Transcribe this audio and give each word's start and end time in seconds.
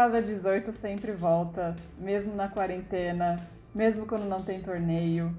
Quadra 0.00 0.22
18 0.22 0.72
sempre 0.72 1.12
volta, 1.12 1.76
mesmo 1.98 2.34
na 2.34 2.48
quarentena, 2.48 3.46
mesmo 3.74 4.06
quando 4.06 4.24
não 4.24 4.42
tem 4.42 4.58
torneio, 4.62 5.30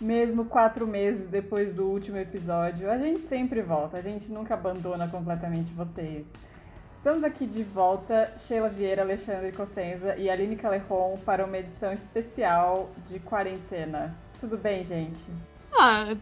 mesmo 0.00 0.44
quatro 0.44 0.88
meses 0.88 1.28
depois 1.28 1.72
do 1.72 1.86
último 1.86 2.16
episódio. 2.18 2.90
A 2.90 2.98
gente 2.98 3.24
sempre 3.26 3.62
volta, 3.62 3.96
a 3.96 4.00
gente 4.00 4.28
nunca 4.28 4.54
abandona 4.54 5.06
completamente 5.06 5.72
vocês. 5.72 6.26
Estamos 6.96 7.22
aqui 7.22 7.46
de 7.46 7.62
volta, 7.62 8.34
Sheila 8.38 8.68
Vieira, 8.68 9.02
Alexandre 9.02 9.52
Cossenza 9.52 10.16
e 10.16 10.28
Aline 10.28 10.56
Calerron 10.56 11.16
para 11.24 11.44
uma 11.44 11.56
edição 11.56 11.92
especial 11.92 12.90
de 13.06 13.20
quarentena. 13.20 14.16
Tudo 14.40 14.58
bem, 14.58 14.82
gente? 14.82 15.22
Ah, 15.72 16.16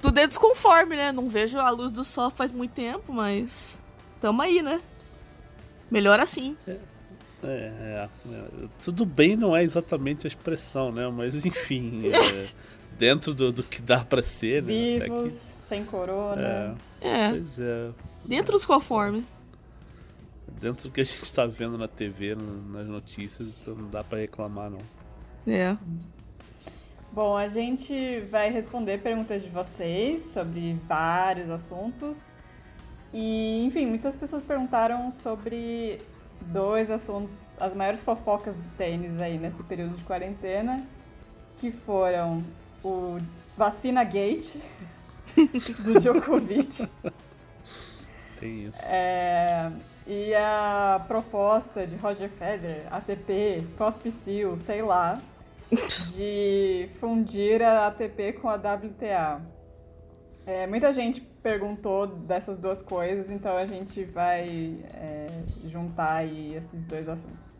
tudo 0.00 0.20
é 0.20 0.28
desconforme, 0.28 0.94
né? 0.94 1.10
Não 1.10 1.28
vejo 1.28 1.58
a 1.58 1.70
luz 1.70 1.90
do 1.90 2.04
sol 2.04 2.30
faz 2.30 2.52
muito 2.52 2.74
tempo, 2.74 3.12
mas 3.12 3.82
tamo 4.20 4.40
aí, 4.40 4.62
né? 4.62 4.80
Melhor 5.90 6.20
assim. 6.20 6.56
É, 6.68 6.76
é, 7.42 7.72
é, 7.80 8.08
é. 8.30 8.48
tudo 8.82 9.04
bem 9.04 9.36
não 9.36 9.56
é 9.56 9.62
exatamente 9.62 10.26
a 10.26 10.28
expressão, 10.28 10.92
né? 10.92 11.08
Mas 11.08 11.44
enfim, 11.44 12.04
é, 12.06 12.46
dentro 12.98 13.34
do, 13.34 13.52
do, 13.52 13.62
que 13.62 13.80
dá 13.80 14.04
para 14.04 14.22
ser, 14.22 14.62
né? 14.62 15.00
Vivos, 15.00 15.34
sem 15.62 15.84
corona. 15.84 16.76
É, 17.00 17.08
é. 17.08 17.30
Pois 17.30 17.58
é. 17.58 17.90
Dentro 18.24 18.52
dos 18.52 18.64
conformes 18.64 19.24
dentro 20.62 20.88
do 20.88 20.92
que 20.92 21.00
a 21.00 21.04
gente 21.04 21.24
está 21.24 21.44
vendo 21.44 21.76
na 21.76 21.88
TV, 21.88 22.36
nas 22.36 22.86
notícias, 22.86 23.48
então 23.48 23.74
não 23.74 23.90
dá 23.90 24.04
para 24.04 24.18
reclamar 24.18 24.70
não. 24.70 24.78
É. 25.44 25.76
Bom, 27.10 27.36
a 27.36 27.48
gente 27.48 28.20
vai 28.30 28.48
responder 28.48 29.02
perguntas 29.02 29.42
de 29.42 29.48
vocês 29.48 30.24
sobre 30.26 30.74
vários 30.86 31.50
assuntos. 31.50 32.16
E, 33.12 33.64
enfim, 33.64 33.86
muitas 33.86 34.14
pessoas 34.16 34.42
perguntaram 34.44 35.10
sobre 35.10 36.00
dois 36.42 36.90
assuntos, 36.90 37.56
as 37.60 37.74
maiores 37.74 38.00
fofocas 38.02 38.56
do 38.56 38.68
tênis 38.76 39.20
aí 39.20 39.38
nesse 39.38 39.62
período 39.62 39.96
de 39.96 40.04
quarentena, 40.04 40.84
que 41.58 41.70
foram 41.70 42.42
o 42.82 43.18
Vacina 43.56 44.04
Gate 44.04 44.56
do 45.84 46.00
Djokovic. 46.00 46.88
Tem 48.40 48.64
isso. 48.66 48.82
É, 48.86 49.70
e 50.06 50.34
a 50.34 51.04
proposta 51.06 51.86
de 51.86 51.94
Roger 51.96 52.28
Federer, 52.28 52.86
ATP, 52.90 53.66
Cospicil, 53.78 54.58
sei 54.58 54.82
lá, 54.82 55.20
de 56.14 56.88
fundir 56.98 57.62
a 57.62 57.86
ATP 57.86 58.34
com 58.34 58.48
a 58.48 58.56
WTA. 58.56 59.40
É, 60.44 60.66
muita 60.66 60.92
gente 60.92 61.20
perguntou 61.20 62.06
dessas 62.06 62.58
duas 62.58 62.82
coisas, 62.82 63.30
então 63.30 63.56
a 63.56 63.64
gente 63.64 64.04
vai 64.04 64.76
é, 64.92 65.28
juntar 65.66 66.14
aí 66.14 66.56
esses 66.56 66.84
dois 66.84 67.08
assuntos. 67.08 67.56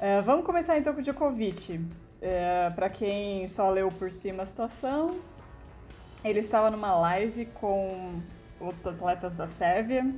É, 0.00 0.20
vamos 0.22 0.46
começar 0.46 0.78
então 0.78 0.94
com 0.94 1.00
o 1.00 1.02
Djokovic. 1.02 1.80
É, 2.22 2.70
Para 2.70 2.88
quem 2.88 3.46
só 3.48 3.68
leu 3.70 3.90
por 3.90 4.10
cima 4.10 4.44
a 4.44 4.46
situação, 4.46 5.16
ele 6.24 6.40
estava 6.40 6.70
numa 6.70 6.94
live 6.98 7.46
com 7.46 8.20
outros 8.58 8.86
atletas 8.86 9.34
da 9.34 9.46
Sérvia 9.46 10.10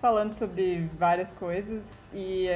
falando 0.00 0.32
sobre 0.32 0.88
várias 0.98 1.32
coisas 1.32 1.84
e 2.12 2.48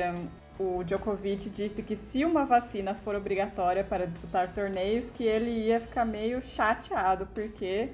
um, 0.59 0.79
o 0.79 0.85
Djokovic 0.85 1.49
disse 1.49 1.83
que 1.83 1.97
se 1.97 2.25
uma 2.25 2.45
vacina 2.45 2.95
for 2.95 3.15
obrigatória 3.15 3.83
para 3.83 4.07
disputar 4.07 4.53
torneios, 4.53 5.11
que 5.11 5.25
ele 5.25 5.51
ia 5.51 5.81
ficar 5.81 6.05
meio 6.05 6.43
chateado, 6.43 7.27
porque 7.33 7.89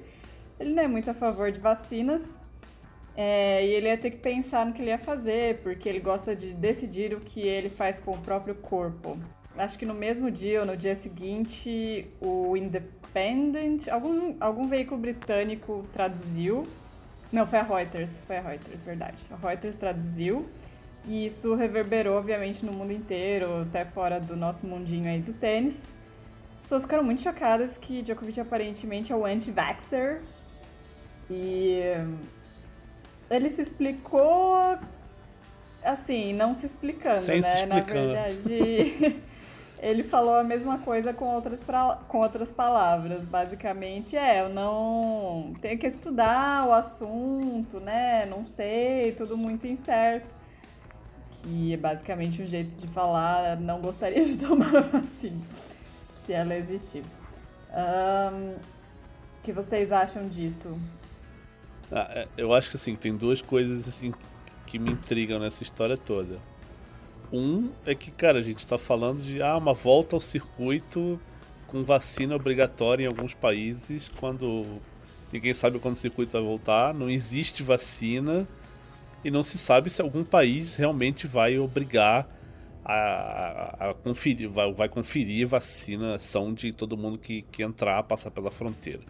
ele 0.59 0.73
não 0.73 0.83
é 0.83 0.87
muito 0.87 1.09
a 1.09 1.13
favor 1.13 1.51
de 1.51 1.59
vacinas 1.59 2.37
é, 3.15 3.65
e 3.65 3.69
ele 3.71 3.87
ia 3.87 3.97
ter 3.97 4.11
que 4.11 4.17
pensar 4.17 4.65
no 4.65 4.73
que 4.73 4.81
ele 4.81 4.89
ia 4.89 4.97
fazer, 4.97 5.59
porque 5.63 5.87
ele 5.89 5.99
gosta 5.99 6.35
de 6.35 6.53
decidir 6.53 7.13
o 7.13 7.19
que 7.19 7.41
ele 7.41 7.69
faz 7.69 7.99
com 7.99 8.13
o 8.13 8.17
próprio 8.19 8.55
corpo. 8.55 9.17
Acho 9.57 9.77
que 9.77 9.85
no 9.85 9.93
mesmo 9.93 10.29
dia 10.29 10.59
ou 10.59 10.65
no 10.67 10.77
dia 10.77 10.95
seguinte, 10.95 12.07
o 12.21 12.55
Independent, 12.55 13.87
algum, 13.87 14.35
algum 14.39 14.67
veículo 14.67 15.01
britânico 15.01 15.83
traduziu 15.91 16.67
não, 17.31 17.45
foi 17.45 17.59
a 17.59 17.63
Reuters, 17.63 18.19
foi 18.25 18.37
a 18.37 18.41
Reuters, 18.41 18.83
verdade. 18.85 19.17
A 19.29 19.35
Reuters 19.35 19.75
traduziu 19.75 20.47
e 21.05 21.25
isso 21.25 21.55
reverberou, 21.55 22.17
obviamente, 22.17 22.65
no 22.65 22.71
mundo 22.71 22.93
inteiro, 22.93 23.63
até 23.63 23.83
fora 23.83 24.19
do 24.19 24.35
nosso 24.35 24.65
mundinho 24.65 25.09
aí 25.09 25.19
do 25.19 25.33
tênis. 25.33 25.75
As 26.55 26.61
pessoas 26.63 26.83
ficaram 26.83 27.03
muito 27.03 27.21
chocadas 27.21 27.77
que 27.77 28.01
Djokovic 28.01 28.39
aparentemente 28.39 29.11
é 29.11 29.15
o 29.15 29.25
anti-vaxxer 29.25 30.21
e 31.29 31.81
ele 33.29 33.49
se 33.49 33.61
explicou 33.61 34.77
assim, 35.83 36.33
não 36.33 36.53
se 36.53 36.65
explicando, 36.65 37.17
Sem 37.17 37.39
né? 37.39 37.49
Se 37.49 37.57
explicando. 37.57 38.13
Na 38.13 38.27
verdade, 38.27 39.21
ele 39.81 40.03
falou 40.03 40.35
a 40.35 40.43
mesma 40.43 40.79
coisa 40.79 41.13
com 41.13 41.25
outras, 41.25 41.59
pra, 41.61 41.99
com 42.07 42.19
outras 42.19 42.51
palavras. 42.51 43.23
Basicamente, 43.25 44.15
é, 44.15 44.41
eu 44.41 44.49
não 44.49 45.53
tenho 45.61 45.77
que 45.77 45.87
estudar 45.87 46.67
o 46.67 46.73
assunto, 46.73 47.79
né? 47.79 48.25
Não 48.25 48.45
sei, 48.45 49.13
tudo 49.13 49.37
muito 49.37 49.65
incerto. 49.67 50.35
Que 51.41 51.73
é 51.73 51.77
basicamente 51.77 52.41
um 52.41 52.45
jeito 52.45 52.71
de 52.77 52.87
falar, 52.87 53.57
não 53.57 53.79
gostaria 53.79 54.23
de 54.23 54.37
tomar 54.45 54.75
a 54.75 54.81
vacina, 54.81 55.41
se 56.25 56.33
ela 56.33 56.55
existir. 56.55 57.03
O 57.69 58.35
um, 58.35 58.55
que 59.43 59.51
vocês 59.51 59.91
acham 59.91 60.27
disso? 60.27 60.77
Ah, 61.91 62.07
é, 62.11 62.27
eu 62.37 62.53
acho 62.53 62.69
que 62.69 62.75
assim, 62.75 62.95
tem 62.95 63.15
duas 63.15 63.41
coisas 63.41 63.87
assim 63.87 64.13
que 64.65 64.77
me 64.77 64.91
intrigam 64.91 65.39
nessa 65.39 65.63
história 65.63 65.97
toda. 65.97 66.39
Um 67.31 67.69
é 67.85 67.93
que, 67.93 68.11
cara, 68.11 68.39
a 68.39 68.41
gente 68.41 68.59
está 68.59 68.77
falando 68.77 69.21
de 69.21 69.41
ah, 69.41 69.57
uma 69.57 69.73
volta 69.73 70.15
ao 70.15 70.19
circuito 70.19 71.19
com 71.67 71.83
vacina 71.83 72.35
obrigatória 72.35 73.03
em 73.03 73.07
alguns 73.07 73.33
países, 73.33 74.09
quando 74.17 74.79
ninguém 75.31 75.53
sabe 75.53 75.79
quando 75.79 75.95
o 75.95 75.99
circuito 75.99 76.31
vai 76.33 76.41
voltar, 76.41 76.93
não 76.93 77.09
existe 77.09 77.61
vacina 77.63 78.47
e 79.23 79.29
não 79.29 79.43
se 79.43 79.57
sabe 79.57 79.89
se 79.89 80.01
algum 80.01 80.23
país 80.23 80.75
realmente 80.77 81.27
vai 81.27 81.59
obrigar 81.59 82.27
a, 82.85 82.93
a, 82.93 83.89
a 83.89 83.93
conferir, 83.93 84.49
vai, 84.49 84.71
vai 84.73 84.87
conferir 84.87 85.45
vacinação 85.45 86.53
de 86.53 86.71
todo 86.71 86.95
mundo 86.95 87.17
que, 87.17 87.41
que 87.41 87.61
entrar, 87.61 88.01
passar 88.03 88.31
pela 88.31 88.49
fronteira. 88.49 89.01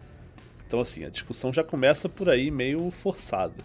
Então, 0.68 0.80
assim, 0.80 1.02
a 1.02 1.08
discussão 1.08 1.50
já 1.50 1.64
começa 1.64 2.10
por 2.10 2.28
aí 2.28 2.50
meio 2.50 2.90
forçada. 2.90 3.64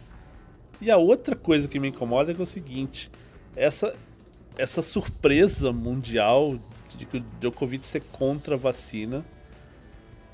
E 0.79 0.89
a 0.89 0.95
outra 0.95 1.35
coisa 1.35 1.67
que 1.67 1.77
me 1.77 1.89
incomoda 1.89 2.31
é, 2.31 2.35
é 2.35 2.41
o 2.41 2.45
seguinte: 2.45 3.11
essa 3.55 3.93
essa 4.57 4.81
surpresa 4.81 5.71
mundial 5.71 6.59
de 6.95 7.05
que 7.05 7.17
o 7.17 7.25
Djokovic 7.39 7.85
ser 7.85 8.03
contra 8.11 8.55
a 8.55 8.57
vacina. 8.57 9.25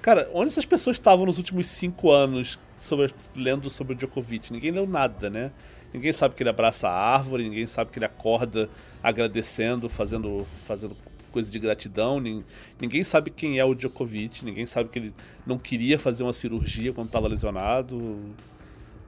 Cara, 0.01 0.29
onde 0.33 0.49
essas 0.49 0.65
pessoas 0.65 0.97
estavam 0.97 1.25
nos 1.25 1.37
últimos 1.37 1.67
cinco 1.67 2.11
anos 2.11 2.59
sobre, 2.77 3.13
lendo 3.35 3.69
sobre 3.69 3.93
o 3.93 3.95
Djokovic? 3.95 4.51
Ninguém 4.51 4.71
leu 4.71 4.85
nada, 4.85 5.29
né? 5.29 5.51
Ninguém 5.93 6.13
sabe 6.13 6.35
que 6.35 6.43
ele 6.43 6.49
abraça 6.49 6.87
a 6.87 6.93
árvore, 6.93 7.43
ninguém 7.43 7.65
sabe 7.65 7.91
que 7.91 7.97
ele 7.97 8.05
acorda 8.05 8.69
agradecendo, 9.01 9.89
fazendo, 9.89 10.45
fazendo 10.65 10.95
coisa 11.29 11.49
de 11.49 11.59
gratidão. 11.59 12.19
Ninguém 12.79 13.03
sabe 13.03 13.29
quem 13.29 13.59
é 13.59 13.65
o 13.65 13.73
Djokovic, 13.73 14.43
ninguém 14.43 14.65
sabe 14.65 14.89
que 14.89 14.99
ele 14.99 15.13
não 15.45 15.57
queria 15.57 15.97
fazer 15.97 16.23
uma 16.23 16.33
cirurgia 16.33 16.91
quando 16.93 17.07
estava 17.07 17.27
lesionado. 17.27 18.19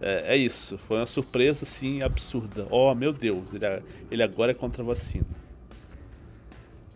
É, 0.01 0.33
é, 0.33 0.37
isso. 0.37 0.77
Foi 0.77 0.97
uma 0.97 1.05
surpresa, 1.05 1.63
assim, 1.63 2.01
absurda. 2.01 2.67
Oh, 2.71 2.93
meu 2.95 3.13
Deus, 3.13 3.53
ele, 3.53 3.65
ele 4.09 4.23
agora 4.23 4.51
é 4.51 4.53
contra 4.53 4.81
a 4.81 4.85
vacina. 4.85 5.25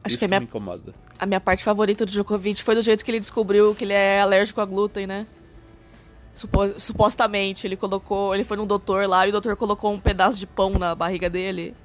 Acho 0.04 0.14
isso 0.16 0.20
que, 0.20 0.26
a 0.26 0.28
minha, 0.28 0.40
me 0.40 0.46
incomoda. 0.46 0.94
A 1.18 1.26
minha 1.26 1.40
parte 1.40 1.64
favorita 1.64 2.06
do 2.06 2.12
Djokovic 2.12 2.64
foi 2.64 2.76
do 2.76 2.82
jeito 2.82 3.06
que 3.06 3.12
ele 3.12 3.20
descobriu 3.20 3.76
que 3.76 3.84
ele 3.84 3.94
é 3.94 4.22
alérgico 4.22 4.60
a 4.60 4.66
glúten, 4.66 5.06
né? 5.06 5.28
Supo, 6.34 6.80
supostamente, 6.80 7.66
ele 7.66 7.78
colocou. 7.78 8.34
Ele 8.34 8.44
foi 8.44 8.58
num 8.58 8.68
doutor 8.68 9.08
lá 9.08 9.26
e 9.26 9.30
o 9.30 9.32
doutor 9.32 9.56
colocou 9.56 9.94
um 9.94 10.00
pedaço 10.00 10.40
de 10.40 10.46
pão 10.46 10.72
na 10.72 10.94
barriga 10.94 11.30
dele. 11.30 11.76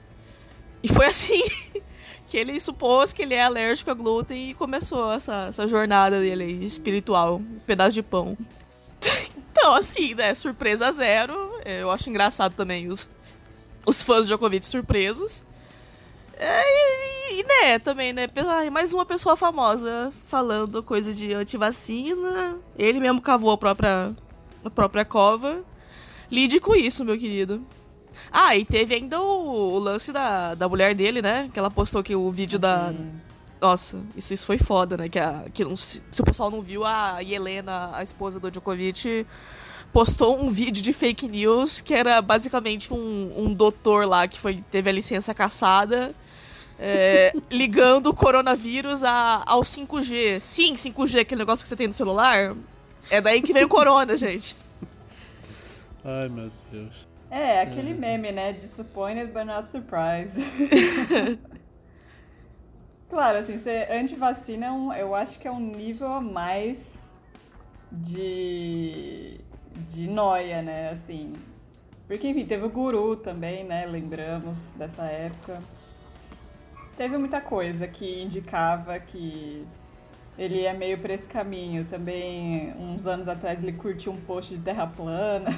E 0.82 0.88
foi 0.88 1.06
assim 1.06 1.40
que 2.30 2.36
ele 2.36 2.60
supôs 2.60 3.12
que 3.12 3.22
ele 3.22 3.34
é 3.34 3.42
alérgico 3.42 3.90
a 3.90 3.94
glúten 3.94 4.50
e 4.50 4.54
começou 4.54 5.12
essa, 5.12 5.46
essa 5.48 5.66
jornada 5.66 6.20
dele 6.20 6.64
espiritual. 6.64 7.38
Um 7.38 7.58
pedaço 7.66 7.92
de 7.92 8.02
pão. 8.02 8.38
Então, 9.52 9.74
assim, 9.74 10.14
né? 10.14 10.32
Surpresa 10.34 10.90
zero. 10.90 11.34
Eu 11.66 11.90
acho 11.90 12.08
engraçado 12.08 12.54
também 12.54 12.88
os, 12.88 13.06
os 13.84 14.00
fãs 14.00 14.22
de 14.22 14.28
Djokovic 14.28 14.64
surpresos. 14.64 15.44
É, 16.34 17.34
e, 17.34 17.42
né, 17.42 17.78
também, 17.78 18.12
né? 18.12 18.26
Mais 18.72 18.94
uma 18.94 19.04
pessoa 19.04 19.36
famosa 19.36 20.12
falando 20.24 20.82
coisa 20.82 21.12
de 21.12 21.34
antivacina. 21.34 22.56
Ele 22.78 23.00
mesmo 23.00 23.20
cavou 23.20 23.50
a 23.50 23.58
própria, 23.58 24.16
a 24.64 24.70
própria 24.70 25.04
cova. 25.04 25.62
Lide 26.30 26.58
com 26.58 26.74
isso, 26.74 27.04
meu 27.04 27.18
querido. 27.18 27.60
Ah, 28.30 28.56
e 28.56 28.64
teve 28.64 28.94
ainda 28.94 29.20
o, 29.20 29.74
o 29.74 29.78
lance 29.78 30.12
da, 30.12 30.54
da 30.54 30.68
mulher 30.68 30.94
dele, 30.94 31.20
né? 31.20 31.50
Que 31.52 31.58
ela 31.58 31.70
postou 31.70 32.02
que 32.02 32.14
o 32.14 32.30
vídeo 32.30 32.58
da. 32.58 32.92
Nossa, 33.60 33.98
isso, 34.16 34.32
isso 34.32 34.46
foi 34.46 34.58
foda, 34.58 34.96
né? 34.96 35.08
Que, 35.08 35.18
a, 35.18 35.44
que 35.52 35.64
não, 35.64 35.76
se, 35.76 36.02
se, 36.10 36.20
o 36.20 36.24
pessoal 36.24 36.50
não 36.50 36.62
viu, 36.62 36.84
a 36.84 37.22
Helena, 37.22 37.90
a 37.94 38.02
esposa 38.02 38.40
do 38.40 38.50
Djokovic, 38.50 39.26
postou 39.92 40.40
um 40.40 40.50
vídeo 40.50 40.82
de 40.82 40.92
fake 40.92 41.28
news 41.28 41.80
que 41.80 41.92
era 41.92 42.22
basicamente 42.22 42.92
um, 42.92 43.32
um 43.36 43.52
doutor 43.52 44.06
lá 44.06 44.26
que 44.26 44.38
foi, 44.40 44.64
teve 44.70 44.88
a 44.88 44.92
licença 44.92 45.34
caçada 45.34 46.14
é, 46.80 47.34
ligando 47.50 48.06
o 48.06 48.14
coronavírus 48.14 49.04
a, 49.04 49.42
ao 49.46 49.60
5G. 49.60 50.40
Sim, 50.40 50.74
5G, 50.74 51.20
aquele 51.20 51.40
negócio 51.40 51.62
que 51.62 51.68
você 51.68 51.76
tem 51.76 51.86
no 51.86 51.92
celular. 51.92 52.56
É 53.10 53.20
daí 53.20 53.42
que 53.42 53.52
vem 53.52 53.64
o 53.64 53.68
corona, 53.68 54.16
gente. 54.16 54.56
Ai, 56.02 56.28
meu 56.28 56.50
Deus. 56.72 57.09
É, 57.30 57.60
aquele 57.60 57.94
meme, 57.94 58.32
né? 58.32 58.52
Disappointed 58.52 59.32
but 59.32 59.44
not 59.44 59.68
surprised. 59.68 60.34
claro, 63.08 63.38
assim, 63.38 63.58
ser 63.60 63.90
antivacina 63.92 64.66
é 64.66 64.72
um, 64.72 64.92
eu 64.92 65.14
acho 65.14 65.38
que 65.38 65.46
é 65.46 65.50
um 65.50 65.60
nível 65.60 66.08
a 66.08 66.20
mais 66.20 66.76
de, 67.92 69.40
de 69.88 70.08
noia, 70.08 70.60
né? 70.60 70.90
Assim. 70.90 71.32
Porque, 72.08 72.26
enfim, 72.26 72.44
teve 72.44 72.64
o 72.64 72.68
guru 72.68 73.14
também, 73.14 73.62
né? 73.62 73.86
Lembramos 73.86 74.58
dessa 74.76 75.04
época. 75.04 75.62
Teve 76.96 77.16
muita 77.16 77.40
coisa 77.40 77.86
que 77.86 78.22
indicava 78.22 78.98
que 78.98 79.64
ele 80.36 80.64
é 80.64 80.72
meio 80.72 80.98
para 80.98 81.14
esse 81.14 81.26
caminho. 81.28 81.84
Também, 81.84 82.74
uns 82.76 83.06
anos 83.06 83.28
atrás, 83.28 83.62
ele 83.62 83.72
curtiu 83.74 84.12
um 84.12 84.20
post 84.20 84.52
de 84.52 84.60
terra 84.60 84.88
plana. 84.88 85.50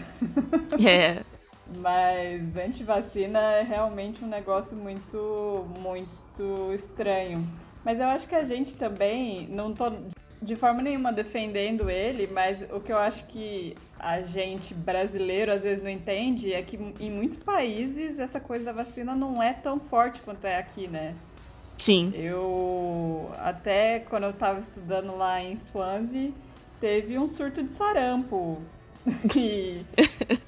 É. 0.86 1.22
Mas 1.66 2.56
antivacina 2.56 3.38
é 3.38 3.62
realmente 3.62 4.24
um 4.24 4.28
negócio 4.28 4.76
muito, 4.76 5.66
muito 5.78 6.72
estranho. 6.74 7.46
Mas 7.84 7.98
eu 7.98 8.06
acho 8.06 8.28
que 8.28 8.34
a 8.34 8.44
gente 8.44 8.74
também, 8.76 9.46
não 9.48 9.72
tô 9.72 9.90
de 10.40 10.56
forma 10.56 10.82
nenhuma 10.82 11.12
defendendo 11.12 11.88
ele, 11.88 12.28
mas 12.32 12.60
o 12.72 12.80
que 12.80 12.92
eu 12.92 12.98
acho 12.98 13.24
que 13.26 13.76
a 13.98 14.22
gente 14.22 14.74
brasileiro 14.74 15.52
às 15.52 15.62
vezes 15.62 15.82
não 15.82 15.90
entende 15.90 16.52
é 16.52 16.60
que 16.62 16.76
em 16.98 17.10
muitos 17.10 17.36
países 17.36 18.18
essa 18.18 18.40
coisa 18.40 18.64
da 18.64 18.72
vacina 18.72 19.14
não 19.14 19.40
é 19.40 19.52
tão 19.52 19.78
forte 19.78 20.20
quanto 20.20 20.44
é 20.44 20.58
aqui, 20.58 20.88
né? 20.88 21.14
Sim. 21.78 22.12
Eu 22.14 23.32
até 23.38 24.00
quando 24.00 24.24
eu 24.24 24.32
tava 24.32 24.60
estudando 24.60 25.16
lá 25.16 25.40
em 25.40 25.56
Swansea, 25.56 26.32
teve 26.80 27.16
um 27.16 27.28
surto 27.28 27.62
de 27.62 27.72
sarampo. 27.72 28.60
E, 29.36 29.84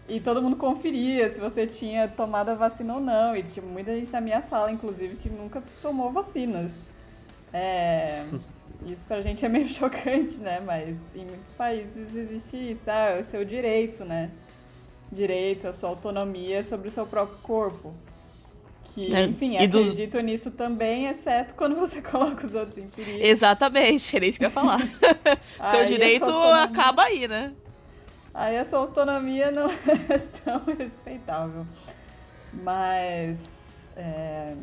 e 0.08 0.20
todo 0.20 0.40
mundo 0.42 0.56
conferia 0.56 1.28
se 1.30 1.40
você 1.40 1.66
tinha 1.66 2.06
tomado 2.08 2.50
a 2.50 2.54
vacina 2.54 2.94
ou 2.94 3.00
não. 3.00 3.36
E 3.36 3.42
tinha 3.42 3.64
muita 3.64 3.94
gente 3.94 4.12
na 4.12 4.20
minha 4.20 4.42
sala, 4.42 4.70
inclusive, 4.70 5.16
que 5.16 5.28
nunca 5.28 5.62
tomou 5.82 6.12
vacinas. 6.12 6.70
É, 7.52 8.24
isso 8.86 9.04
pra 9.06 9.20
gente 9.22 9.44
é 9.44 9.48
meio 9.48 9.66
chocante, 9.68 10.36
né? 10.38 10.60
Mas 10.64 10.98
em 11.14 11.24
muitos 11.24 11.48
países 11.56 12.14
existe 12.14 12.56
isso. 12.72 12.82
Ah, 12.86 13.10
é 13.10 13.20
o 13.22 13.24
seu 13.26 13.44
direito, 13.44 14.04
né? 14.04 14.30
Direito, 15.10 15.66
a 15.68 15.72
sua 15.72 15.88
autonomia 15.90 16.62
sobre 16.64 16.88
o 16.88 16.92
seu 16.92 17.06
próprio 17.06 17.38
corpo. 17.42 17.92
Que, 18.94 19.12
É, 19.12 19.24
enfim, 19.24 19.56
dos- 19.68 19.86
acredito 19.86 20.20
nisso 20.20 20.50
também, 20.52 21.06
exceto 21.06 21.54
quando 21.54 21.74
você 21.74 22.00
coloca 22.00 22.46
os 22.46 22.54
outros 22.54 22.78
em 22.78 22.86
perigo. 22.88 23.18
Exatamente, 23.24 24.14
era 24.16 24.24
isso 24.24 24.38
que 24.38 24.44
eu 24.44 24.48
ia 24.48 24.52
falar. 24.54 24.78
Seu 25.64 25.80
Aí 25.80 25.84
direito 25.84 26.30
acaba 26.30 27.02
aí, 27.04 27.26
né? 27.26 27.52
Aí 28.34 28.58
a 28.58 28.64
sua 28.64 28.80
autonomia 28.80 29.50
não 29.50 29.70
é 30.10 30.18
tão 30.44 30.64
respeitável. 30.76 31.64
Mas 32.52 33.38
é, 33.96 34.54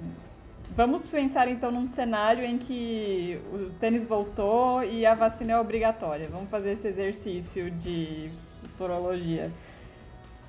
vamos 0.76 1.10
pensar 1.10 1.48
então 1.48 1.72
num 1.72 1.88
cenário 1.88 2.44
em 2.44 2.58
que 2.58 3.40
o 3.54 3.70
tênis 3.80 4.06
voltou 4.06 4.84
e 4.84 5.06
a 5.06 5.16
vacina 5.16 5.54
é 5.54 5.60
obrigatória. 5.60 6.28
Vamos 6.30 6.50
fazer 6.50 6.74
esse 6.74 6.88
exercício 6.88 7.72
de 7.72 8.30
futurologia. 8.62 9.52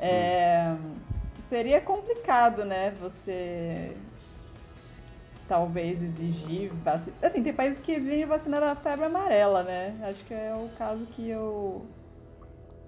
É, 0.00 0.74
Seria 1.52 1.82
complicado, 1.82 2.64
né? 2.64 2.94
Você 2.98 3.94
talvez 5.46 6.02
exigir 6.02 6.72
vacina. 6.82 7.14
Assim, 7.20 7.42
tem 7.42 7.52
países 7.52 7.78
que 7.78 7.92
exigem 7.92 8.24
vacina 8.24 8.58
da 8.58 8.74
febre 8.74 9.04
amarela, 9.04 9.62
né? 9.62 9.94
Acho 10.02 10.24
que 10.24 10.32
é 10.32 10.54
o 10.54 10.70
caso 10.78 11.04
que 11.08 11.28
eu 11.28 11.84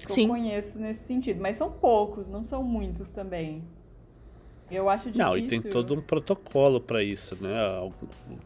que 0.05 0.13
eu 0.13 0.15
Sim. 0.17 0.29
conheço 0.29 0.79
nesse 0.79 1.05
sentido. 1.05 1.41
Mas 1.41 1.57
são 1.57 1.71
poucos, 1.71 2.29
não 2.29 2.45
são 2.45 2.63
muitos 2.63 3.11
também. 3.11 3.63
Eu 4.71 4.89
acho 4.89 5.05
difícil. 5.11 5.25
Não, 5.27 5.37
e 5.37 5.47
tem 5.47 5.61
todo 5.61 5.95
um 5.95 6.01
protocolo 6.01 6.81
para 6.81 7.03
isso, 7.03 7.37
né? 7.41 7.53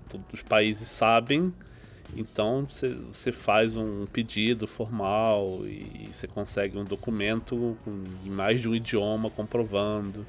Todos 0.08 0.26
os 0.32 0.42
países 0.42 0.88
sabem, 0.88 1.52
então 2.16 2.66
você- 2.68 3.30
faz 3.32 3.76
um 3.76 4.04
pedido 4.06 4.66
formal 4.66 5.60
e 5.64 6.08
você 6.12 6.26
consegue 6.26 6.76
um 6.76 6.84
documento 6.84 7.76
com- 7.84 8.04
em 8.26 8.30
mais 8.30 8.60
de 8.60 8.68
um 8.68 8.74
idioma 8.74 9.30
comprovando 9.30 10.26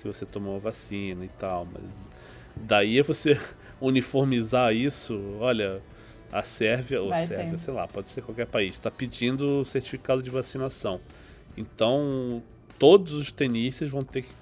que 0.00 0.06
você 0.08 0.26
tomou 0.26 0.56
a 0.56 0.58
vacina 0.58 1.24
e 1.24 1.28
tal. 1.28 1.66
Mas 1.72 2.10
daí 2.56 2.98
é 2.98 3.02
você 3.02 3.38
uniformizar 3.80 4.74
isso, 4.74 5.18
olha, 5.38 5.80
a 6.32 6.42
Sérvia, 6.42 7.02
ou 7.02 7.10
Vai 7.10 7.26
Sérvia, 7.26 7.50
ter. 7.50 7.58
sei 7.58 7.74
lá, 7.74 7.86
pode 7.86 8.10
ser 8.10 8.22
qualquer 8.22 8.46
país, 8.46 8.72
está 8.74 8.90
pedindo 8.90 9.64
certificado 9.66 10.22
de 10.22 10.30
vacinação. 10.30 10.98
Então, 11.56 12.42
todos 12.78 13.12
os 13.12 13.30
tenistas 13.30 13.90
vão 13.90 14.00
ter 14.00 14.22
que 14.22 14.32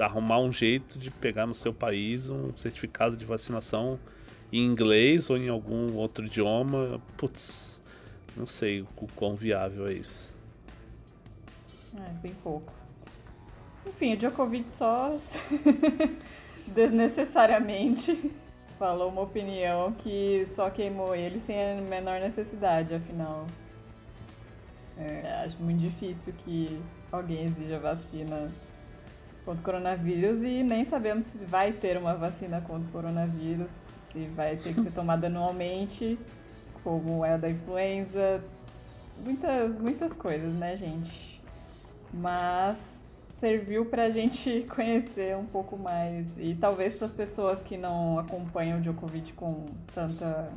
arrumar 0.00 0.38
um 0.38 0.52
jeito 0.52 0.96
de 0.98 1.10
pegar 1.10 1.46
no 1.46 1.54
seu 1.54 1.74
país 1.74 2.30
um 2.30 2.56
certificado 2.56 3.16
de 3.16 3.24
vacinação 3.24 3.98
em 4.52 4.64
inglês 4.64 5.28
ou 5.28 5.36
em 5.36 5.48
algum 5.48 5.96
outro 5.96 6.26
idioma. 6.26 7.02
Putz, 7.16 7.82
não 8.36 8.46
sei 8.46 8.82
o 8.82 8.86
quão 9.16 9.34
viável 9.34 9.88
é 9.88 9.94
isso. 9.94 10.32
É, 11.96 12.12
bem 12.22 12.34
pouco. 12.44 12.72
Enfim, 13.84 14.14
o 14.14 14.16
Djokovic 14.16 14.70
só 14.70 15.16
desnecessariamente 16.68 18.30
falou 18.80 19.10
uma 19.10 19.20
opinião 19.20 19.92
que 19.92 20.46
só 20.56 20.70
queimou 20.70 21.14
ele 21.14 21.38
sem 21.40 21.72
a 21.72 21.74
menor 21.82 22.18
necessidade, 22.18 22.94
afinal. 22.94 23.46
É, 24.96 25.44
acho 25.44 25.62
muito 25.62 25.80
difícil 25.80 26.32
que 26.38 26.80
alguém 27.12 27.44
exija 27.44 27.78
vacina 27.78 28.50
contra 29.44 29.60
o 29.60 29.64
coronavírus 29.64 30.42
e 30.42 30.62
nem 30.62 30.86
sabemos 30.86 31.26
se 31.26 31.44
vai 31.44 31.72
ter 31.74 31.98
uma 31.98 32.14
vacina 32.14 32.62
contra 32.62 32.88
o 32.88 32.92
coronavírus, 32.92 33.70
se 34.10 34.24
vai 34.28 34.56
ter 34.56 34.74
que 34.74 34.82
ser 34.82 34.92
tomada 34.96 35.26
anualmente, 35.26 36.18
como 36.82 37.22
é 37.22 37.34
a 37.34 37.36
da 37.36 37.50
influenza. 37.50 38.42
Muitas, 39.22 39.78
muitas 39.78 40.14
coisas, 40.14 40.54
né, 40.54 40.78
gente? 40.78 41.38
Mas 42.14 42.99
serviu 43.40 43.86
pra 43.86 44.10
gente 44.10 44.64
conhecer 44.70 45.36
um 45.36 45.46
pouco 45.46 45.76
mais 45.76 46.26
e 46.38 46.54
talvez 46.54 46.94
para 46.94 47.06
as 47.06 47.12
pessoas 47.12 47.60
que 47.62 47.76
não 47.76 48.18
acompanham 48.18 48.78
o 48.78 48.82
Djokovic 48.82 49.32
com 49.32 49.66
tanta 49.94 50.52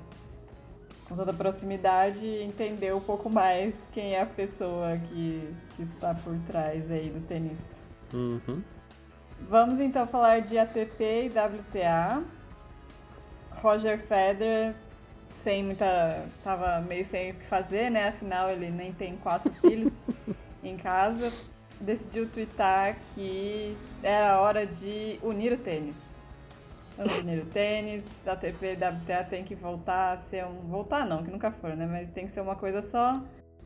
com 1.07 1.15
tanta 1.15 1.33
proximidade 1.33 2.25
entender 2.25 2.93
um 2.93 2.99
pouco 2.99 3.29
mais 3.29 3.75
quem 3.91 4.13
é 4.13 4.21
a 4.21 4.25
pessoa 4.25 4.97
que, 4.97 5.53
que 5.75 5.83
está 5.83 6.13
por 6.13 6.37
trás 6.47 6.89
aí 6.91 7.09
do 7.09 7.25
tenista. 7.27 7.75
Uhum. 8.13 8.61
Vamos 9.41 9.79
então 9.79 10.07
falar 10.07 10.41
de 10.41 10.57
ATP 10.57 11.25
e 11.25 11.29
WTA. 11.29 12.23
Roger 13.61 13.99
Federer 13.99 14.73
sem 15.43 15.63
muita. 15.63 16.25
tava 16.43 16.79
meio 16.81 17.05
sem 17.05 17.31
o 17.31 17.35
que 17.35 17.45
fazer, 17.45 17.89
né? 17.89 18.09
Afinal 18.09 18.49
ele 18.49 18.69
nem 18.69 18.93
tem 18.93 19.17
quatro 19.17 19.51
filhos 19.55 19.93
em 20.63 20.77
casa. 20.77 21.31
Decidiu 21.79 22.29
twittar 22.29 22.97
que 23.13 23.75
era 24.01 24.39
hora 24.39 24.65
de 24.65 25.19
unir 25.21 25.53
o 25.53 25.57
tênis. 25.57 25.95
Vamos 26.95 27.17
unir 27.19 27.39
o 27.39 27.45
tênis, 27.47 28.05
ATP 28.25 28.65
e 28.65 28.73
WTA 28.75 29.23
tem 29.23 29.43
que 29.43 29.55
voltar 29.55 30.13
a 30.13 30.17
ser 30.29 30.45
um. 30.45 30.59
Voltar 30.69 31.05
não, 31.05 31.23
que 31.23 31.31
nunca 31.31 31.51
foram, 31.51 31.75
né? 31.75 31.87
Mas 31.89 32.11
tem 32.11 32.27
que 32.27 32.33
ser 32.33 32.41
uma 32.41 32.55
coisa 32.55 32.81
só. 32.83 33.21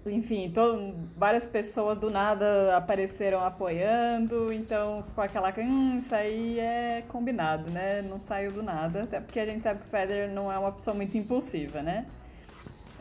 Enfim, 0.06 0.50
todo, 0.54 0.96
várias 1.18 1.46
pessoas 1.46 2.00
do 2.00 2.10
nada 2.10 2.78
apareceram 2.78 3.44
apoiando, 3.44 4.54
então 4.54 5.04
ficou 5.04 5.22
aquela 5.24 5.54
hum, 5.58 5.98
isso 5.98 6.16
aí 6.16 6.60
é 6.60 7.04
combinado, 7.10 7.70
né? 7.70 8.02
Não 8.02 8.20
saiu 8.22 8.52
do 8.52 8.64
nada, 8.64 9.04
até 9.04 9.20
porque 9.20 9.40
a 9.40 9.46
gente 9.46 9.64
sabe 9.64 9.82
que 9.82 9.88
o 9.88 9.90
Federer 9.90 10.30
não 10.30 10.52
é 10.52 10.58
uma 10.58 10.72
pessoa 10.72 10.96
muito 10.96 11.18
impulsiva, 11.18 11.82
né? 11.82 12.06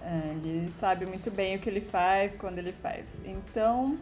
É, 0.03 0.31
Ele 0.31 0.73
sabe 0.79 1.07
muito 1.07 1.31
bem 1.31 1.57
o 1.57 1.59
que 1.61 1.69
ele 1.69 1.81
faz, 1.81 2.37
quando 2.37 2.59
ele 2.59 2.73
faz. 2.73 3.07
Então, 3.25 3.99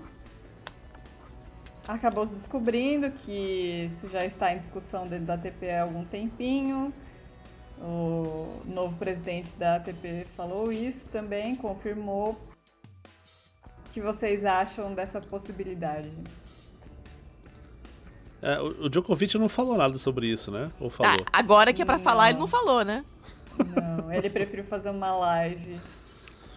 acabou 1.86 2.26
se 2.26 2.34
descobrindo 2.34 3.10
que 3.10 3.90
isso 3.92 4.08
já 4.08 4.20
está 4.20 4.52
em 4.52 4.58
discussão 4.58 5.06
dentro 5.06 5.26
da 5.26 5.34
ATP 5.34 5.70
há 5.70 5.82
algum 5.82 6.04
tempinho. 6.04 6.92
O 7.80 8.60
novo 8.64 8.96
presidente 8.96 9.54
da 9.56 9.76
ATP 9.76 10.26
falou 10.36 10.72
isso 10.72 11.08
também, 11.08 11.54
confirmou. 11.54 12.38
O 13.86 13.90
que 13.92 14.00
vocês 14.00 14.44
acham 14.44 14.94
dessa 14.94 15.20
possibilidade? 15.20 16.10
É, 18.40 18.60
o 18.60 18.84
o 18.84 18.88
Djokovic 18.90 19.36
não 19.38 19.48
falou 19.48 19.76
nada 19.76 19.98
sobre 19.98 20.26
isso, 20.26 20.50
né? 20.50 20.70
Ou 20.78 20.90
falou? 20.90 21.24
Ah, 21.32 21.38
agora 21.38 21.72
que 21.72 21.82
é 21.82 21.84
pra 21.84 21.98
falar, 21.98 22.26
ele 22.26 22.34
Não. 22.34 22.40
não 22.40 22.46
falou, 22.48 22.84
né? 22.84 23.04
Não, 23.58 24.12
ele 24.12 24.28
preferiu 24.28 24.64
fazer 24.64 24.90
uma 24.90 25.14
live 25.16 25.80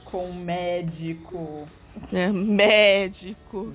com 0.05 0.25
um 0.29 0.34
médico. 0.34 1.67
É, 2.12 2.27
médico. 2.29 3.72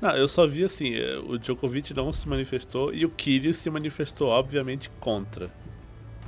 Não, 0.00 0.10
eu 0.16 0.26
só 0.26 0.46
vi 0.46 0.64
assim, 0.64 0.94
eh, 0.94 1.18
o 1.18 1.38
Djokovic 1.38 1.92
não 1.92 2.12
se 2.12 2.26
manifestou 2.26 2.92
e 2.92 3.04
o 3.04 3.10
Kyrgios 3.10 3.58
se 3.58 3.68
manifestou, 3.68 4.28
obviamente, 4.28 4.90
contra, 4.98 5.50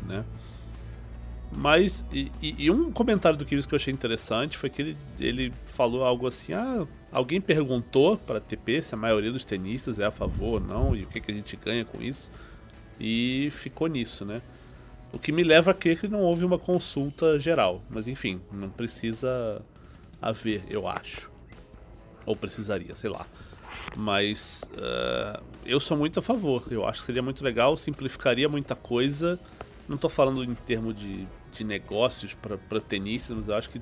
né? 0.07 0.25
Mas, 1.55 2.05
e, 2.11 2.31
e, 2.41 2.71
um 2.71 2.91
comentário 2.91 3.37
do 3.37 3.45
Kyrgios 3.45 3.67
que 3.67 3.75
eu 3.75 3.77
achei 3.77 3.93
interessante 3.93 4.57
foi 4.57 4.71
que 4.71 4.81
ele, 4.81 4.97
ele 5.21 5.53
falou 5.67 6.03
algo 6.03 6.27
assim, 6.27 6.55
ah, 6.55 6.87
alguém 7.11 7.41
perguntou 7.43 8.17
para 8.17 8.39
a 8.39 8.41
TP 8.41 8.81
se 8.81 8.95
a 8.95 8.99
maioria 8.99 9.31
dos 9.31 9.45
tenistas 9.45 9.99
é 9.99 10.05
a 10.05 10.11
favor 10.11 10.55
ou 10.55 10.61
não, 10.61 10.97
e 10.97 11.05
o 11.05 11.07
que, 11.07 11.21
que 11.21 11.31
a 11.31 11.35
gente 11.35 11.55
ganha 11.57 11.85
com 11.85 12.03
isso, 12.03 12.31
e 12.99 13.49
ficou 13.53 13.87
nisso, 13.87 14.25
né? 14.25 14.41
O 15.13 15.19
que 15.19 15.31
me 15.31 15.45
leva 15.45 15.73
a 15.73 15.75
crer 15.75 15.99
que 15.99 16.09
não 16.09 16.21
houve 16.21 16.43
uma 16.43 16.59
consulta 16.59 17.39
geral, 17.39 17.83
mas 17.91 18.09
enfim, 18.09 18.41
não 18.51 18.71
precisa 18.71 19.61
haver, 20.23 20.65
eu 20.71 20.89
acho. 20.89 21.31
Ou 22.25 22.35
precisaria, 22.35 22.95
sei 22.95 23.11
lá. 23.11 23.27
Mas 23.97 24.65
uh, 24.73 25.43
eu 25.65 25.79
sou 25.79 25.97
muito 25.97 26.19
a 26.19 26.23
favor. 26.23 26.65
Eu 26.71 26.87
acho 26.87 27.01
que 27.01 27.07
seria 27.07 27.23
muito 27.23 27.45
legal, 27.45 27.77
simplificaria 27.77 28.49
muita 28.49 28.75
coisa. 28.75 29.39
Não 29.89 29.97
estou 29.97 30.09
falando 30.09 30.43
em 30.45 30.55
termos 30.55 30.95
de, 30.97 31.27
de 31.53 31.65
negócios 31.65 32.35
para 32.35 32.81
tenistas, 32.81 33.37
mas 33.37 33.49
eu 33.49 33.55
acho 33.55 33.69
que, 33.69 33.81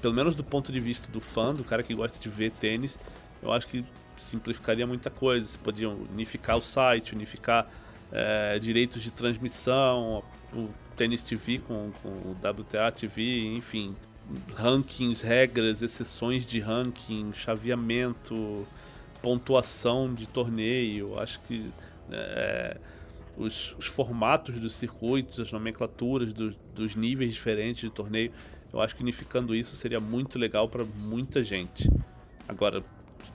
pelo 0.00 0.14
menos 0.14 0.34
do 0.34 0.42
ponto 0.42 0.72
de 0.72 0.80
vista 0.80 1.10
do 1.12 1.20
fã, 1.20 1.54
do 1.54 1.62
cara 1.62 1.82
que 1.82 1.94
gosta 1.94 2.18
de 2.18 2.28
ver 2.28 2.50
tênis, 2.50 2.98
eu 3.42 3.52
acho 3.52 3.68
que 3.68 3.84
simplificaria 4.16 4.86
muita 4.86 5.10
coisa. 5.10 5.46
Você 5.46 5.58
podia 5.58 5.88
unificar 5.88 6.56
o 6.56 6.62
site, 6.62 7.14
unificar 7.14 7.68
é, 8.10 8.58
direitos 8.58 9.02
de 9.02 9.10
transmissão, 9.10 10.22
o 10.52 10.68
Tênis 10.96 11.22
TV 11.22 11.58
com, 11.58 11.90
com 12.02 12.08
o 12.08 12.36
WTA 12.40 12.90
TV, 12.92 13.56
enfim, 13.56 13.96
rankings, 14.54 15.22
regras, 15.24 15.82
exceções 15.82 16.46
de 16.46 16.60
ranking, 16.60 17.32
chaveamento, 17.32 18.66
pontuação 19.24 20.12
de 20.12 20.28
torneio. 20.28 21.18
Acho 21.18 21.40
que 21.40 21.72
é, 22.12 22.76
os, 23.38 23.74
os, 23.78 23.86
formatos 23.86 24.60
dos 24.60 24.74
circuitos, 24.74 25.40
as 25.40 25.50
nomenclaturas 25.50 26.34
dos, 26.34 26.54
dos 26.74 26.94
níveis 26.94 27.32
diferentes 27.32 27.80
de 27.80 27.90
torneio, 27.90 28.30
eu 28.70 28.82
acho 28.82 28.94
que 28.94 29.02
unificando 29.02 29.54
isso 29.54 29.76
seria 29.76 29.98
muito 29.98 30.38
legal 30.38 30.68
para 30.68 30.84
muita 30.84 31.42
gente. 31.42 31.90
Agora, 32.46 32.84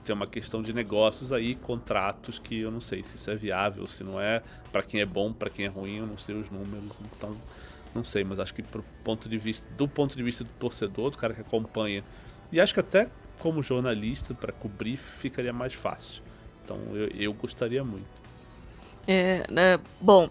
tem 0.04 0.14
uma 0.14 0.28
questão 0.28 0.62
de 0.62 0.72
negócios 0.72 1.32
aí, 1.32 1.56
contratos 1.56 2.38
que 2.38 2.60
eu 2.60 2.70
não 2.70 2.80
sei 2.80 3.02
se 3.02 3.16
isso 3.16 3.28
é 3.28 3.34
viável, 3.34 3.84
se 3.88 4.04
não 4.04 4.20
é, 4.20 4.44
para 4.70 4.84
quem 4.84 5.00
é 5.00 5.06
bom, 5.06 5.32
para 5.32 5.50
quem 5.50 5.64
é 5.64 5.68
ruim, 5.68 5.96
eu 5.96 6.06
não 6.06 6.16
sei 6.16 6.36
os 6.36 6.48
números, 6.48 7.00
então 7.16 7.36
não 7.92 8.04
sei, 8.04 8.22
mas 8.22 8.38
acho 8.38 8.54
que 8.54 8.62
pro 8.62 8.84
ponto 9.02 9.28
de 9.28 9.36
vista 9.36 9.66
do 9.76 9.88
ponto 9.88 10.16
de 10.16 10.22
vista 10.22 10.44
do 10.44 10.52
torcedor, 10.52 11.10
do 11.10 11.18
cara 11.18 11.34
que 11.34 11.40
acompanha, 11.40 12.04
e 12.52 12.60
acho 12.60 12.72
que 12.72 12.78
até 12.78 13.08
como 13.40 13.62
jornalista 13.62 14.34
para 14.34 14.52
cobrir 14.52 14.96
ficaria 14.96 15.52
mais 15.52 15.74
fácil. 15.74 16.22
Então 16.64 16.78
eu, 16.94 17.08
eu 17.08 17.32
gostaria 17.32 17.82
muito. 17.82 18.20
É, 19.06 19.44
né, 19.50 19.80
bom, 20.00 20.30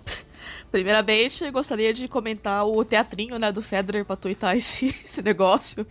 primeiramente 0.72 1.50
gostaria 1.52 1.94
de 1.94 2.08
comentar 2.08 2.66
o 2.66 2.86
teatrinho, 2.86 3.38
né, 3.38 3.52
do 3.52 3.62
Federer 3.62 4.06
pra 4.06 4.16
tuitar 4.16 4.56
esse, 4.56 4.88
esse 5.04 5.22
negócio, 5.22 5.86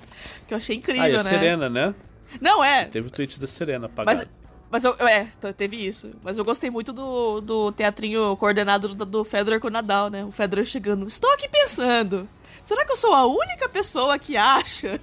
que 0.47 0.55
eu 0.55 0.59
achei 0.59 0.77
incrível, 0.77 1.05
ah, 1.05 1.09
e 1.09 1.17
a 1.17 1.23
né? 1.23 1.31
Serena, 1.31 1.69
né? 1.69 1.95
Não, 2.41 2.63
é. 2.63 2.87
Teve 2.87 3.09
o 3.09 3.11
tweet 3.11 3.39
da 3.39 3.47
Serena 3.47 3.87
apagado. 3.87 4.19
Mas, 4.19 4.29
mas 4.71 4.85
eu, 4.85 4.95
é, 5.07 5.29
teve 5.57 5.77
isso. 5.77 6.11
Mas 6.23 6.39
eu 6.39 6.45
gostei 6.45 6.71
muito 6.71 6.93
do, 6.93 7.41
do 7.41 7.73
teatrinho 7.73 8.37
coordenado 8.37 8.95
do, 8.95 9.05
do 9.05 9.25
Federer 9.25 9.61
com 9.61 9.69
o 9.69 9.71
Nadal, 9.71 10.11
né? 10.11 10.25
O 10.25 10.31
Federer 10.31 10.65
chegando. 10.65 11.07
Estou 11.07 11.33
aqui 11.33 11.49
pensando. 11.49 12.29
Será 12.63 12.85
que 12.85 12.93
eu 12.93 12.97
sou 12.97 13.15
a 13.15 13.27
única 13.27 13.67
pessoa 13.67 14.19
que 14.19 14.37
acha 14.37 15.01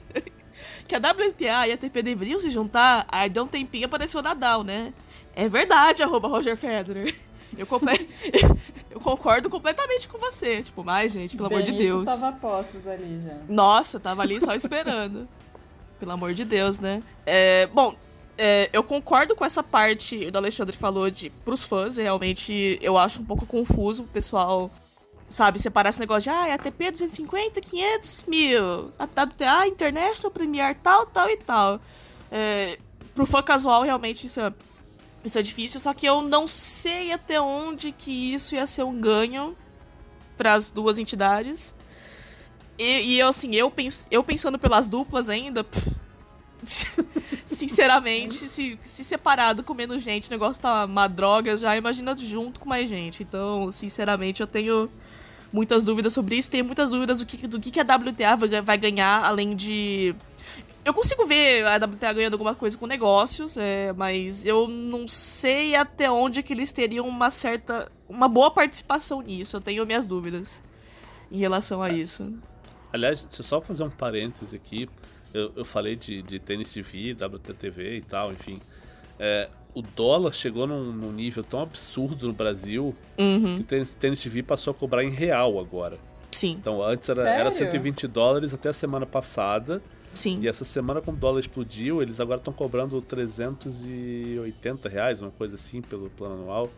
que 0.88 0.96
a 0.96 1.00
WTA 1.00 1.68
e 1.68 1.72
a 1.72 1.74
ATP 1.74 2.02
deveriam 2.02 2.40
se 2.40 2.50
juntar, 2.50 3.06
aí 3.10 3.30
deu 3.30 3.44
um 3.44 3.48
tempinho 3.48 3.86
apareceu 3.86 4.20
o 4.20 4.24
Nadal, 4.24 4.64
né? 4.64 4.94
É 5.36 5.50
verdade, 5.50 6.04
arroba 6.04 6.28
Roger 6.28 6.56
Federer. 6.56 7.16
Eu, 7.58 7.68
eu 8.92 9.00
concordo 9.00 9.50
completamente 9.50 10.08
com 10.08 10.18
você. 10.18 10.64
Tipo, 10.64 10.84
mais, 10.84 11.12
gente, 11.12 11.36
pelo 11.36 11.50
Benito 11.50 11.70
amor 11.70 11.78
de 11.78 11.86
Deus. 11.86 12.06
tava 12.06 12.38
postos 12.38 12.88
ali 12.88 13.22
já. 13.24 13.38
Nossa, 13.48 14.00
tava 14.00 14.22
ali 14.22 14.40
só 14.42 14.54
esperando. 14.54 15.28
pelo 16.00 16.12
amor 16.12 16.34
de 16.34 16.46
Deus, 16.46 16.80
né? 16.80 17.02
É, 17.26 17.68
bom, 17.68 17.96
é, 18.38 18.70
eu 18.74 18.84
concordo 18.84 19.36
com 19.36 19.46
essa 19.46 19.64
parte 19.64 20.30
do 20.30 20.38
Alexandre 20.38 20.76
falou 20.76 21.10
de 21.10 21.30
pros 21.30 21.64
fãs, 21.64 21.98
realmente 21.98 22.78
eu 22.82 22.98
acho 22.98 23.22
um 23.22 23.26
pouco 23.26 23.46
confuso 23.46 24.04
o 24.04 24.08
pessoal 24.08 24.70
sabe, 25.28 25.60
separar 25.60 25.90
esse 25.90 26.00
negócio 26.00 26.24
de, 26.24 26.30
ah, 26.30 26.48
é 26.48 26.54
ATP 26.54 26.92
250, 26.92 27.62
500 27.62 28.26
mil, 28.28 28.92
a 28.98 29.04
WTA, 29.06 29.68
International, 29.68 30.32
Premier, 30.32 30.76
tal, 30.76 31.06
tal 31.08 31.30
e 31.30 31.38
tal. 31.38 31.80
É, 32.32 32.78
pro 33.14 33.26
fã 33.26 33.42
casual, 33.42 33.84
realmente, 33.84 34.28
isso 34.28 34.40
é, 34.40 34.54
isso 35.24 35.40
é 35.40 35.42
difícil, 35.42 35.80
só 35.80 35.94
que 35.94 36.06
eu 36.06 36.22
não 36.22 36.48
sei 36.48 37.12
até 37.12 37.40
onde 37.40 37.92
que 37.92 38.34
isso 38.34 38.56
ia 38.56 38.68
ser 38.68 38.84
um 38.84 39.00
ganho 39.00 39.56
para 40.38 40.54
as 40.54 40.70
duas 40.70 41.00
entidades. 41.00 41.76
E, 42.78 43.16
e 43.16 43.22
assim, 43.22 43.56
eu, 43.56 43.72
pens, 43.72 44.06
eu 44.12 44.24
pensando 44.24 44.60
pelas 44.60 44.88
duplas 44.88 45.30
ainda, 45.30 45.64
pff, 45.64 45.96
sinceramente, 47.46 48.50
se, 48.50 48.78
se 48.84 49.04
separado 49.04 49.64
com 49.64 49.74
menos 49.74 50.04
gente, 50.04 50.28
o 50.28 50.32
negócio 50.32 50.62
tá 50.62 50.86
uma 50.86 51.08
droga, 51.08 51.56
já 51.56 51.76
imagina 51.76 52.16
junto 52.18 52.60
com 52.60 52.68
mais 52.68 52.90
gente. 52.90 53.24
Então, 53.24 53.72
sinceramente, 53.72 54.42
eu 54.42 54.48
tenho 54.48 54.90
muitas 55.56 55.86
dúvidas 55.86 56.12
sobre 56.12 56.36
isso. 56.36 56.52
Tenho 56.52 56.66
muitas 56.66 56.90
dúvidas 56.90 57.20
do 57.20 57.26
que, 57.26 57.48
do 57.48 57.60
que 57.60 57.80
a 57.80 57.84
WTA 57.84 58.62
vai 58.62 58.78
ganhar, 58.78 59.24
além 59.24 59.56
de. 59.56 60.14
Eu 60.84 60.94
consigo 60.94 61.26
ver 61.26 61.66
a 61.66 61.78
WTA 61.78 62.14
ganhando 62.14 62.34
alguma 62.34 62.54
coisa 62.54 62.78
com 62.78 62.86
negócios, 62.86 63.58
é, 63.58 63.92
mas 63.94 64.46
eu 64.46 64.68
não 64.68 65.08
sei 65.08 65.76
até 65.76 66.12
onde 66.12 66.44
que 66.44 66.54
eles 66.54 66.72
teriam 66.72 67.08
uma 67.08 67.32
certa. 67.32 67.90
uma 68.08 68.28
boa 68.28 68.52
participação 68.52 69.22
nisso. 69.22 69.56
Eu 69.56 69.62
tenho 69.62 69.86
minhas 69.86 70.08
dúvidas 70.08 70.62
em 71.32 71.38
relação 71.38 71.82
a 71.82 71.90
isso. 71.90 72.32
Aliás, 72.94 73.24
deixa 73.24 73.42
eu 73.42 73.46
só 73.46 73.62
fazer 73.62 73.84
um 73.84 73.90
parêntese 73.90 74.56
aqui. 74.56 74.88
Eu, 75.34 75.52
eu 75.56 75.66
falei 75.66 75.96
de, 75.96 76.22
de 76.22 76.40
tênis 76.40 76.72
TV, 76.72 77.14
WTTV 77.14 77.98
e 77.98 78.02
tal, 78.02 78.32
enfim. 78.32 78.62
É, 79.20 79.50
o 79.74 79.82
dólar 79.82 80.34
chegou 80.34 80.66
num, 80.66 80.92
num, 80.92 81.12
nível 81.12 81.44
tão 81.44 81.62
absurdo 81.62 82.28
no 82.28 82.34
Brasil 82.34 82.96
uhum. 83.18 83.58
que 83.58 83.62
o 83.62 83.64
tênis, 83.66 83.94
tênis 83.94 84.24
TV 84.24 84.42
passou 84.44 84.72
a 84.72 84.74
cobrar 84.74 85.04
em 85.04 85.10
real 85.10 85.60
agora. 85.60 85.98
Sim. 86.32 86.58
Então 86.60 86.84
antes 86.84 87.08
era, 87.08 87.28
era 87.30 87.52
120 87.52 88.08
dólares 88.08 88.54
até 88.54 88.70
a 88.70 88.74
semana 88.74 89.06
passada. 89.06 89.82
Sim. 90.14 90.40
E 90.42 90.48
essa 90.48 90.64
semana, 90.64 91.02
quando 91.02 91.18
o 91.18 91.20
dólar 91.20 91.40
explodiu, 91.40 92.02
eles 92.02 92.20
agora 92.22 92.40
estão 92.40 92.54
cobrando 92.54 93.02
380 93.02 94.88
reais, 94.88 95.22
uma 95.22 95.32
coisa 95.32 95.56
assim, 95.56 95.82
pelo 95.82 96.10
plano 96.10 96.36
anual. 96.36 96.70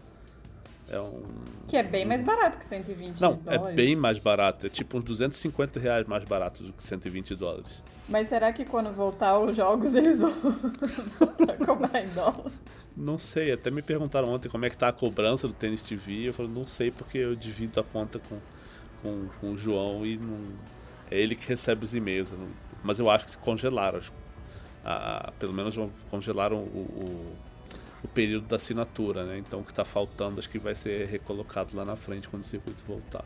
É 0.89 0.99
um. 0.99 1.21
Que 1.67 1.77
é 1.77 1.83
bem 1.83 2.05
mais 2.05 2.23
barato 2.23 2.57
que 2.57 2.65
120 2.65 3.19
Não, 3.19 3.35
dólares. 3.35 3.67
é 3.69 3.73
bem 3.73 3.95
mais 3.95 4.19
barato. 4.19 4.67
É 4.67 4.69
tipo 4.69 4.97
uns 4.97 5.03
250 5.03 5.79
reais 5.79 6.07
mais 6.07 6.23
barato 6.23 6.63
do 6.63 6.71
que 6.73 6.81
120 6.83 7.35
dólares. 7.35 7.83
Mas 8.07 8.29
será 8.29 8.53
que 8.53 8.63
quando 8.63 8.89
voltar 8.93 9.37
os 9.37 9.55
jogos 9.55 9.93
eles 9.93 10.17
vão 10.17 10.31
cobrar 11.65 12.01
em 12.01 12.07
dólar? 12.09 12.51
Não 12.95 13.17
sei, 13.17 13.51
até 13.51 13.69
me 13.69 13.81
perguntaram 13.81 14.29
ontem 14.29 14.47
como 14.49 14.65
é 14.65 14.69
que 14.69 14.77
tá 14.77 14.87
a 14.87 14.93
cobrança 14.93 15.47
do 15.47 15.53
Tênis 15.53 15.83
TV. 15.83 16.29
Eu 16.29 16.33
falei, 16.33 16.51
não 16.51 16.65
sei 16.65 16.89
porque 16.89 17.17
eu 17.17 17.35
divido 17.35 17.79
a 17.79 17.83
conta 17.83 18.17
com, 18.19 18.39
com, 19.01 19.27
com 19.39 19.51
o 19.51 19.57
João 19.57 20.05
e 20.05 20.17
não. 20.17 20.39
É 21.11 21.19
ele 21.19 21.35
que 21.35 21.47
recebe 21.47 21.83
os 21.83 21.93
e-mails. 21.93 22.33
Mas 22.81 22.97
eu 22.99 23.09
acho 23.09 23.25
que 23.25 23.37
congelaram. 23.37 23.99
Ah, 24.85 25.33
pelo 25.37 25.53
menos 25.53 25.75
congelaram 26.09 26.57
o, 26.57 26.61
o 26.79 27.35
o 28.07 28.13
período 28.13 28.47
da 28.47 28.55
assinatura, 28.55 29.25
né? 29.25 29.37
Então 29.37 29.59
o 29.59 29.63
que 29.63 29.71
está 29.71 29.85
faltando 29.85 30.39
acho 30.39 30.49
que 30.49 30.57
vai 30.57 30.75
ser 30.75 31.07
recolocado 31.07 31.75
lá 31.75 31.85
na 31.85 31.95
frente 31.95 32.27
quando 32.27 32.43
o 32.43 32.45
circuito 32.45 32.83
voltar. 32.85 33.25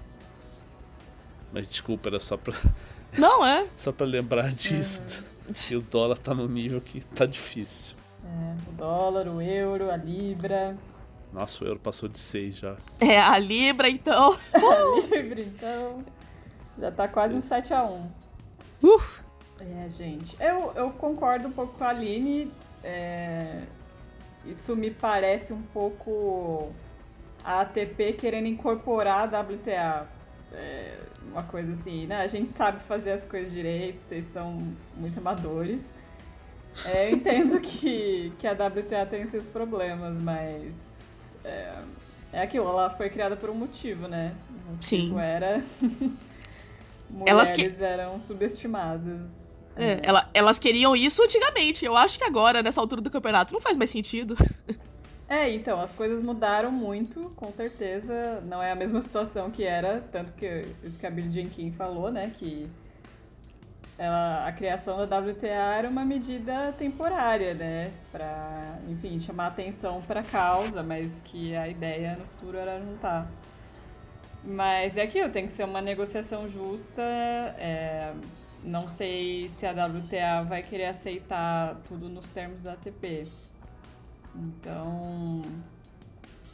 Mas 1.53 1.67
desculpa, 1.67 2.09
era 2.09 2.19
só 2.19 2.37
para 2.37 2.53
Não 3.17 3.45
é? 3.45 3.67
só 3.77 3.91
para 3.91 4.05
lembrar 4.05 4.51
disso. 4.51 5.01
Uhum. 5.47 5.53
Que 5.53 5.75
o 5.75 5.81
dólar 5.81 6.17
tá 6.17 6.33
no 6.33 6.47
nível 6.47 6.79
que 6.79 7.01
tá 7.01 7.25
difícil. 7.25 7.95
É, 8.23 8.69
o 8.69 8.73
dólar, 8.73 9.27
o 9.27 9.41
euro, 9.41 9.91
a 9.91 9.97
libra. 9.97 10.77
Nossa, 11.33 11.63
o 11.63 11.67
euro 11.67 11.79
passou 11.79 12.07
de 12.07 12.19
6 12.19 12.55
já. 12.55 12.77
É, 12.99 13.19
a 13.19 13.37
libra 13.37 13.89
então. 13.89 14.37
a 14.53 15.07
libra 15.07 15.41
então. 15.41 16.03
Já 16.79 16.91
tá 16.91 17.07
quase 17.07 17.35
um 17.35 17.41
7 17.41 17.73
a 17.73 17.83
1. 17.83 18.11
Uf. 18.83 19.21
É, 19.59 19.89
gente. 19.89 20.35
Eu, 20.39 20.71
eu 20.75 20.89
concordo 20.91 21.47
um 21.47 21.51
pouco 21.51 21.77
com 21.77 21.83
a 21.83 21.89
Aline. 21.89 22.51
É, 22.83 23.63
isso 24.45 24.75
me 24.75 24.91
parece 24.91 25.53
um 25.53 25.61
pouco 25.61 26.71
a 27.43 27.61
ATP 27.61 28.13
querendo 28.13 28.47
incorporar 28.47 29.33
a 29.33 29.41
WTA. 29.41 30.07
É 30.53 30.97
uma 31.27 31.43
coisa 31.43 31.71
assim, 31.73 32.07
né? 32.07 32.17
A 32.17 32.27
gente 32.27 32.51
sabe 32.51 32.81
fazer 32.83 33.11
as 33.11 33.25
coisas 33.25 33.51
direito, 33.51 34.01
vocês 34.01 34.25
são 34.33 34.75
muito 34.95 35.17
amadores. 35.17 35.81
É, 36.85 37.09
eu 37.09 37.15
entendo 37.15 37.59
que, 37.61 38.33
que 38.37 38.47
a 38.47 38.51
WTA 38.51 39.05
tem 39.09 39.25
seus 39.27 39.47
problemas, 39.47 40.13
mas 40.21 40.75
é, 41.43 41.83
é 42.33 42.41
aquilo, 42.41 42.67
ela 42.67 42.89
foi 42.91 43.09
criada 43.09 43.35
por 43.35 43.49
um 43.49 43.55
motivo, 43.55 44.07
né? 44.07 44.35
O 44.49 44.71
motivo 44.71 45.15
Sim. 45.15 45.19
era 45.19 45.63
Elas 47.25 47.51
mulheres 47.51 47.77
que... 47.77 47.83
eram 47.83 48.19
subestimadas 48.21 49.40
É, 49.75 49.99
ela- 50.03 50.29
elas 50.33 50.59
queriam 50.59 50.95
isso 50.95 51.23
antigamente. 51.23 51.85
Eu 51.85 51.95
acho 51.97 52.17
que 52.17 52.23
agora, 52.25 52.61
nessa 52.61 52.81
altura 52.81 53.01
do 53.01 53.09
campeonato, 53.09 53.53
não 53.53 53.61
faz 53.61 53.77
mais 53.77 53.89
sentido. 53.89 54.35
É, 55.27 55.49
então, 55.49 55.79
as 55.79 55.93
coisas 55.93 56.21
mudaram 56.21 56.69
muito, 56.69 57.31
com 57.37 57.53
certeza. 57.53 58.41
Não 58.45 58.61
é 58.61 58.69
a 58.69 58.75
mesma 58.75 59.01
situação 59.01 59.49
que 59.49 59.63
era, 59.63 60.01
tanto 60.11 60.33
que 60.33 60.65
isso 60.83 60.99
que 60.99 61.07
a 61.07 61.09
Billie 61.09 61.31
Jean 61.31 61.47
King 61.47 61.73
falou, 61.73 62.11
né? 62.11 62.33
Que 62.37 62.69
ela, 63.97 64.47
a 64.47 64.51
criação 64.51 64.97
da 65.07 65.19
WTA 65.19 65.47
era 65.75 65.87
uma 65.87 66.03
medida 66.03 66.73
temporária, 66.77 67.53
né? 67.53 67.91
Pra, 68.11 68.77
enfim, 68.89 69.19
chamar 69.21 69.47
atenção 69.47 70.01
pra 70.01 70.21
causa, 70.23 70.81
mas 70.83 71.21
que 71.23 71.55
a 71.55 71.67
ideia 71.67 72.17
no 72.19 72.25
futuro 72.25 72.57
era 72.57 72.79
juntar. 72.79 73.31
Mas 74.43 74.97
é 74.97 75.03
aquilo, 75.03 75.29
tem 75.29 75.45
que 75.45 75.53
ser 75.53 75.63
uma 75.63 75.81
negociação 75.81 76.49
justa. 76.49 77.01
é, 77.57 78.11
não 78.63 78.87
sei 78.89 79.49
se 79.57 79.65
a 79.65 79.71
WTA 79.71 80.43
vai 80.47 80.61
querer 80.63 80.85
aceitar 80.87 81.75
tudo 81.87 82.07
nos 82.09 82.27
termos 82.29 82.61
da 82.61 82.73
ATP. 82.73 83.27
Então, 84.35 85.41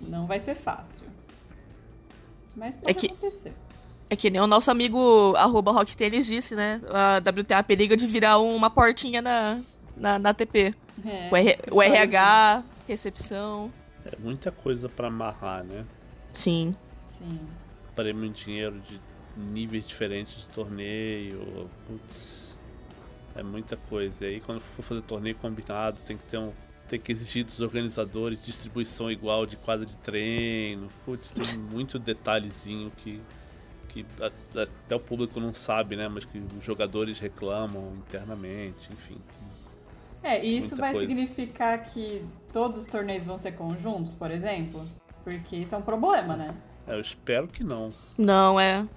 não 0.01 0.25
vai 0.25 0.39
ser 0.39 0.55
fácil. 0.55 1.05
Mas 2.55 2.75
pode 2.75 2.89
É 2.89 2.93
que- 2.93 3.07
acontecer. 3.07 3.53
É 4.09 4.15
que 4.15 4.29
nem 4.29 4.41
o 4.41 4.47
nosso 4.47 4.71
amigo 4.71 5.35
arroba 5.35 5.71
disse, 5.83 6.55
né? 6.55 6.79
A 6.89 7.17
WTA 7.19 7.61
periga 7.61 7.95
de 7.97 8.07
virar 8.07 8.37
uma 8.39 8.69
portinha 8.69 9.21
na, 9.21 9.59
na, 9.97 10.17
na 10.17 10.29
ATP. 10.29 10.73
É, 11.05 11.29
O, 11.29 11.35
R- 11.35 11.59
o 11.71 11.81
RH, 11.83 12.63
recepção. 12.87 13.71
É 14.05 14.15
muita 14.17 14.49
coisa 14.49 14.87
pra 14.87 15.07
amarrar, 15.09 15.63
né? 15.65 15.85
Sim. 16.33 16.73
Sim. 17.17 17.39
Prêmio 17.95 18.23
em 18.25 18.31
dinheiro 18.31 18.79
de 18.79 18.99
níveis 19.37 19.87
diferentes 19.87 20.35
de 20.41 20.49
torneio. 20.49 21.69
Putz. 21.87 22.59
É 23.35 23.43
muita 23.43 23.77
coisa. 23.77 24.25
E 24.25 24.27
aí 24.29 24.39
quando 24.39 24.59
for 24.59 24.81
fazer 24.81 25.01
torneio 25.01 25.35
combinado, 25.35 25.99
tem 26.01 26.17
que 26.17 26.25
ter 26.25 26.37
um. 26.37 26.51
Tem 26.89 26.99
que 26.99 27.11
exigir 27.11 27.43
dos 27.43 27.59
organizadores 27.59 28.43
distribuição 28.45 29.11
igual 29.11 29.45
de 29.45 29.57
quadra 29.57 29.85
de 29.85 29.95
treino. 29.97 30.89
Putz, 31.05 31.31
tem 31.31 31.59
muito 31.69 31.99
detalhezinho 31.99 32.91
que, 32.95 33.21
que 33.89 34.05
até 34.55 34.95
o 34.95 34.99
público 34.99 35.37
não 35.39 35.53
sabe, 35.53 35.97
né? 35.97 36.07
Mas 36.07 36.23
que 36.23 36.37
os 36.37 36.63
jogadores 36.63 37.19
reclamam 37.19 37.93
internamente, 37.97 38.91
enfim. 38.91 39.17
É, 40.23 40.43
e 40.43 40.57
isso 40.57 40.75
vai 40.75 40.93
coisa. 40.93 41.07
significar 41.07 41.85
que 41.85 42.25
todos 42.51 42.79
os 42.79 42.87
torneios 42.87 43.25
vão 43.25 43.37
ser 43.37 43.51
conjuntos, 43.53 44.13
por 44.13 44.31
exemplo? 44.31 44.85
Porque 45.23 45.57
isso 45.57 45.75
é 45.75 45.77
um 45.77 45.81
problema, 45.81 46.35
né? 46.35 46.55
É, 46.87 46.95
eu 46.95 47.01
espero 47.01 47.47
que 47.47 47.63
não. 47.63 47.93
Não, 48.17 48.59
é. 48.59 48.87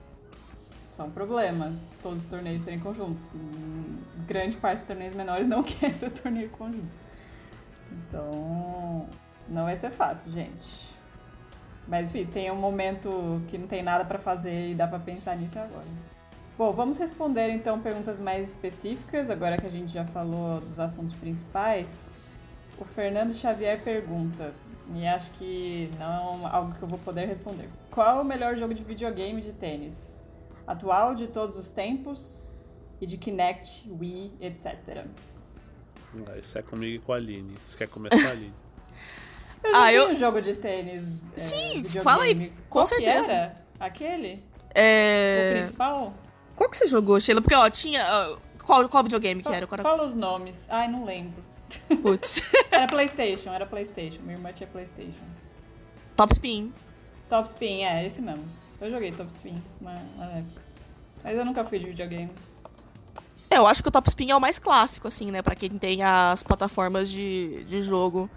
É 1.01 1.03
um 1.03 1.11
problema, 1.11 1.73
todos 2.03 2.23
os 2.23 2.29
torneios 2.29 2.63
serem 2.63 2.79
conjuntos. 2.79 3.25
Hum, 3.35 3.97
Grande 4.27 4.55
parte 4.59 4.81
dos 4.81 4.87
torneios 4.87 5.15
menores 5.15 5.49
não 5.49 5.63
quer 5.65 5.95
ser 5.95 6.11
torneio 6.11 6.51
conjunto. 6.51 6.93
Então, 7.91 9.09
não 9.49 9.65
vai 9.65 9.79
ser 9.79 9.91
fácil, 9.91 10.31
gente. 10.31 10.95
Mas, 11.89 12.11
enfim, 12.11 12.31
tem 12.31 12.51
um 12.51 12.57
momento 12.57 13.41
que 13.49 13.57
não 13.57 13.67
tem 13.67 13.83
nada 13.83 14.05
pra 14.05 14.19
fazer 14.19 14.73
e 14.73 14.75
dá 14.75 14.87
pra 14.87 14.99
pensar 14.99 15.37
nisso 15.37 15.59
é 15.59 15.63
agora. 15.63 15.87
Bom, 16.59 16.71
vamos 16.71 16.99
responder 16.99 17.49
então 17.49 17.81
perguntas 17.81 18.21
mais 18.21 18.51
específicas, 18.51 19.31
agora 19.31 19.57
que 19.57 19.67
a 19.67 19.71
gente 19.71 19.91
já 19.91 20.05
falou 20.05 20.61
dos 20.61 20.79
assuntos 20.79 21.15
principais. 21.15 22.15
O 22.79 22.85
Fernando 22.85 23.33
Xavier 23.33 23.83
pergunta, 23.83 24.53
e 24.95 25.07
acho 25.07 25.31
que 25.33 25.91
não 25.99 26.47
é 26.47 26.51
algo 26.53 26.75
que 26.75 26.83
eu 26.83 26.89
vou 26.89 26.99
poder 26.99 27.27
responder. 27.27 27.71
Qual 27.91 28.19
é 28.19 28.21
o 28.21 28.25
melhor 28.25 28.55
jogo 28.57 28.75
de 28.75 28.85
videogame 28.85 29.41
de 29.41 29.53
tênis? 29.53 30.20
Atual 30.67 31.15
de 31.15 31.27
todos 31.29 31.57
os 31.57 31.71
tempos 31.71 32.51
e 33.01 33.07
de 33.07 33.17
Kinect, 33.17 33.91
Wii, 33.91 34.33
etc. 34.41 35.05
Ah, 36.27 36.37
Isso 36.39 36.59
é 36.59 36.63
comigo 36.63 36.97
e 36.97 36.99
com 36.99 37.13
a 37.13 37.17
Aline. 37.17 37.57
Você 37.65 37.77
quer 37.79 37.89
começar, 37.89 38.17
Aline? 38.31 38.53
Eu 39.63 39.75
Ah, 39.77 39.93
joguei 39.93 39.99
eu- 39.99 40.09
um 40.11 40.17
jogo 40.19 40.41
de 40.41 40.55
tênis. 40.55 41.05
é, 41.37 41.39
Sim, 41.41 41.73
videogame. 41.83 42.03
fala 42.05 42.23
aí, 42.25 42.51
com 42.51 42.55
Qual 42.69 42.85
que 42.85 42.89
certeza. 42.95 43.33
era? 43.33 43.57
Aquele? 43.79 44.35
O 44.35 44.41
É. 44.75 45.55
principal? 45.61 46.15
Qual 46.57 46.71
que 46.71 46.77
você 46.77 46.87
jogou, 46.87 47.19
Sheila? 47.21 47.41
Porque, 47.41 47.55
ó, 47.55 47.69
tinha. 47.71 48.05
ó, 48.07 48.39
Qual, 48.65 48.89
qual 48.89 49.03
videogame 49.03 49.43
que 49.43 49.49
era? 49.53 49.67
Qual 49.67 49.81
era- 49.81 49.83
Fala 49.89 50.05
os 50.05 50.15
nomes. 50.15 50.55
Ai, 50.69 50.87
não 50.87 51.05
lembro. 51.05 51.43
Putz. 52.03 52.41
Era 52.71 52.87
Playstation, 52.87 53.51
era 53.53 53.65
Playstation. 53.67 54.21
Minha 54.23 54.35
irmã 54.37 54.53
tinha 54.53 54.67
Playstation. 54.69 55.25
Top 56.17 56.33
Spin. 56.33 56.73
Top 57.29 57.49
Spin, 57.49 57.83
é, 57.85 58.07
esse 58.07 58.21
mesmo. 58.21 58.45
Eu 58.81 58.91
joguei 58.91 59.13
Top 59.13 59.31
Spin 59.37 59.63
na, 59.81 60.03
na 60.17 60.25
época. 60.27 60.63
Mas 61.23 61.37
eu 61.37 61.45
nunca 61.45 61.65
fui 61.65 61.79
de 61.79 61.87
videogame. 61.87 62.31
É, 63.51 63.59
eu 63.59 63.67
acho 63.67 63.83
que 63.83 63.89
o 63.89 63.93
Top 63.93 64.09
Spin 64.09 64.31
é 64.31 64.37
o 64.37 64.41
mais 64.41 64.59
clássico, 64.59 65.09
assim, 65.09 65.31
né? 65.31 65.43
Pra 65.43 65.55
quem 65.55 65.71
tem 65.71 66.03
as 66.03 66.43
plataformas 66.43 67.11
de, 67.11 67.65
de 67.65 67.81
jogo. 67.81 68.31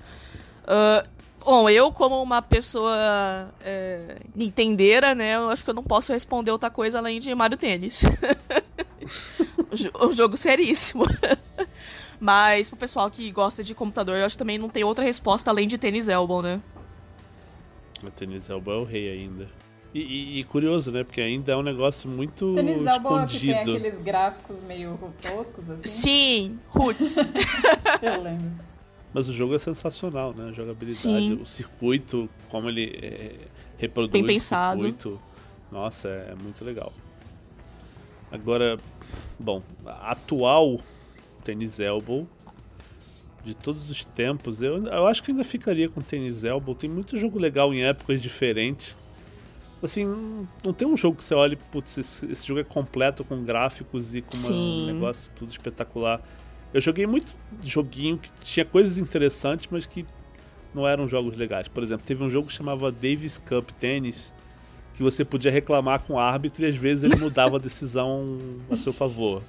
Ah, 0.65 1.05
bom, 1.45 1.69
eu, 1.69 1.91
como 1.91 2.21
uma 2.21 2.41
pessoa 2.41 2.97
é, 3.63 4.17
nintendeira, 4.35 5.13
né? 5.13 5.35
Eu 5.35 5.49
acho 5.49 5.63
que 5.63 5.69
eu 5.69 5.73
não 5.73 5.83
posso 5.83 6.11
responder 6.11 6.51
outra 6.51 6.69
coisa 6.69 6.97
além 6.97 7.19
de 7.19 7.33
Mario 7.35 7.57
Tênis. 7.57 8.03
Um 10.01 10.11
jogo 10.15 10.35
seríssimo. 10.35 11.03
Mas 12.19 12.69
pro 12.69 12.77
pessoal 12.77 13.11
que 13.11 13.29
gosta 13.31 13.63
de 13.63 13.75
computador, 13.75 14.17
eu 14.17 14.25
acho 14.25 14.35
que 14.35 14.39
também 14.39 14.57
não 14.57 14.69
tem 14.69 14.83
outra 14.83 15.03
resposta 15.03 15.49
além 15.51 15.67
de 15.67 15.77
Tênis 15.77 16.07
Elbow, 16.07 16.41
né? 16.41 16.61
O 18.01 18.09
Tênis 18.09 18.49
Elba 18.49 18.73
é 18.73 18.75
o 18.77 18.83
rei 18.83 19.11
ainda. 19.11 19.49
E, 19.93 19.99
e- 19.99 20.39
e 20.39 20.43
curioso, 20.45 20.91
né? 20.91 21.03
Porque 21.03 21.21
ainda 21.21 21.51
é 21.51 21.55
um 21.55 21.61
negócio 21.61 22.09
muito 22.09 22.55
Tênis 22.55 22.85
Elbow 22.85 23.27
que 23.27 23.39
tem 23.39 23.49
escondido. 23.51 23.77
aqueles 23.77 23.99
gráficos 24.03 24.57
meio 24.63 24.97
toscos, 25.21 25.69
assim. 25.69 25.83
Sim, 25.85 26.59
Roots. 26.67 27.17
Eu 28.01 28.21
lembro. 28.23 28.51
Mas 29.13 29.29
o 29.29 29.33
jogo 29.33 29.53
é 29.53 29.59
sensacional, 29.59 30.33
né? 30.33 30.49
A 30.49 30.51
jogabilidade, 30.51 30.95
Sim. 30.97 31.33
o 31.39 31.45
circuito, 31.45 32.27
como 32.49 32.67
ele 32.69 32.97
é, 33.01 33.35
reproduz 33.77 34.11
Bem 34.11 34.23
o 34.23 34.25
pensado. 34.27 34.81
circuito. 34.81 35.21
Nossa, 35.71 36.07
é, 36.07 36.29
é 36.31 36.35
muito 36.35 36.65
legal. 36.65 36.91
Agora, 38.31 38.79
bom, 39.39 39.61
a 39.85 40.11
atual 40.13 40.79
Tênis 41.43 41.79
Elbow 41.79 42.27
de 43.45 43.53
todos 43.53 43.91
os 43.91 44.03
tempos, 44.05 44.61
eu, 44.63 44.87
eu 44.87 45.05
acho 45.05 45.21
que 45.21 45.29
ainda 45.29 45.43
ficaria 45.43 45.87
com 45.89 46.01
Tênis 46.01 46.43
Elbow. 46.43 46.73
Tem 46.73 46.89
muito 46.89 47.15
jogo 47.17 47.37
legal 47.37 47.71
em 47.73 47.83
épocas 47.83 48.19
diferentes. 48.21 48.97
Assim, 49.83 50.47
não 50.63 50.71
tem 50.73 50.87
um 50.87 50.95
jogo 50.95 51.17
que 51.17 51.23
você 51.23 51.35
olhe, 51.35 51.57
putz, 51.57 51.97
esse, 51.97 52.25
esse 52.31 52.47
jogo 52.47 52.61
é 52.61 52.63
completo 52.63 53.23
com 53.23 53.43
gráficos 53.43 54.15
e 54.15 54.21
com 54.21 54.35
uma- 54.37 54.47
um 54.53 54.85
negócio 54.93 55.29
tudo 55.35 55.49
espetacular. 55.51 56.21
Eu 56.73 56.79
joguei 56.79 57.05
muito 57.05 57.35
joguinho 57.61 58.17
que 58.17 58.31
tinha 58.41 58.65
coisas 58.65 58.97
interessantes, 58.97 59.67
mas 59.69 59.85
que 59.85 60.05
não 60.73 60.87
eram 60.87 61.07
jogos 61.07 61.37
legais. 61.37 61.67
Por 61.67 61.83
exemplo, 61.83 62.05
teve 62.05 62.23
um 62.23 62.29
jogo 62.29 62.47
que 62.47 62.53
chamava 62.53 62.91
Davis 62.91 63.37
Cup 63.37 63.71
Tennis, 63.71 64.33
que 64.93 65.03
você 65.03 65.25
podia 65.25 65.51
reclamar 65.51 65.99
com 66.01 66.13
o 66.13 66.19
árbitro 66.19 66.63
e 66.63 66.67
às 66.69 66.75
vezes 66.77 67.03
ele 67.03 67.17
mudava 67.21 67.57
a 67.57 67.59
decisão 67.59 68.39
a 68.71 68.77
seu 68.77 68.93
favor. 68.93 69.43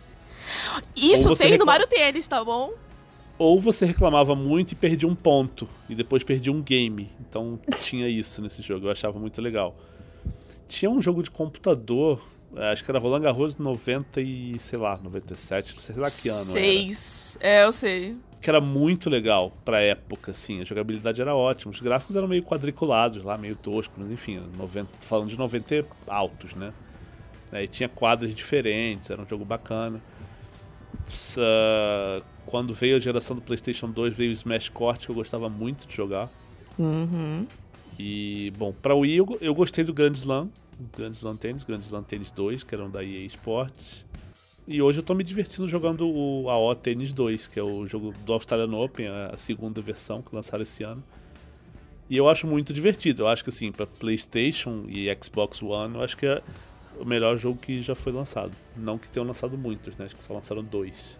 Isso 0.96 1.32
tem 1.36 1.46
no 1.46 1.52
reclama- 1.52 1.64
Mario 1.72 1.86
Tênis, 1.86 2.26
tá 2.28 2.44
bom? 2.44 2.72
Ou 3.38 3.58
você 3.60 3.86
reclamava 3.86 4.34
muito 4.34 4.72
e 4.72 4.74
perdia 4.74 5.08
um 5.08 5.14
ponto, 5.14 5.68
e 5.88 5.94
depois 5.94 6.22
perdia 6.22 6.52
um 6.52 6.62
game. 6.62 7.10
Então 7.20 7.58
tinha 7.80 8.08
isso 8.08 8.40
nesse 8.42 8.62
jogo, 8.62 8.86
eu 8.86 8.90
achava 8.90 9.18
muito 9.18 9.40
legal. 9.40 9.74
Tinha 10.68 10.90
um 10.90 11.00
jogo 11.00 11.22
de 11.22 11.30
computador, 11.30 12.20
eh, 12.56 12.72
acho 12.72 12.82
que 12.84 12.90
era 12.90 12.98
Roland 12.98 13.20
Garros 13.22 13.56
90 13.56 14.20
e, 14.20 14.58
sei 14.58 14.78
lá, 14.78 14.98
97, 15.02 15.80
sei 15.80 15.94
lá 15.96 16.10
que 16.10 16.28
ano 16.28 16.38
era. 16.40 16.44
Seis. 16.44 17.38
É, 17.40 17.64
eu 17.64 17.72
sei. 17.72 18.16
Que 18.40 18.50
era 18.50 18.60
muito 18.60 19.08
legal 19.08 19.52
pra 19.64 19.80
época, 19.80 20.32
assim, 20.32 20.60
a 20.60 20.64
jogabilidade 20.64 21.20
era 21.20 21.34
ótima. 21.34 21.72
Os 21.72 21.80
gráficos 21.80 22.14
eram 22.16 22.28
meio 22.28 22.42
quadriculados 22.42 23.24
lá, 23.24 23.38
meio 23.38 23.56
toscos, 23.56 23.96
mas 23.98 24.10
enfim, 24.10 24.40
90, 24.58 24.90
tô 25.00 25.06
falando 25.06 25.28
de 25.28 25.38
90 25.38 25.86
altos, 26.06 26.54
né? 26.54 26.72
E 27.52 27.68
tinha 27.68 27.88
quadras 27.88 28.34
diferentes, 28.34 29.10
era 29.10 29.22
um 29.22 29.28
jogo 29.28 29.44
bacana. 29.44 30.02
Sa- 31.08 31.42
Quando 32.46 32.74
veio 32.74 32.96
a 32.96 32.98
geração 32.98 33.34
do 33.36 33.40
PlayStation 33.42 33.88
2, 33.90 34.14
veio 34.14 34.30
o 34.30 34.32
Smash 34.34 34.68
Court, 34.68 35.04
que 35.06 35.10
eu 35.10 35.14
gostava 35.14 35.48
muito 35.48 35.86
de 35.86 35.94
jogar. 35.94 36.28
Uhum. 36.78 37.46
E, 37.98 38.52
bom, 38.58 38.72
pra 38.72 38.94
Wii 38.94 39.16
eu, 39.16 39.38
eu 39.40 39.54
gostei 39.54 39.84
do 39.84 39.92
Grand 39.92 40.12
Slam, 40.12 40.50
Grand 40.96 41.12
Slam 41.12 41.36
Tennis, 41.36 41.64
Grand 41.64 41.80
Slam 41.80 42.02
Tennis 42.02 42.30
2, 42.32 42.64
que 42.64 42.74
eram 42.74 42.90
da 42.90 43.04
EA 43.04 43.24
Sports. 43.26 44.04
E 44.66 44.80
hoje 44.80 45.00
eu 45.00 45.02
tô 45.02 45.14
me 45.14 45.22
divertindo 45.22 45.68
jogando 45.68 46.08
o 46.08 46.48
AO 46.48 46.74
Tennis 46.74 47.12
2, 47.12 47.48
que 47.48 47.60
é 47.60 47.62
o 47.62 47.86
jogo 47.86 48.14
do 48.24 48.32
Australian 48.32 48.74
Open, 48.76 49.08
a 49.08 49.36
segunda 49.36 49.80
versão 49.82 50.22
que 50.22 50.34
lançaram 50.34 50.62
esse 50.62 50.82
ano. 50.82 51.02
E 52.08 52.16
eu 52.16 52.28
acho 52.28 52.46
muito 52.46 52.72
divertido. 52.72 53.22
Eu 53.22 53.28
acho 53.28 53.44
que 53.44 53.50
assim, 53.50 53.70
pra 53.70 53.86
PlayStation 53.86 54.84
e 54.88 55.14
Xbox 55.22 55.62
One, 55.62 55.96
eu 55.96 56.02
acho 56.02 56.16
que 56.16 56.26
é 56.26 56.42
o 56.98 57.04
melhor 57.04 57.36
jogo 57.36 57.58
que 57.60 57.82
já 57.82 57.94
foi 57.94 58.12
lançado. 58.12 58.52
Não 58.76 58.98
que 58.98 59.08
tenham 59.08 59.26
lançado 59.26 59.56
muitos, 59.56 59.96
né? 59.96 60.06
Acho 60.06 60.16
que 60.16 60.24
só 60.24 60.32
lançaram 60.32 60.62
dois. 60.62 61.18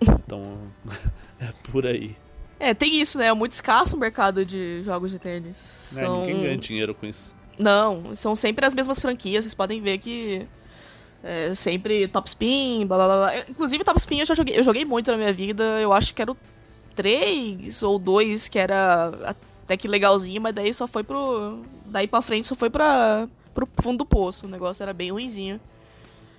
Então, 0.26 0.58
é 1.38 1.50
por 1.70 1.86
aí. 1.86 2.16
É, 2.64 2.72
tem 2.72 2.98
isso, 3.00 3.18
né? 3.18 3.26
É 3.26 3.34
muito 3.34 3.52
escasso 3.52 3.94
o 3.94 3.98
mercado 3.98 4.44
de 4.44 4.82
jogos 4.82 5.10
de 5.10 5.18
tênis. 5.18 5.92
Né? 5.94 6.02
São... 6.06 6.20
Ninguém 6.20 6.42
ganha 6.42 6.56
dinheiro 6.56 6.94
com 6.94 7.04
isso. 7.04 7.34
Não, 7.58 8.14
são 8.14 8.34
sempre 8.34 8.64
as 8.64 8.72
mesmas 8.72 8.98
franquias. 8.98 9.44
Vocês 9.44 9.54
podem 9.54 9.80
ver 9.80 9.98
que 9.98 10.46
É, 11.22 11.54
sempre 11.54 12.06
top 12.08 12.28
spin, 12.28 12.86
blá 12.86 12.96
blá 12.96 13.06
blá. 13.06 13.38
Inclusive, 13.48 13.82
top 13.84 13.98
spin 13.98 14.20
eu 14.20 14.26
já 14.26 14.34
joguei, 14.34 14.58
eu 14.58 14.62
joguei 14.62 14.84
muito 14.84 15.10
na 15.10 15.16
minha 15.16 15.32
vida. 15.32 15.62
Eu 15.80 15.92
acho 15.92 16.14
que 16.14 16.20
era 16.22 16.30
o 16.32 16.36
3 16.96 17.82
ou 17.82 17.98
2 17.98 18.48
que 18.48 18.58
era 18.58 19.34
até 19.62 19.76
que 19.76 19.88
legalzinho, 19.88 20.40
mas 20.40 20.54
daí 20.54 20.72
só 20.72 20.86
foi 20.86 21.02
pro. 21.02 21.62
Daí 21.86 22.06
pra 22.06 22.22
frente 22.22 22.46
só 22.48 22.54
foi 22.54 22.68
pra, 22.70 23.26
pro 23.54 23.68
fundo 23.82 23.98
do 23.98 24.06
poço. 24.06 24.46
O 24.46 24.50
negócio 24.50 24.82
era 24.82 24.92
bem 24.92 25.10
ruimzinho. 25.10 25.60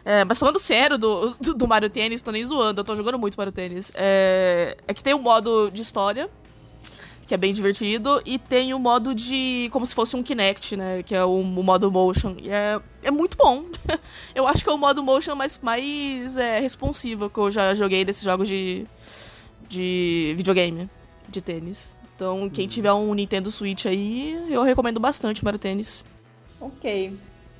É, 0.05 0.23
mas 0.23 0.37
falando 0.37 0.59
sério 0.59 0.99
do, 0.99 1.31
do, 1.41 1.55
do, 1.55 1.67
Mario 1.67 1.89
Tênis, 1.89 2.21
tô 2.21 2.31
nem 2.31 2.45
zoando, 2.45 2.81
eu 2.81 2.85
tô 2.85 2.93
jogando 2.93 3.17
muito 3.17 3.35
Mario 3.35 3.51
Tênis. 3.51 3.91
É, 3.95 4.77
é 4.87 4.93
que 4.93 5.01
tem 5.01 5.15
o 5.15 5.17
um 5.17 5.21
modo 5.21 5.71
de 5.71 5.81
história, 5.81 6.29
que 7.25 7.33
é 7.33 7.37
bem 7.37 7.51
divertido, 7.51 8.21
e 8.23 8.37
tem 8.37 8.71
o 8.75 8.77
modo 8.77 9.15
de. 9.15 9.67
como 9.71 9.83
se 9.83 9.95
fosse 9.95 10.15
um 10.15 10.21
Kinect, 10.21 10.77
né? 10.77 11.01
Que 11.01 11.15
é 11.15 11.25
o, 11.25 11.41
o 11.41 11.63
modo 11.63 11.91
motion. 11.91 12.35
E 12.39 12.51
é, 12.51 12.79
é 13.01 13.09
muito 13.09 13.35
bom. 13.35 13.65
eu 14.35 14.47
acho 14.47 14.63
que 14.63 14.69
é 14.69 14.73
o 14.73 14.77
modo 14.77 15.01
motion 15.01 15.33
mais, 15.33 15.59
mais 15.59 16.37
é, 16.37 16.59
responsivo 16.59 17.27
que 17.27 17.39
eu 17.39 17.49
já 17.49 17.73
joguei 17.73 18.05
desses 18.05 18.23
jogos 18.23 18.47
de, 18.47 18.85
de 19.67 20.35
videogame, 20.37 20.87
de 21.27 21.41
tênis. 21.41 21.97
Então, 22.15 22.47
quem 22.47 22.65
uhum. 22.65 22.69
tiver 22.69 22.93
um 22.93 23.13
Nintendo 23.15 23.49
Switch 23.49 23.87
aí, 23.87 24.53
eu 24.53 24.61
recomendo 24.61 24.99
bastante 24.99 25.43
Mario 25.43 25.59
Tênis. 25.59 26.05
Ok. 26.61 27.11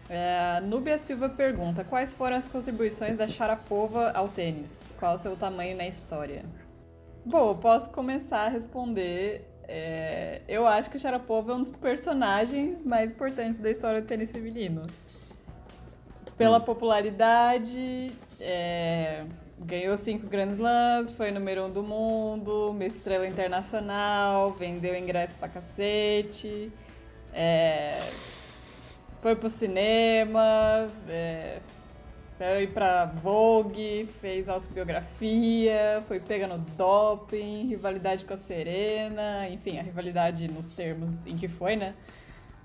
É, 0.10 0.60
Núbia 0.62 0.98
Silva 0.98 1.30
pergunta: 1.30 1.84
Quais 1.84 2.14
foram 2.14 2.38
as 2.38 2.48
contribuições 2.48 3.18
da 3.18 3.28
Sharapova 3.28 4.12
ao 4.12 4.28
tênis? 4.28 4.94
Qual 5.00 5.16
o 5.16 5.18
seu 5.18 5.36
tamanho 5.36 5.76
na 5.76 5.88
história? 5.88 6.44
Bom, 7.26 7.56
posso 7.58 7.90
começar 7.90 8.46
a 8.46 8.50
responder 8.50 9.56
é, 9.68 10.42
eu 10.48 10.68
acho 10.68 10.90
que 10.90 10.98
o 10.98 11.00
Sharapova 11.00 11.52
é 11.52 11.56
um 11.56 11.60
dos 11.60 11.72
personagens 11.72 12.84
mais 12.84 13.12
importantes 13.12 13.60
da 13.60 13.72
história 13.72 14.02
do 14.02 14.08
tênis 14.08 14.32
feminino. 14.32 14.84
Pela 16.38 16.58
hum. 16.58 16.62
popularidade, 16.62 18.12
é, 18.40 19.24
ganhou 19.60 19.98
cinco 19.98 20.28
Grand 20.28 20.52
Slams, 20.52 21.12
foi 21.12 21.32
número 21.32 21.66
um 21.66 21.72
do 21.72 21.82
mundo, 21.82 22.72
uma 22.72 22.86
estrela 22.86 23.26
internacional, 23.26 24.52
vendeu 24.52 24.96
ingresso 24.96 25.34
pra 25.36 25.50
cacete, 25.50 26.72
é, 27.34 28.00
foi 29.26 29.36
pro 29.36 29.50
cinema, 29.50 30.88
é, 31.10 31.58
foi 32.38 32.68
pra 32.68 33.06
Vogue, 33.06 34.08
fez 34.22 34.48
autobiografia, 34.48 36.04
foi 36.08 36.20
pega 36.20 36.46
no 36.46 36.60
doping, 36.60 37.66
rivalidade 37.66 38.24
com 38.24 38.36
a 38.36 38.38
Serena, 38.38 39.50
enfim, 39.50 39.80
a 39.80 39.82
rivalidade 39.82 40.48
nos 40.48 40.70
termos 40.70 41.26
em 41.26 41.36
que 41.38 41.48
foi, 41.48 41.76
né? 41.76 41.96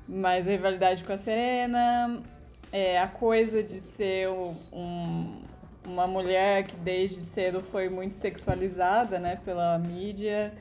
Mas 0.07 0.47
a 0.47 0.51
rivalidade 0.51 1.03
com 1.03 1.15
a 1.15 1.17
Serena, 1.17 2.23
é, 2.71 3.01
a 3.01 3.09
coisa 3.09 3.63
de 3.63 3.81
ser 3.81 4.29
um, 4.29 5.41
uma 5.83 6.07
mulher 6.07 6.65
que 6.65 6.77
desde 6.77 7.23
cedo 7.23 7.61
foi 7.61 7.89
muito 7.89 8.17
sexualizada, 8.17 9.19
né, 9.19 9.41
pela 9.47 9.79
mídia 9.79 10.53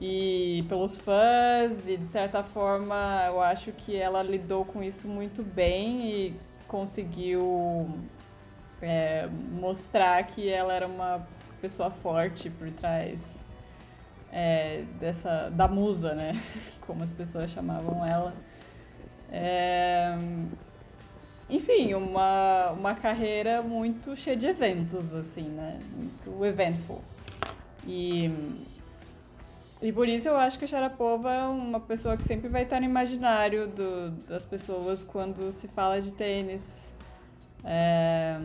e 0.00 0.64
pelos 0.68 0.96
fãs, 0.96 1.88
e 1.88 1.96
de 1.96 2.06
certa 2.06 2.42
forma 2.42 3.24
eu 3.26 3.40
acho 3.40 3.72
que 3.72 3.96
ela 3.96 4.22
lidou 4.22 4.64
com 4.64 4.82
isso 4.82 5.08
muito 5.08 5.42
bem 5.42 6.10
e 6.10 6.40
conseguiu 6.68 7.88
é, 8.82 9.26
mostrar 9.26 10.22
que 10.24 10.48
ela 10.48 10.72
era 10.72 10.86
uma 10.86 11.26
pessoa 11.60 11.90
forte 11.90 12.50
por 12.50 12.70
trás 12.72 13.20
é, 14.30 14.84
dessa 15.00 15.48
da 15.50 15.66
musa, 15.66 16.14
né? 16.14 16.32
Como 16.86 17.02
as 17.02 17.12
pessoas 17.12 17.50
chamavam 17.50 18.04
ela. 18.04 18.34
É, 19.30 20.14
enfim, 21.48 21.94
uma, 21.94 22.72
uma 22.72 22.94
carreira 22.94 23.62
muito 23.62 24.16
cheia 24.16 24.36
de 24.36 24.46
eventos, 24.46 25.12
assim, 25.14 25.48
né? 25.48 25.80
Muito 25.96 26.44
eventful. 26.44 27.00
E, 27.86 28.30
e 29.86 29.92
por 29.92 30.08
isso 30.08 30.26
eu 30.26 30.36
acho 30.36 30.58
que 30.58 30.64
a 30.64 30.68
Sharapova 30.68 31.32
é 31.32 31.44
uma 31.44 31.78
pessoa 31.78 32.16
que 32.16 32.24
sempre 32.24 32.48
vai 32.48 32.64
estar 32.64 32.80
no 32.80 32.86
imaginário 32.86 33.68
do, 33.68 34.10
das 34.26 34.44
pessoas 34.44 35.04
quando 35.04 35.52
se 35.52 35.68
fala 35.68 36.00
de 36.02 36.10
tênis 36.12 36.62
é, 37.62 38.36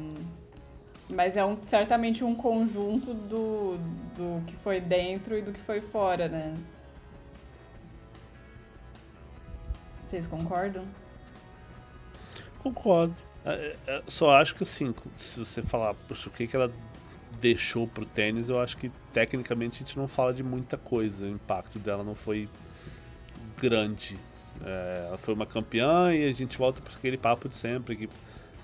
mas 1.11 1.35
é 1.35 1.43
um, 1.43 1.57
certamente 1.63 2.23
um 2.23 2.35
conjunto 2.35 3.13
do, 3.13 3.77
do 4.15 4.45
que 4.45 4.55
foi 4.57 4.79
dentro 4.79 5.37
e 5.37 5.41
do 5.41 5.51
que 5.51 5.59
foi 5.61 5.81
fora, 5.81 6.27
né? 6.27 6.55
Vocês 10.07 10.27
concordam? 10.27 10.85
Concordo. 12.59 13.15
É, 13.43 13.75
é, 13.87 14.03
só 14.07 14.35
acho 14.35 14.53
que 14.55 14.63
assim, 14.63 14.93
se 15.15 15.39
você 15.39 15.61
falar, 15.61 15.93
puxa, 15.93 16.29
o 16.29 16.31
que, 16.31 16.47
que 16.47 16.55
ela 16.55 16.71
deixou 17.39 17.87
pro 17.87 18.05
tênis, 18.05 18.49
eu 18.49 18.59
acho 18.59 18.77
que 18.77 18.91
tecnicamente 19.13 19.75
a 19.75 19.85
gente 19.85 19.97
não 19.97 20.07
fala 20.07 20.33
de 20.33 20.43
muita 20.43 20.77
coisa. 20.77 21.25
O 21.25 21.29
impacto 21.29 21.79
dela 21.79 22.03
não 22.03 22.15
foi 22.15 22.49
grande. 23.59 24.19
É, 24.63 25.05
ela 25.07 25.17
foi 25.17 25.33
uma 25.33 25.45
campeã 25.45 26.13
e 26.13 26.27
a 26.27 26.31
gente 26.31 26.57
volta 26.57 26.81
para 26.81 26.93
aquele 26.93 27.17
papo 27.17 27.47
de 27.47 27.55
sempre 27.55 27.95
que 27.95 28.09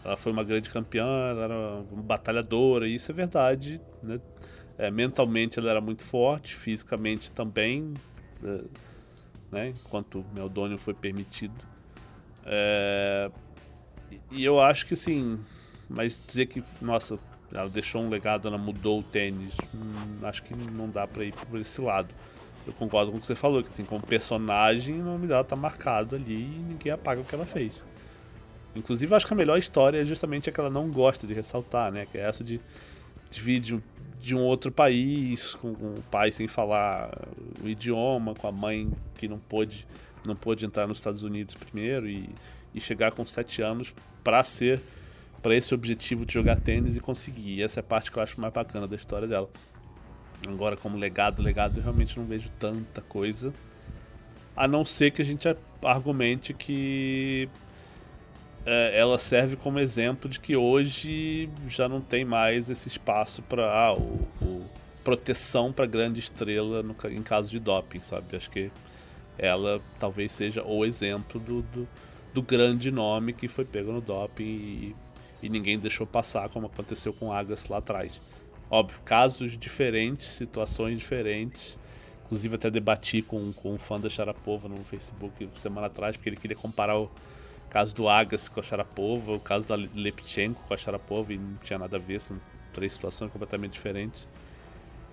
ela 0.03 0.15
foi 0.15 0.31
uma 0.31 0.43
grande 0.43 0.69
campeã, 0.69 1.05
ela 1.05 1.43
era 1.43 1.83
uma 1.91 2.01
batalhadora, 2.01 2.87
e 2.87 2.95
isso 2.95 3.11
é 3.11 3.13
verdade, 3.13 3.81
né? 4.01 4.19
É, 4.77 4.91
mentalmente 4.91 5.57
ela 5.57 5.71
era 5.71 5.81
muito 5.81 6.03
forte, 6.03 6.55
fisicamente 6.55 7.31
também, 7.31 7.93
é, 8.43 8.61
né? 9.51 9.69
enquanto 9.69 10.23
Meldônio 10.33 10.77
foi 10.77 10.93
permitido. 10.93 11.55
É, 12.45 13.29
e 14.31 14.45
eu 14.45 14.61
acho 14.61 14.85
que 14.85 14.95
sim, 14.95 15.39
mas 15.89 16.21
dizer 16.25 16.45
que, 16.45 16.63
nossa, 16.79 17.19
ela 17.53 17.69
deixou 17.69 18.01
um 18.01 18.09
legado, 18.09 18.47
ela 18.47 18.57
mudou 18.57 18.99
o 18.99 19.03
tênis, 19.03 19.55
hum, 19.73 20.19
acho 20.23 20.43
que 20.43 20.53
não 20.55 20.89
dá 20.89 21.07
para 21.07 21.23
ir 21.23 21.33
por 21.33 21.59
esse 21.59 21.79
lado. 21.81 22.13
Eu 22.65 22.73
concordo 22.73 23.11
com 23.11 23.17
o 23.17 23.21
que 23.21 23.27
você 23.27 23.35
falou, 23.35 23.63
que 23.63 23.69
assim, 23.69 23.85
como 23.85 24.05
personagem, 24.05 24.99
o 24.99 25.03
nome 25.03 25.27
dela 25.27 25.43
tá 25.43 25.55
marcado 25.55 26.15
ali 26.15 26.43
e 26.43 26.59
ninguém 26.59 26.91
apaga 26.91 27.21
o 27.21 27.23
que 27.23 27.33
ela 27.33 27.45
fez. 27.45 27.81
Inclusive, 28.75 29.15
acho 29.15 29.25
que 29.25 29.33
a 29.33 29.37
melhor 29.37 29.57
história 29.57 30.01
é 30.01 30.05
justamente 30.05 30.49
a 30.49 30.53
que 30.53 30.59
ela 30.59 30.69
não 30.69 30.89
gosta 30.89 31.25
de 31.25 31.33
ressaltar, 31.33 31.91
né? 31.91 32.05
Que 32.11 32.17
é 32.17 32.21
essa 32.21 32.43
de, 32.43 32.59
de 33.29 33.41
vídeo 33.41 33.81
de 34.19 34.35
um 34.35 34.41
outro 34.41 34.71
país, 34.71 35.55
com, 35.55 35.73
com, 35.73 35.95
o 35.95 36.03
pai 36.11 36.31
sem 36.31 36.47
falar 36.47 37.09
o 37.63 37.67
idioma, 37.67 38.35
com 38.35 38.47
a 38.47 38.51
mãe 38.51 38.91
que 39.15 39.27
não 39.27 39.39
pôde, 39.39 39.87
não 40.25 40.35
pôde 40.35 40.65
entrar 40.65 40.85
nos 40.87 40.97
Estados 40.97 41.23
Unidos 41.23 41.55
primeiro 41.55 42.09
e, 42.09 42.29
e 42.75 42.81
chegar 42.81 43.11
com 43.13 43.25
sete 43.25 43.61
anos 43.61 43.93
para 44.23 44.43
ser 44.43 44.81
para 45.41 45.55
esse 45.55 45.73
objetivo 45.73 46.25
de 46.25 46.33
jogar 46.33 46.59
tênis 46.59 46.95
e 46.95 46.99
conseguir. 46.99 47.55
E 47.55 47.63
essa 47.63 47.79
é 47.79 47.81
a 47.81 47.83
parte 47.83 48.11
que 48.11 48.17
eu 48.17 48.23
acho 48.23 48.39
mais 48.39 48.53
bacana 48.53 48.87
da 48.87 48.95
história 48.95 49.27
dela. 49.27 49.49
Agora, 50.47 50.77
como 50.77 50.97
legado, 50.97 51.41
legado, 51.41 51.77
eu 51.77 51.83
realmente 51.83 52.17
não 52.17 52.25
vejo 52.25 52.49
tanta 52.59 53.01
coisa. 53.01 53.53
A 54.55 54.67
não 54.67 54.85
ser 54.85 55.11
que 55.11 55.21
a 55.21 55.25
gente 55.25 55.47
argumente 55.83 56.53
que 56.53 57.49
é, 58.65 58.99
ela 58.99 59.17
serve 59.17 59.55
como 59.55 59.79
exemplo 59.79 60.29
de 60.29 60.39
que 60.39 60.55
hoje 60.55 61.49
já 61.67 61.87
não 61.87 62.01
tem 62.01 62.25
mais 62.25 62.69
esse 62.69 62.87
espaço 62.87 63.41
para 63.43 63.71
ah, 63.71 63.93
o, 63.93 64.27
o, 64.41 64.65
proteção 65.03 65.71
para 65.71 65.85
grande 65.85 66.19
estrela 66.19 66.83
no, 66.83 66.93
em 67.09 67.23
caso 67.23 67.49
de 67.49 67.59
doping, 67.59 68.01
sabe? 68.01 68.35
Acho 68.35 68.49
que 68.49 68.69
ela 69.37 69.79
talvez 69.97 70.33
seja 70.33 70.63
o 70.65 70.83
exemplo 70.83 71.39
do, 71.39 71.61
do, 71.61 71.87
do 72.33 72.41
grande 72.41 72.91
nome 72.91 73.31
que 73.31 73.47
foi 73.47 73.63
pego 73.63 73.93
no 73.93 74.01
doping 74.01 74.43
e, 74.43 74.95
e 75.41 75.49
ninguém 75.49 75.77
deixou 75.77 76.05
passar, 76.07 76.49
como 76.49 76.67
aconteceu 76.67 77.13
com 77.13 77.31
Agassi 77.31 77.71
lá 77.71 77.77
atrás. 77.77 78.19
Óbvio, 78.69 78.99
casos 79.05 79.57
diferentes, 79.57 80.27
situações 80.27 80.99
diferentes. 80.99 81.77
Inclusive 82.25 82.55
até 82.55 82.69
debati 82.69 83.21
com, 83.21 83.53
com 83.53 83.73
um 83.73 83.77
fã 83.77 83.97
da 83.99 84.09
Sharapova 84.09 84.67
no 84.67 84.83
Facebook 84.83 85.49
semana 85.55 85.87
atrás, 85.87 86.17
porque 86.17 86.27
ele 86.27 86.35
queria 86.35 86.57
comparar 86.57 86.97
o, 86.97 87.09
caso 87.69 87.93
do 87.95 88.07
Agassi 88.07 88.49
com 88.49 88.59
a 88.59 88.63
Sharapova, 88.63 89.33
o 89.33 89.39
caso 89.39 89.65
da 89.65 89.75
Lepchenko 89.75 90.61
com 90.67 90.73
a 90.73 90.77
Sharapova, 90.77 91.33
e 91.33 91.37
não 91.37 91.55
tinha 91.57 91.77
nada 91.77 91.97
a 91.97 91.99
ver, 91.99 92.19
são 92.19 92.39
três 92.73 92.93
situações 92.93 93.31
completamente 93.31 93.73
diferentes. 93.73 94.27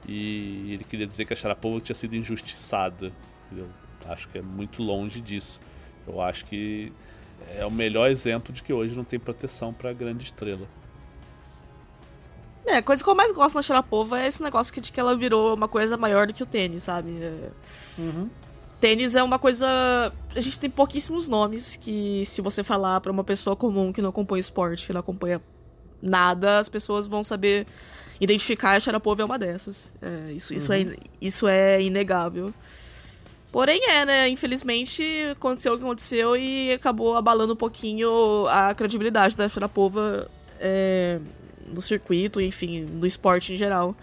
E 0.06 0.72
ele 0.72 0.84
queria 0.84 1.06
dizer 1.06 1.24
que 1.24 1.32
a 1.32 1.36
Sharapova 1.36 1.80
tinha 1.80 1.94
sido 1.94 2.14
injustiçada. 2.14 3.12
Eu 3.56 3.68
acho 4.06 4.28
que 4.28 4.38
é 4.38 4.42
muito 4.42 4.82
longe 4.82 5.20
disso. 5.20 5.60
Eu 6.06 6.20
acho 6.20 6.44
que 6.44 6.92
é 7.56 7.64
o 7.66 7.70
melhor 7.70 8.10
exemplo 8.10 8.52
de 8.52 8.62
que 8.62 8.72
hoje 8.72 8.96
não 8.96 9.04
tem 9.04 9.18
proteção 9.18 9.72
para 9.72 9.92
grande 9.92 10.24
estrela. 10.24 10.66
É, 12.66 12.76
a 12.76 12.82
coisa 12.82 13.04
que 13.04 13.10
eu 13.10 13.14
mais 13.14 13.30
gosto 13.30 13.56
na 13.56 13.62
Sharapova 13.62 14.20
é 14.20 14.26
esse 14.26 14.42
negócio 14.42 14.80
de 14.80 14.90
que 14.90 14.98
ela 14.98 15.16
virou 15.16 15.54
uma 15.54 15.68
coisa 15.68 15.96
maior 15.96 16.26
do 16.26 16.32
que 16.32 16.42
o 16.42 16.46
tênis, 16.46 16.84
sabe? 16.84 17.10
É... 17.22 17.50
Uhum 17.98 18.28
tênis 18.84 19.16
é 19.16 19.22
uma 19.22 19.38
coisa. 19.38 20.12
A 20.36 20.40
gente 20.40 20.58
tem 20.58 20.68
pouquíssimos 20.68 21.26
nomes 21.26 21.74
que, 21.74 22.22
se 22.26 22.42
você 22.42 22.62
falar 22.62 23.00
para 23.00 23.10
uma 23.10 23.24
pessoa 23.24 23.56
comum 23.56 23.90
que 23.90 24.02
não 24.02 24.10
acompanha 24.10 24.40
esporte, 24.40 24.86
que 24.86 24.92
não 24.92 25.00
acompanha 25.00 25.40
nada, 26.02 26.58
as 26.58 26.68
pessoas 26.68 27.06
vão 27.06 27.24
saber 27.24 27.66
identificar 28.20 28.72
a 28.72 28.80
Sharapova 28.80 29.22
é 29.22 29.24
uma 29.24 29.38
dessas. 29.38 29.90
É, 30.02 30.32
isso, 30.32 30.52
uhum. 30.52 30.56
isso, 30.58 30.72
é, 30.74 30.78
uhum. 30.80 30.94
isso 31.18 31.48
é 31.48 31.82
inegável. 31.82 32.52
Porém, 33.54 33.80
é, 33.88 34.04
né? 34.04 34.28
Infelizmente, 34.28 35.04
aconteceu 35.30 35.74
o 35.74 35.78
que 35.78 35.84
aconteceu 35.84 36.36
e 36.36 36.72
acabou 36.72 37.16
abalando 37.16 37.52
um 37.52 37.56
pouquinho 37.56 38.48
a 38.48 38.74
credibilidade 38.74 39.36
da 39.36 39.48
Sharapova 39.48 40.28
é, 40.58 41.20
no 41.64 41.80
circuito, 41.80 42.40
enfim, 42.40 42.80
no 42.80 43.06
esporte 43.06 43.52
em 43.52 43.56
geral. 43.56 43.94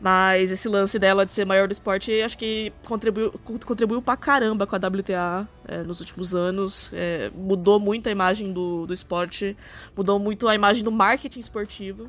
Mas 0.00 0.50
esse 0.50 0.70
lance 0.70 0.98
dela 0.98 1.26
de 1.26 1.34
ser 1.34 1.44
maior 1.44 1.68
do 1.68 1.72
esporte, 1.72 2.10
acho 2.22 2.38
que 2.38 2.72
contribuiu, 2.86 3.30
contribuiu 3.66 4.00
pra 4.00 4.16
caramba 4.16 4.66
com 4.66 4.74
a 4.74 4.78
WTA 4.78 5.46
é, 5.68 5.82
nos 5.82 6.00
últimos 6.00 6.34
anos. 6.34 6.90
É, 6.94 7.30
mudou 7.34 7.78
muito 7.78 8.08
a 8.08 8.10
imagem 8.10 8.54
do, 8.54 8.86
do 8.86 8.94
esporte, 8.94 9.54
mudou 9.94 10.18
muito 10.18 10.48
a 10.48 10.54
imagem 10.54 10.82
do 10.82 10.90
marketing 10.90 11.40
esportivo. 11.40 12.08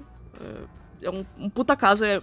É, 1.04 1.10
um, 1.10 1.26
um, 1.38 1.50
puta 1.50 1.76
caso. 1.76 2.06
Eu, 2.06 2.22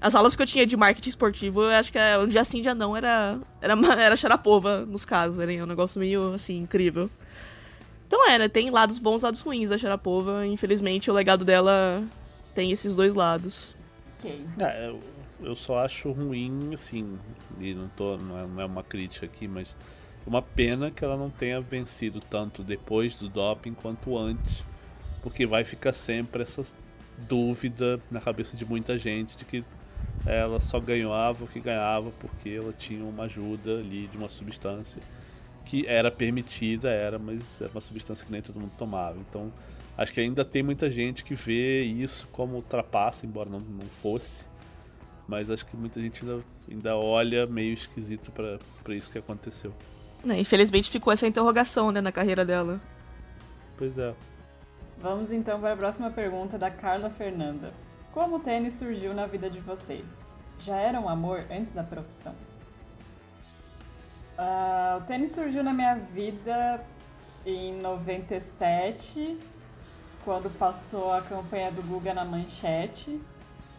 as 0.00 0.14
aulas 0.14 0.36
que 0.36 0.42
eu 0.42 0.46
tinha 0.46 0.64
de 0.64 0.76
marketing 0.76 1.08
esportivo, 1.08 1.62
eu 1.62 1.70
acho 1.70 1.90
que 1.90 1.98
é, 1.98 2.18
um 2.18 2.26
dia 2.26 2.44
sim, 2.44 2.60
dia 2.60 2.74
não, 2.74 2.96
era, 2.96 3.38
era, 3.60 3.74
era 4.00 4.16
Sharapova 4.16 4.86
nos 4.86 5.04
casos, 5.04 5.36
né? 5.36 5.54
É 5.54 5.62
um 5.62 5.66
negócio 5.66 5.98
meio, 5.98 6.32
assim, 6.34 6.58
incrível. 6.58 7.10
Então 8.06 8.28
é, 8.30 8.38
né? 8.38 8.48
Tem 8.48 8.70
lados 8.70 8.98
bons 8.98 9.22
lados 9.22 9.40
ruins 9.40 9.70
da 9.70 9.78
Sharapova. 9.78 10.46
Infelizmente, 10.46 11.10
o 11.10 11.14
legado 11.14 11.44
dela 11.44 12.02
tem 12.54 12.70
esses 12.70 12.96
dois 12.96 13.14
lados. 13.14 13.76
Ok. 14.18 14.44
É, 14.58 14.88
eu, 14.88 15.00
eu 15.40 15.56
só 15.56 15.78
acho 15.84 16.10
ruim, 16.10 16.70
assim, 16.74 17.18
e 17.60 17.74
não, 17.74 17.88
tô, 17.88 18.16
não, 18.16 18.38
é, 18.38 18.46
não 18.46 18.60
é 18.62 18.64
uma 18.64 18.82
crítica 18.82 19.26
aqui, 19.26 19.46
mas 19.46 19.76
uma 20.26 20.42
pena 20.42 20.90
que 20.90 21.04
ela 21.04 21.16
não 21.16 21.30
tenha 21.30 21.60
vencido 21.60 22.20
tanto 22.20 22.62
depois 22.62 23.16
do 23.16 23.28
doping 23.28 23.74
quanto 23.74 24.16
antes, 24.18 24.64
porque 25.22 25.46
vai 25.46 25.64
ficar 25.64 25.92
sempre 25.92 26.42
essa 26.42 26.62
dúvida 27.26 28.00
na 28.10 28.20
cabeça 28.20 28.56
de 28.56 28.64
muita 28.64 28.98
gente 28.98 29.36
de 29.36 29.44
que 29.44 29.64
ela 30.26 30.60
só 30.60 30.78
ganhava 30.78 31.44
o 31.44 31.48
que 31.48 31.60
ganhava 31.60 32.10
porque 32.20 32.50
ela 32.50 32.72
tinha 32.72 33.04
uma 33.04 33.24
ajuda 33.24 33.78
ali 33.78 34.06
de 34.08 34.16
uma 34.16 34.28
substância 34.28 35.00
que 35.64 35.86
era 35.86 36.10
permitida, 36.10 36.90
era, 36.90 37.18
mas 37.18 37.60
era 37.60 37.70
uma 37.70 37.80
substância 37.80 38.24
que 38.24 38.32
nem 38.32 38.40
todo 38.40 38.58
mundo 38.58 38.72
tomava. 38.78 39.18
Então, 39.18 39.52
Acho 39.98 40.12
que 40.12 40.20
ainda 40.20 40.44
tem 40.44 40.62
muita 40.62 40.88
gente 40.88 41.24
que 41.24 41.34
vê 41.34 41.82
isso 41.82 42.28
como 42.30 42.62
trapaça, 42.62 43.26
embora 43.26 43.50
não, 43.50 43.58
não 43.58 43.86
fosse. 43.86 44.46
Mas 45.26 45.50
acho 45.50 45.66
que 45.66 45.76
muita 45.76 46.00
gente 46.00 46.24
ainda, 46.24 46.44
ainda 46.70 46.96
olha 46.96 47.46
meio 47.46 47.74
esquisito 47.74 48.30
para 48.30 48.94
isso 48.94 49.10
que 49.10 49.18
aconteceu. 49.18 49.74
É, 50.26 50.38
infelizmente 50.38 50.88
ficou 50.88 51.12
essa 51.12 51.26
interrogação 51.26 51.90
né, 51.90 52.00
na 52.00 52.12
carreira 52.12 52.44
dela. 52.44 52.80
Pois 53.76 53.98
é. 53.98 54.14
Vamos 55.00 55.30
então 55.30 55.60
para 55.60 55.74
a 55.74 55.76
próxima 55.76 56.10
pergunta 56.10 56.58
da 56.58 56.72
Carla 56.72 57.08
Fernanda. 57.08 57.72
Como 58.10 58.36
o 58.36 58.40
tênis 58.40 58.74
surgiu 58.74 59.14
na 59.14 59.26
vida 59.26 59.48
de 59.48 59.60
vocês? 59.60 60.04
Já 60.58 60.76
era 60.76 61.00
um 61.00 61.08
amor 61.08 61.46
antes 61.48 61.70
da 61.70 61.84
profissão? 61.84 62.34
Uh, 64.36 64.98
o 64.98 65.06
tênis 65.06 65.30
surgiu 65.30 65.62
na 65.62 65.72
minha 65.72 65.94
vida 65.94 66.84
em 67.46 67.80
97, 67.80 69.38
quando 70.24 70.50
passou 70.58 71.12
a 71.12 71.22
campanha 71.22 71.70
do 71.70 71.82
Guga 71.82 72.12
na 72.12 72.24
manchete. 72.24 73.20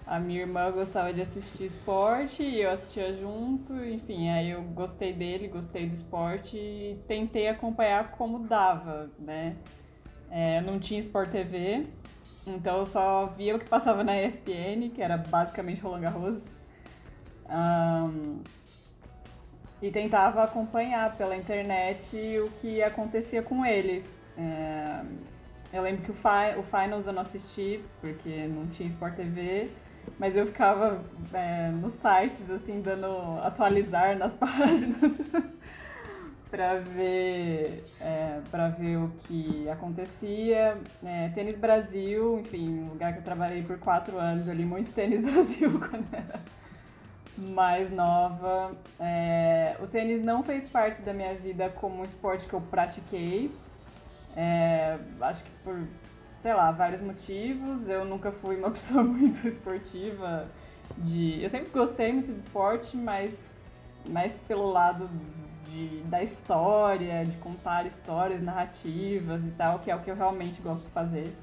A 0.07 0.19
minha 0.19 0.39
irmã 0.39 0.71
gostava 0.71 1.13
de 1.13 1.21
assistir 1.21 1.65
esporte 1.65 2.43
e 2.43 2.61
eu 2.61 2.71
assistia 2.71 3.13
junto, 3.17 3.73
enfim, 3.83 4.29
aí 4.29 4.51
eu 4.51 4.63
gostei 4.63 5.11
dele, 5.11 5.49
gostei 5.49 5.85
do 5.85 5.95
esporte 5.95 6.55
e 6.55 6.97
tentei 7.09 7.49
acompanhar 7.49 8.11
como 8.11 8.39
dava, 8.39 9.09
né? 9.19 9.57
É, 10.31 10.61
não 10.61 10.79
tinha 10.79 10.99
Sport 10.99 11.31
TV, 11.31 11.87
então 12.45 12.77
eu 12.79 12.85
só 12.85 13.27
via 13.27 13.55
o 13.55 13.59
que 13.59 13.67
passava 13.67 14.03
na 14.03 14.21
ESPN, 14.21 14.89
que 14.93 15.01
era 15.01 15.17
basicamente 15.17 15.81
Roland 15.81 16.01
Garros. 16.01 16.43
Um, 17.49 18.41
e 19.81 19.89
tentava 19.89 20.43
acompanhar 20.43 21.15
pela 21.15 21.35
internet 21.35 22.15
o 22.39 22.49
que 22.59 22.83
acontecia 22.83 23.41
com 23.41 23.65
ele. 23.65 24.03
É, 24.37 25.01
eu 25.71 25.81
lembro 25.81 26.03
que 26.03 26.11
o, 26.11 26.13
fi 26.13 26.57
o 26.57 26.63
Finals 26.63 27.07
eu 27.07 27.13
não 27.13 27.21
assisti, 27.21 27.83
porque 28.01 28.47
não 28.47 28.67
tinha 28.67 28.89
Sport 28.89 29.15
TV, 29.15 29.69
mas 30.17 30.35
eu 30.35 30.45
ficava 30.45 31.01
é, 31.33 31.69
nos 31.69 31.93
sites, 31.93 32.49
assim, 32.49 32.81
dando 32.81 33.07
atualizar 33.41 34.17
nas 34.17 34.33
páginas 34.35 35.13
para 36.49 36.79
ver, 36.79 37.85
é, 38.01 38.39
pra 38.49 38.69
ver 38.69 38.97
o 38.97 39.09
que 39.19 39.69
acontecia. 39.69 40.77
É, 41.03 41.29
tênis 41.29 41.57
Brasil, 41.57 42.39
enfim, 42.39 42.79
um 42.79 42.89
lugar 42.89 43.13
que 43.13 43.19
eu 43.19 43.23
trabalhei 43.23 43.61
por 43.61 43.77
quatro 43.77 44.17
anos, 44.17 44.47
eu 44.47 44.53
li 44.53 44.65
muito 44.65 44.91
Tênis 44.91 45.21
Brasil 45.25 45.79
quando 45.79 46.07
era 46.11 46.39
mais 47.37 47.91
nova. 47.91 48.75
É, 48.99 49.77
o 49.81 49.87
tênis 49.87 50.23
não 50.23 50.43
fez 50.43 50.67
parte 50.67 51.01
da 51.01 51.13
minha 51.13 51.35
vida 51.35 51.69
como 51.69 52.01
um 52.01 52.05
esporte 52.05 52.47
que 52.47 52.53
eu 52.53 52.61
pratiquei, 52.61 53.51
é, 54.35 54.97
acho 55.21 55.43
que 55.43 55.51
por, 55.63 55.87
sei 56.41 56.53
lá, 56.53 56.71
vários 56.71 57.01
motivos. 57.01 57.87
Eu 57.87 58.05
nunca 58.05 58.31
fui 58.31 58.57
uma 58.57 58.71
pessoa 58.71 59.03
muito 59.03 59.47
esportiva. 59.47 60.47
De, 60.97 61.43
eu 61.43 61.49
sempre 61.49 61.69
gostei 61.69 62.11
muito 62.11 62.33
de 62.33 62.39
esporte, 62.39 62.97
mas 62.97 63.33
mais 64.05 64.41
pelo 64.41 64.71
lado 64.71 65.09
de, 65.69 66.01
da 66.03 66.23
história, 66.23 67.25
de 67.25 67.37
contar 67.37 67.85
histórias, 67.85 68.41
narrativas 68.41 69.43
e 69.43 69.51
tal, 69.51 69.79
que 69.79 69.91
é 69.91 69.95
o 69.95 69.99
que 70.01 70.11
eu 70.11 70.15
realmente 70.15 70.61
gosto 70.61 70.85
de 70.85 70.91
fazer. 70.91 71.33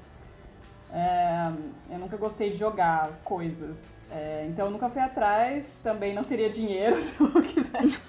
É, 0.91 1.51
eu 1.89 1.99
nunca 1.99 2.17
gostei 2.17 2.51
de 2.51 2.57
jogar 2.57 3.11
coisas. 3.23 3.77
É, 4.09 4.47
então 4.49 4.65
eu 4.65 4.71
nunca 4.71 4.89
fui 4.89 5.01
atrás, 5.01 5.77
também 5.83 6.13
não 6.13 6.23
teria 6.23 6.49
dinheiro 6.49 6.99
se 7.01 7.19
eu 7.19 7.41
quisesse. 7.41 7.99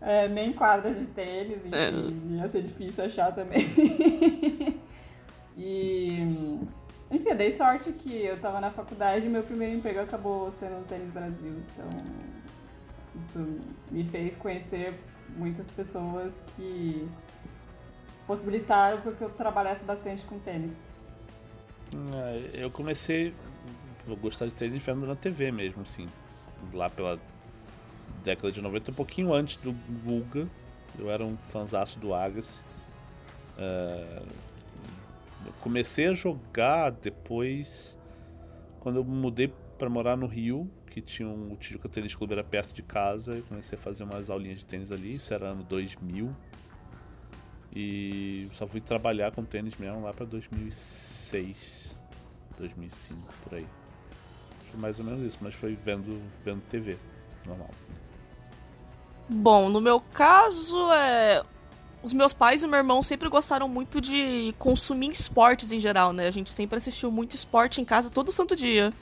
É, 0.00 0.26
nem 0.26 0.52
quadras 0.52 0.98
de 0.98 1.06
tênis, 1.06 1.64
enfim, 1.64 1.70
é. 1.72 2.40
ia 2.42 2.48
ser 2.48 2.62
difícil 2.62 3.04
achar 3.04 3.32
também. 3.32 3.68
e. 5.56 6.58
Enfim, 7.10 7.28
eu 7.28 7.36
dei 7.36 7.52
sorte 7.52 7.92
que 7.92 8.24
eu 8.24 8.40
tava 8.40 8.58
na 8.58 8.70
faculdade 8.70 9.26
e 9.26 9.28
meu 9.28 9.42
primeiro 9.42 9.76
emprego 9.76 10.00
acabou 10.00 10.50
sendo 10.58 10.78
no 10.78 10.84
Tênis 10.84 11.12
Brasil. 11.12 11.52
Então, 11.74 11.88
isso 13.20 13.60
me 13.90 14.04
fez 14.04 14.36
conhecer 14.36 14.94
muitas 15.36 15.68
pessoas 15.70 16.42
que 16.56 17.08
possibilitaram 18.26 19.00
porque 19.00 19.24
eu 19.24 19.30
trabalhasse 19.30 19.84
bastante 19.84 20.22
com 20.24 20.38
tênis. 20.38 20.74
É, 22.14 22.64
eu 22.64 22.70
comecei 22.70 23.34
a 24.10 24.14
gostar 24.14 24.46
de 24.46 24.52
tênis 24.52 24.82
vendo 24.82 25.06
na 25.06 25.14
TV 25.14 25.50
mesmo, 25.50 25.82
assim. 25.82 26.08
Lá 26.72 26.88
pela 26.88 27.18
década 28.24 28.52
de 28.52 28.60
90, 28.60 28.90
um 28.90 28.94
pouquinho 28.94 29.32
antes 29.32 29.56
do 29.56 29.72
Guga. 30.04 30.48
Eu 30.98 31.10
era 31.10 31.24
um 31.24 31.36
fanzaço 31.36 31.98
do 31.98 32.14
Agassi. 32.14 32.62
Uh, 33.58 34.26
eu 35.46 35.52
comecei 35.60 36.06
a 36.06 36.12
jogar 36.12 36.90
depois, 36.90 37.98
quando 38.80 38.96
eu 38.96 39.04
mudei 39.04 39.52
para 39.78 39.88
morar 39.90 40.16
no 40.16 40.26
Rio, 40.26 40.70
que 40.92 41.00
tinha 41.00 41.26
um, 41.26 41.52
o 41.52 41.56
Tijuca 41.56 41.88
Tênis 41.88 42.14
Clube 42.14 42.34
era 42.34 42.44
perto 42.44 42.74
de 42.74 42.82
casa. 42.82 43.36
Eu 43.36 43.42
comecei 43.44 43.78
a 43.78 43.80
fazer 43.80 44.04
umas 44.04 44.28
aulinhas 44.28 44.58
de 44.58 44.66
tênis 44.66 44.92
ali, 44.92 45.14
isso 45.14 45.32
era 45.32 45.46
ano 45.46 45.62
2000. 45.62 46.30
E 47.74 48.48
só 48.52 48.66
fui 48.66 48.80
trabalhar 48.80 49.32
com 49.32 49.42
tênis 49.42 49.74
mesmo 49.76 50.02
lá 50.02 50.12
para 50.12 50.26
2006, 50.26 51.96
2005, 52.58 53.20
por 53.42 53.54
aí. 53.54 53.66
Foi 54.70 54.78
mais 54.78 54.98
ou 54.98 55.06
menos 55.06 55.22
isso, 55.22 55.38
mas 55.40 55.54
foi 55.54 55.74
vendo, 55.82 56.20
vendo 56.44 56.60
TV, 56.68 56.98
normal. 57.46 57.70
Bom, 59.26 59.70
no 59.70 59.80
meu 59.80 59.98
caso, 60.12 60.92
é... 60.92 61.42
os 62.02 62.12
meus 62.12 62.34
pais 62.34 62.62
e 62.62 62.66
meu 62.66 62.76
irmão 62.76 63.02
sempre 63.02 63.30
gostaram 63.30 63.66
muito 63.66 63.98
de 63.98 64.54
consumir 64.58 65.08
esportes 65.08 65.72
em 65.72 65.80
geral, 65.80 66.12
né? 66.12 66.26
A 66.26 66.30
gente 66.30 66.50
sempre 66.50 66.76
assistiu 66.76 67.10
muito 67.10 67.34
esporte 67.34 67.80
em 67.80 67.84
casa 67.86 68.10
todo 68.10 68.30
santo 68.30 68.54
dia. 68.54 68.92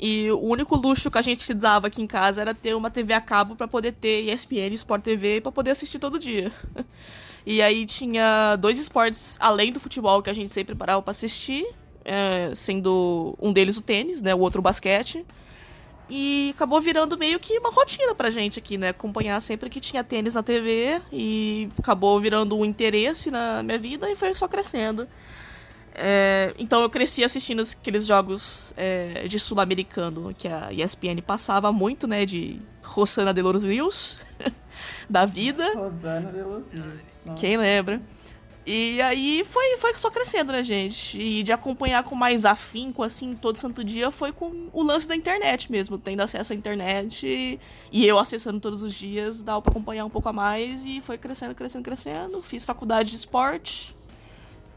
E 0.00 0.30
o 0.30 0.40
único 0.40 0.76
luxo 0.76 1.10
que 1.10 1.18
a 1.18 1.22
gente 1.22 1.42
se 1.42 1.52
dava 1.52 1.88
aqui 1.88 2.00
em 2.00 2.06
casa 2.06 2.40
era 2.40 2.54
ter 2.54 2.74
uma 2.74 2.90
TV 2.90 3.12
a 3.12 3.20
cabo 3.20 3.54
para 3.54 3.68
poder 3.68 3.92
ter 3.92 4.32
ESPN, 4.32 4.72
Sport 4.72 5.02
TV, 5.02 5.42
para 5.42 5.52
poder 5.52 5.72
assistir 5.72 5.98
todo 5.98 6.18
dia. 6.18 6.50
e 7.44 7.60
aí 7.60 7.84
tinha 7.84 8.56
dois 8.56 8.78
esportes 8.78 9.36
além 9.38 9.70
do 9.70 9.78
futebol 9.78 10.22
que 10.22 10.30
a 10.30 10.32
gente 10.32 10.48
sempre 10.48 10.74
parava 10.74 11.02
para 11.02 11.10
assistir, 11.10 11.66
é, 12.02 12.50
sendo 12.54 13.36
um 13.38 13.52
deles 13.52 13.76
o 13.76 13.82
tênis, 13.82 14.22
né, 14.22 14.34
o 14.34 14.38
outro 14.38 14.60
o 14.60 14.62
basquete. 14.62 15.22
E 16.08 16.52
acabou 16.56 16.80
virando 16.80 17.18
meio 17.18 17.38
que 17.38 17.58
uma 17.58 17.70
rotina 17.70 18.14
pra 18.14 18.30
gente 18.30 18.58
aqui, 18.58 18.76
né? 18.76 18.88
Acompanhar 18.88 19.40
sempre 19.40 19.70
que 19.70 19.78
tinha 19.78 20.02
tênis 20.02 20.34
na 20.34 20.42
TV 20.42 21.00
e 21.12 21.68
acabou 21.78 22.18
virando 22.18 22.58
um 22.58 22.64
interesse 22.64 23.30
na 23.30 23.62
minha 23.62 23.78
vida 23.78 24.10
e 24.10 24.16
foi 24.16 24.34
só 24.34 24.48
crescendo. 24.48 25.06
É, 25.94 26.54
então 26.58 26.82
eu 26.82 26.90
cresci 26.90 27.24
assistindo 27.24 27.62
aqueles 27.62 28.06
jogos 28.06 28.72
é, 28.76 29.26
de 29.26 29.38
sul-americano 29.38 30.34
que 30.36 30.48
a 30.48 30.72
ESPN 30.72 31.20
passava 31.26 31.72
muito, 31.72 32.06
né? 32.06 32.24
De 32.24 32.60
Rosana 32.82 33.34
de 33.34 33.42
los 33.42 33.64
Rios, 33.64 34.18
da 35.08 35.24
vida. 35.24 35.72
Rosana 35.74 36.32
de 36.32 36.42
los 36.42 36.64
Rios. 36.72 37.00
Quem 37.36 37.56
lembra? 37.56 38.00
E 38.66 39.00
aí 39.00 39.42
foi, 39.44 39.76
foi 39.78 39.94
só 39.94 40.10
crescendo, 40.10 40.52
né, 40.52 40.62
gente? 40.62 41.20
E 41.20 41.42
de 41.42 41.52
acompanhar 41.52 42.04
com 42.04 42.14
mais 42.14 42.44
afinco, 42.44 43.02
assim, 43.02 43.34
todo 43.34 43.56
santo 43.56 43.82
dia, 43.82 44.10
foi 44.10 44.32
com 44.32 44.68
o 44.72 44.82
lance 44.82 45.08
da 45.08 45.16
internet 45.16 45.72
mesmo. 45.72 45.98
Tendo 45.98 46.20
acesso 46.20 46.52
à 46.52 46.56
internet 46.56 47.58
e, 47.90 48.06
eu 48.06 48.18
acessando 48.18 48.60
todos 48.60 48.82
os 48.82 48.94
dias, 48.94 49.42
dava 49.42 49.62
pra 49.62 49.70
acompanhar 49.70 50.04
um 50.04 50.10
pouco 50.10 50.28
a 50.28 50.32
mais 50.32 50.84
e 50.84 51.00
foi 51.00 51.16
crescendo, 51.18 51.54
crescendo, 51.54 51.82
crescendo. 51.82 52.42
Fiz 52.42 52.64
faculdade 52.64 53.10
de 53.10 53.16
esporte. 53.16 53.96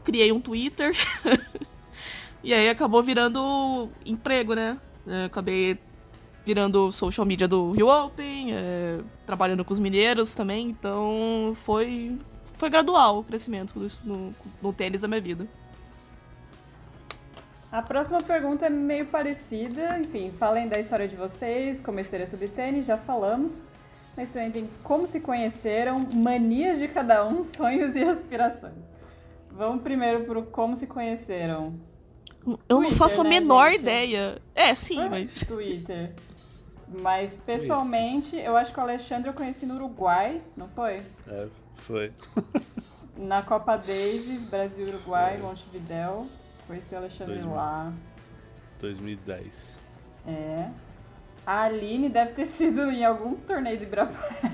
Criei 0.04 0.30
um 0.30 0.40
Twitter. 0.40 0.94
e 2.44 2.52
aí 2.52 2.68
acabou 2.68 3.02
virando 3.02 3.88
emprego, 4.04 4.54
né? 4.54 4.78
É, 5.06 5.24
acabei 5.24 5.78
virando 6.44 6.92
social 6.92 7.26
media 7.26 7.48
do 7.48 7.72
Rio 7.72 7.88
Open, 7.88 8.54
é, 8.54 9.00
trabalhando 9.26 9.64
com 9.64 9.72
os 9.72 9.80
mineiros 9.80 10.34
também, 10.34 10.68
então 10.68 11.54
foi, 11.56 12.18
foi 12.58 12.68
gradual 12.68 13.20
o 13.20 13.24
crescimento 13.24 13.74
no, 14.04 14.34
no 14.60 14.72
tênis 14.72 15.00
da 15.00 15.08
minha 15.08 15.20
vida. 15.20 15.48
A 17.74 17.82
próxima 17.82 18.20
pergunta 18.20 18.66
é 18.66 18.70
meio 18.70 19.06
parecida. 19.06 19.98
Enfim, 19.98 20.30
falem 20.38 20.68
da 20.68 20.78
história 20.78 21.08
de 21.08 21.16
vocês, 21.16 21.80
comesteira 21.80 22.24
sobre 22.28 22.46
tênis, 22.46 22.86
já 22.86 22.96
falamos. 22.96 23.72
Mas 24.16 24.30
também 24.30 24.52
tem 24.52 24.70
como 24.84 25.08
se 25.08 25.18
conheceram, 25.18 26.06
manias 26.14 26.78
de 26.78 26.86
cada 26.86 27.26
um, 27.26 27.42
sonhos 27.42 27.96
e 27.96 28.04
aspirações. 28.04 28.93
Vamos 29.56 29.82
primeiro 29.82 30.24
pro 30.24 30.42
como 30.44 30.76
se 30.76 30.86
conheceram. 30.86 31.74
Eu 32.44 32.56
Twitter, 32.56 32.78
não 32.80 32.92
faço 32.92 33.20
a 33.20 33.24
né, 33.24 33.30
menor 33.30 33.70
gente? 33.70 33.80
ideia. 33.82 34.42
É, 34.54 34.74
sim, 34.74 34.96
Foi 34.96 35.08
mas. 35.08 35.40
Twitter. 35.46 36.12
Mas 36.88 37.36
pessoalmente, 37.36 38.30
Twitter. 38.30 38.46
eu 38.46 38.56
acho 38.56 38.72
que 38.72 38.78
o 38.78 38.82
Alexandre 38.82 39.28
eu 39.30 39.34
conheci 39.34 39.64
no 39.64 39.74
Uruguai, 39.76 40.42
não 40.56 40.68
foi? 40.68 41.02
É, 41.28 41.46
foi. 41.76 42.12
Na 43.16 43.42
Copa 43.42 43.76
Davis, 43.76 44.42
Brasil-Uruguai, 44.44 45.38
Montevidéu. 45.38 46.26
Conheci 46.66 46.94
o 46.94 46.98
Alexandre 46.98 47.34
2000. 47.34 47.54
lá. 47.54 47.92
2010. 48.80 49.80
É. 50.26 50.68
A 51.46 51.62
Aline 51.62 52.08
deve 52.08 52.32
ter 52.32 52.46
sido 52.46 52.90
em 52.90 53.04
algum 53.04 53.34
torneio 53.36 53.78
de 53.78 53.84
Ibirapuera. 53.84 54.52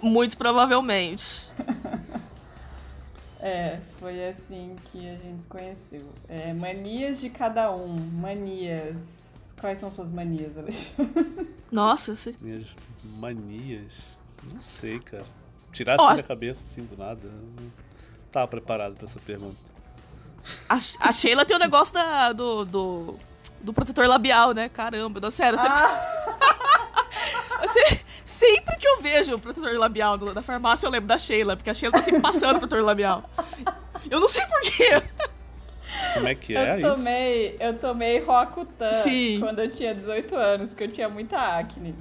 Muito 0.00 0.36
provavelmente. 0.38 1.50
É, 3.44 3.78
foi 4.00 4.26
assim 4.26 4.74
que 4.90 5.06
a 5.06 5.16
gente 5.16 5.42
se 5.42 5.48
conheceu. 5.48 6.08
É, 6.30 6.54
manias 6.54 7.20
de 7.20 7.28
cada 7.28 7.70
um. 7.70 7.94
Manias. 7.94 8.96
Quais 9.60 9.78
são 9.78 9.92
suas 9.92 10.10
manias, 10.10 10.56
Alexandre? 10.56 11.54
Nossa, 11.70 12.14
se... 12.14 12.34
Minhas 12.40 12.66
manias? 13.18 14.18
Não 14.50 14.62
sei, 14.62 14.98
cara. 14.98 15.26
Tirar 15.72 15.96
assim 15.96 16.04
oh. 16.04 16.14
da 16.14 16.22
cabeça, 16.22 16.64
assim, 16.64 16.86
do 16.86 16.96
nada. 16.96 17.28
não 17.28 17.70
tava 18.32 18.48
preparado 18.48 18.94
pra 18.94 19.04
essa 19.04 19.20
pergunta. 19.20 19.58
A, 20.66 20.76
a 20.76 21.12
Sheila 21.12 21.44
tem 21.44 21.54
o 21.54 21.60
um 21.60 21.62
negócio 21.62 21.92
da, 21.92 22.32
do, 22.32 22.64
do, 22.64 23.18
do 23.60 23.74
protetor 23.74 24.06
labial, 24.06 24.54
né? 24.54 24.70
Caramba, 24.70 25.20
não, 25.20 25.30
sério. 25.30 25.58
Sempre... 25.58 25.82
Ah. 25.82 27.58
Você, 27.60 28.00
sempre 28.24 28.76
que 28.76 28.86
eu 28.86 29.00
vejo 29.00 29.34
o 29.34 29.38
protetor 29.38 29.76
labial 29.78 30.16
da 30.16 30.42
farmácia, 30.42 30.86
eu 30.86 30.90
lembro 30.90 31.08
da 31.08 31.18
Sheila, 31.18 31.56
porque 31.56 31.70
a 31.70 31.74
Sheila 31.74 31.92
tá 31.92 32.02
sempre 32.02 32.20
passando 32.20 32.56
o 32.56 32.58
protetor 32.58 32.84
labial. 32.84 33.28
Eu 34.10 34.20
não 34.20 34.28
sei 34.28 34.44
porquê. 34.46 35.02
Como 36.14 36.28
é 36.28 36.34
que 36.34 36.56
é 36.56 36.80
eu 36.80 36.94
tomei, 36.94 37.48
isso? 37.48 37.56
Eu 37.62 37.78
tomei 37.78 38.18
Roacutan 38.20 38.90
quando 39.40 39.58
eu 39.60 39.70
tinha 39.70 39.94
18 39.94 40.34
anos, 40.36 40.70
porque 40.70 40.84
eu 40.84 40.90
tinha 40.90 41.08
muita 41.08 41.38
acne. 41.38 41.94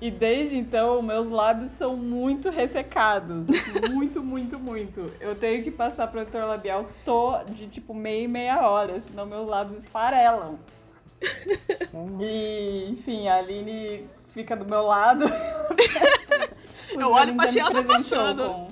E 0.00 0.10
desde 0.10 0.56
então, 0.56 1.00
meus 1.00 1.28
lábios 1.30 1.70
são 1.70 1.96
muito 1.96 2.50
ressecados. 2.50 3.46
muito, 3.90 4.20
muito, 4.22 4.58
muito. 4.58 5.10
Eu 5.20 5.34
tenho 5.34 5.62
que 5.62 5.70
passar 5.70 6.08
protetor 6.08 6.46
labial 6.46 6.88
to 7.04 7.38
de 7.48 7.66
tipo 7.68 7.94
meia 7.94 8.24
e 8.24 8.28
meia 8.28 8.68
hora, 8.68 9.00
senão 9.00 9.24
meus 9.24 9.46
lábios 9.48 9.84
esfarelam. 9.84 10.58
e, 12.20 12.90
enfim, 12.90 13.28
a 13.28 13.36
Aline 13.36 14.06
fica 14.34 14.56
do 14.56 14.66
meu 14.66 14.82
lado. 14.82 15.24
Eu 16.90 17.12
olho 17.12 17.34
pra 17.34 17.46
Sheila 17.46 17.72
tá 17.72 17.82
passando. 17.82 18.48
Com, 18.48 18.70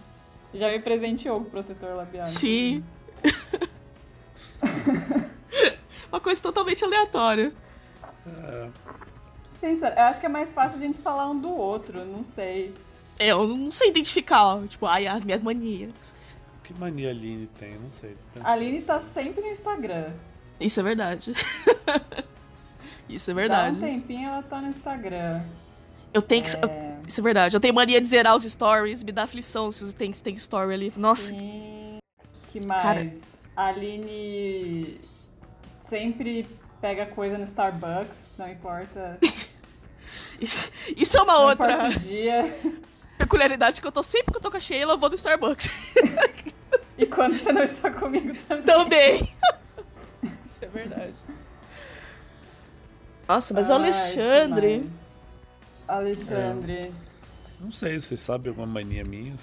já 0.52 0.70
me 0.70 0.80
presenteou 0.80 1.40
com 1.40 1.50
protetor 1.50 1.96
labial. 1.96 2.26
Sim. 2.26 2.84
Uma 6.10 6.20
coisa 6.20 6.42
totalmente 6.42 6.84
aleatória. 6.84 7.52
É. 8.26 8.68
Pensa, 9.60 9.94
eu 9.96 10.02
acho 10.02 10.20
que 10.20 10.26
é 10.26 10.28
mais 10.28 10.52
fácil 10.52 10.76
a 10.76 10.80
gente 10.80 10.98
falar 10.98 11.30
um 11.30 11.38
do 11.38 11.48
outro, 11.48 12.04
não 12.04 12.24
sei. 12.24 12.74
Eu 13.18 13.46
não 13.46 13.70
sei 13.70 13.90
identificar, 13.90 14.60
tipo, 14.66 14.84
ai, 14.86 15.06
as 15.06 15.24
minhas 15.24 15.40
manias. 15.40 16.14
Que 16.64 16.74
mania 16.74 17.08
a 17.08 17.12
Aline 17.12 17.46
tem? 17.58 17.78
Não 17.78 17.90
sei. 17.90 18.14
A 18.42 18.52
Aline 18.52 18.82
tá 18.82 19.00
sempre 19.14 19.40
no 19.40 19.52
Instagram. 19.52 20.10
Isso 20.60 20.80
é 20.80 20.82
verdade. 20.82 21.32
Isso 23.08 23.30
é 23.30 23.34
verdade. 23.34 23.80
Dá 23.80 23.86
um 23.86 23.90
tempinho 23.90 24.28
ela 24.28 24.42
tá 24.42 24.60
no 24.60 24.68
Instagram. 24.68 25.42
Eu 26.12 26.22
tenho 26.22 26.44
que. 26.44 26.50
É... 26.50 26.98
isso 27.06 27.20
é 27.20 27.22
verdade. 27.22 27.56
Eu 27.56 27.60
tenho 27.60 27.74
mania 27.74 28.00
de 28.00 28.06
zerar 28.06 28.36
os 28.36 28.44
stories, 28.44 29.02
me 29.02 29.12
dá 29.12 29.24
aflição 29.24 29.70
se 29.70 29.84
os 29.84 29.92
tem, 29.92 30.12
tem 30.12 30.34
story 30.34 30.74
ali. 30.74 30.92
Nossa. 30.96 31.28
Sim. 31.28 31.98
Que 32.50 32.64
mais? 32.66 32.82
Cara... 32.82 33.12
A 33.54 33.66
Aline 33.66 34.98
sempre 35.88 36.48
pega 36.80 37.04
coisa 37.06 37.36
no 37.36 37.44
Starbucks, 37.44 38.16
não 38.38 38.48
importa. 38.50 39.18
Isso 40.96 41.16
é 41.16 41.22
uma 41.22 41.34
não 41.34 41.44
outra 41.44 41.90
peculiaridade 43.18 43.80
que 43.80 43.86
eu 43.86 43.92
tô 43.92 44.02
sempre 44.02 44.32
que 44.32 44.38
eu 44.38 44.40
tô 44.40 44.50
com 44.50 44.56
a 44.56 44.60
Sheila, 44.60 44.94
eu 44.94 44.98
vou 44.98 45.08
no 45.08 45.14
Starbucks. 45.14 45.94
e 46.98 47.06
quando 47.06 47.38
você 47.38 47.52
não 47.52 47.62
está 47.62 47.90
comigo 47.90 48.34
também. 48.48 48.64
Também. 48.64 49.32
Isso 50.44 50.64
é 50.64 50.68
verdade. 50.68 51.18
Nossa, 53.28 53.54
mas 53.54 53.70
Ai, 53.70 53.76
o 53.76 53.80
Alexandre. 53.80 54.90
Alexandre. 55.86 56.72
É, 56.72 56.90
não 57.60 57.70
sei, 57.70 57.98
vocês 57.98 58.20
sabem 58.20 58.50
alguma 58.50 58.66
mania 58.66 59.04
minha? 59.04 59.34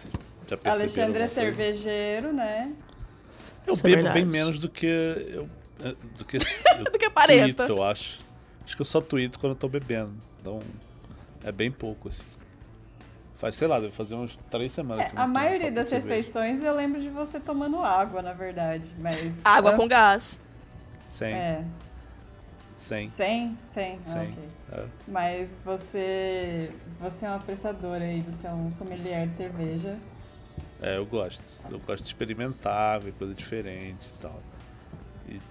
já 0.48 0.58
Alexandre 0.66 1.24
é 1.24 1.28
cervejeiro, 1.28 2.34
né? 2.34 2.74
Eu 3.66 3.74
Isso 3.74 3.86
é 3.86 3.96
bebo 3.96 4.08
é 4.08 4.14
bem 4.14 4.26
menos 4.26 4.60
do 4.60 4.68
que 4.68 4.86
eu. 4.86 5.50
Eh, 5.80 5.96
do 6.18 6.26
que, 6.26 6.38
eu 6.78 6.84
do 6.86 6.98
que 6.98 7.06
aparenta. 7.06 7.64
Eu 7.64 7.84
acho. 7.84 8.20
Acho 8.66 8.76
que 8.76 8.82
eu 8.82 8.86
só 8.86 9.00
tweeto 9.00 9.40
quando 9.40 9.54
eu 9.54 9.58
tô 9.58 9.68
bebendo. 9.68 10.14
Então, 10.42 10.60
é 11.44 11.52
bem 11.52 11.72
pouco, 11.72 12.10
assim. 12.10 12.26
Faz, 13.38 13.56
sei 13.56 13.68
lá, 13.68 13.80
deve 13.80 13.94
fazer 13.94 14.16
uns 14.16 14.38
três 14.50 14.74
semanas 14.74 15.06
é, 15.06 15.12
A 15.16 15.26
maioria 15.26 15.72
das 15.72 15.90
refeições 15.90 16.62
eu 16.62 16.76
lembro 16.76 17.00
de 17.00 17.10
você 17.10 17.40
tomando 17.40 17.82
água, 17.82 18.22
na 18.22 18.34
verdade. 18.34 18.84
Mas. 19.00 19.34
Água 19.46 19.74
com 19.78 19.88
gás. 19.88 20.44
Sem. 21.08 21.34
É. 21.34 21.64
Sem. 22.80 23.10
Sem? 23.10 23.58
Sem. 23.70 24.00
Ah, 24.08 24.24
okay. 24.24 24.50
é. 24.72 24.86
Mas 25.06 25.56
você. 25.66 26.72
Você 27.02 27.26
é 27.26 27.30
uma 27.30 27.36
apreciadora 27.36 28.06
aí, 28.06 28.22
você 28.22 28.48
é 28.48 28.54
um 28.54 28.72
sommelier 28.72 29.28
de 29.28 29.36
cerveja. 29.36 29.98
É, 30.82 30.98
eu 30.98 31.06
gosto. 31.06 31.44
Eu 31.70 31.78
gosto 31.80 32.04
de 32.04 32.10
experimentar, 32.10 33.02
ver 33.02 33.12
coisa 33.14 33.34
diferente 33.34 34.08
e 34.08 34.14
tal. 34.14 34.40
E 35.28 35.42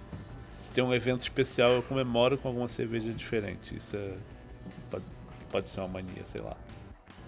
se 0.63 0.71
tem 0.71 0.83
um 0.83 0.91
evento 0.91 1.21
especial, 1.21 1.69
eu 1.69 1.83
comemoro 1.83 2.35
com 2.35 2.47
alguma 2.47 2.67
cerveja 2.67 3.13
diferente. 3.13 3.77
Isso 3.77 3.95
é. 3.95 4.13
Pode, 4.89 5.05
pode 5.51 5.69
ser 5.69 5.81
uma 5.81 5.87
mania, 5.87 6.23
sei 6.25 6.41
lá. 6.41 6.57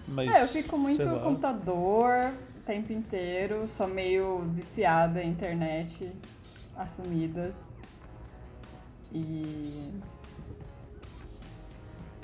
Mas, 0.08 0.34
é, 0.34 0.42
eu 0.42 0.48
fico 0.48 0.76
muito 0.76 1.02
no 1.04 1.20
computador 1.20 2.32
o 2.56 2.60
tempo 2.66 2.92
inteiro, 2.92 3.68
sou 3.68 3.86
meio 3.86 4.40
viciada 4.52 5.22
em 5.22 5.30
internet, 5.30 6.10
assumida. 6.76 7.54
E. 9.12 9.92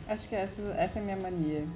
Acho 0.08 0.28
que 0.28 0.34
essa, 0.34 0.62
essa 0.76 0.98
é 0.98 1.02
a 1.02 1.04
minha 1.04 1.16
mania. 1.16 1.66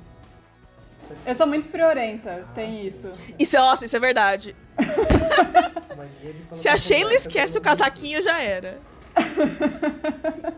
Eu 1.26 1.34
sou 1.34 1.46
muito 1.46 1.66
friorenta, 1.66 2.46
tem 2.54 2.86
isso. 2.86 3.10
Isso 3.38 3.56
é, 3.56 3.60
nossa, 3.60 3.84
isso 3.84 3.96
é 3.96 4.00
verdade. 4.00 4.56
Se 6.52 6.68
a 6.68 6.76
Sheila 6.76 7.12
esquece 7.14 7.58
o 7.58 7.60
casaquinho, 7.60 8.22
já 8.22 8.40
era. 8.40 8.78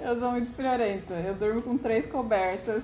eu 0.00 0.18
sou 0.18 0.32
muito 0.32 0.50
friorenta. 0.54 1.14
Eu 1.14 1.34
durmo 1.34 1.60
com 1.60 1.76
três 1.76 2.06
cobertas, 2.06 2.82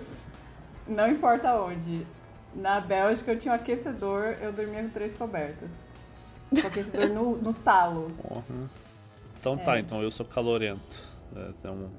não 0.87 1.09
importa 1.09 1.55
onde. 1.55 2.07
Na 2.55 2.81
Bélgica 2.81 3.33
eu 3.33 3.39
tinha 3.39 3.53
um 3.53 3.57
aquecedor, 3.57 4.37
eu 4.41 4.53
dormia 4.53 4.83
com 4.83 4.91
três 4.91 5.15
cobertas. 5.15 5.71
Com 6.51 6.67
aquecedor 6.67 7.09
no, 7.09 7.37
no 7.37 7.55
talo. 7.55 8.13
Uhum. 8.31 8.69
Então 9.45 9.59
tá, 9.59 9.63
é. 9.63 9.65
tá, 9.65 9.79
então 9.79 10.03
eu 10.03 10.11
sou 10.11 10.25
calorento. 10.25 11.07
É, 11.37 11.51
então, 11.51 11.91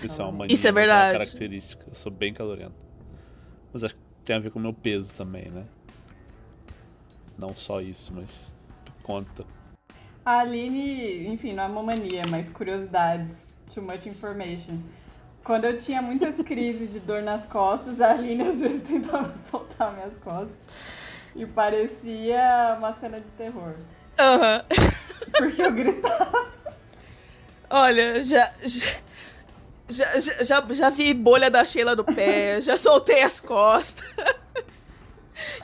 isso 0.00 0.22
é 0.22 0.24
uma 0.24 0.32
mania, 0.32 0.54
isso 0.54 0.68
é 0.68 0.70
verdade. 0.70 1.16
É 1.16 1.18
uma 1.18 1.18
característica. 1.18 1.88
Eu 1.88 1.94
sou 1.94 2.12
bem 2.12 2.32
calorento. 2.32 2.86
Mas 3.72 3.82
acho 3.82 3.96
que 3.96 4.00
tem 4.24 4.36
a 4.36 4.38
ver 4.38 4.52
com 4.52 4.60
o 4.60 4.62
meu 4.62 4.72
peso 4.72 5.12
também, 5.12 5.50
né? 5.50 5.64
Não 7.36 7.56
só 7.56 7.80
isso, 7.80 8.12
mas 8.14 8.54
conta. 9.02 9.44
A 10.24 10.38
Aline, 10.38 11.26
enfim, 11.26 11.52
não 11.52 11.64
é 11.64 11.66
uma 11.66 11.82
mania, 11.82 12.22
mas 12.30 12.48
curiosidades. 12.48 13.28
Too 13.74 13.82
much 13.82 14.06
information. 14.06 14.78
Quando 15.42 15.64
eu 15.64 15.76
tinha 15.76 16.00
muitas 16.00 16.36
crises 16.46 16.92
de 16.92 17.00
dor 17.00 17.22
nas 17.22 17.44
costas, 17.44 18.00
a 18.00 18.12
Aline 18.12 18.42
às 18.44 18.60
vezes 18.60 18.82
tentava 18.86 19.36
soltar 19.50 19.92
minhas 19.94 20.16
costas. 20.22 20.56
E 21.34 21.44
parecia 21.44 22.76
uma 22.78 22.92
cena 22.92 23.20
de 23.20 23.30
terror. 23.32 23.74
Aham. 24.16 24.58
Uhum. 24.58 25.32
Porque 25.36 25.60
eu 25.60 25.72
gritava. 25.72 26.53
Olha, 27.70 28.22
já, 28.22 28.52
já, 29.88 30.18
já, 30.18 30.42
já, 30.42 30.66
já 30.70 30.90
vi 30.90 31.14
bolha 31.14 31.50
da 31.50 31.64
Sheila 31.64 31.96
no 31.96 32.04
pé, 32.04 32.60
já 32.62 32.76
soltei 32.76 33.22
as 33.22 33.40
costas. 33.40 34.04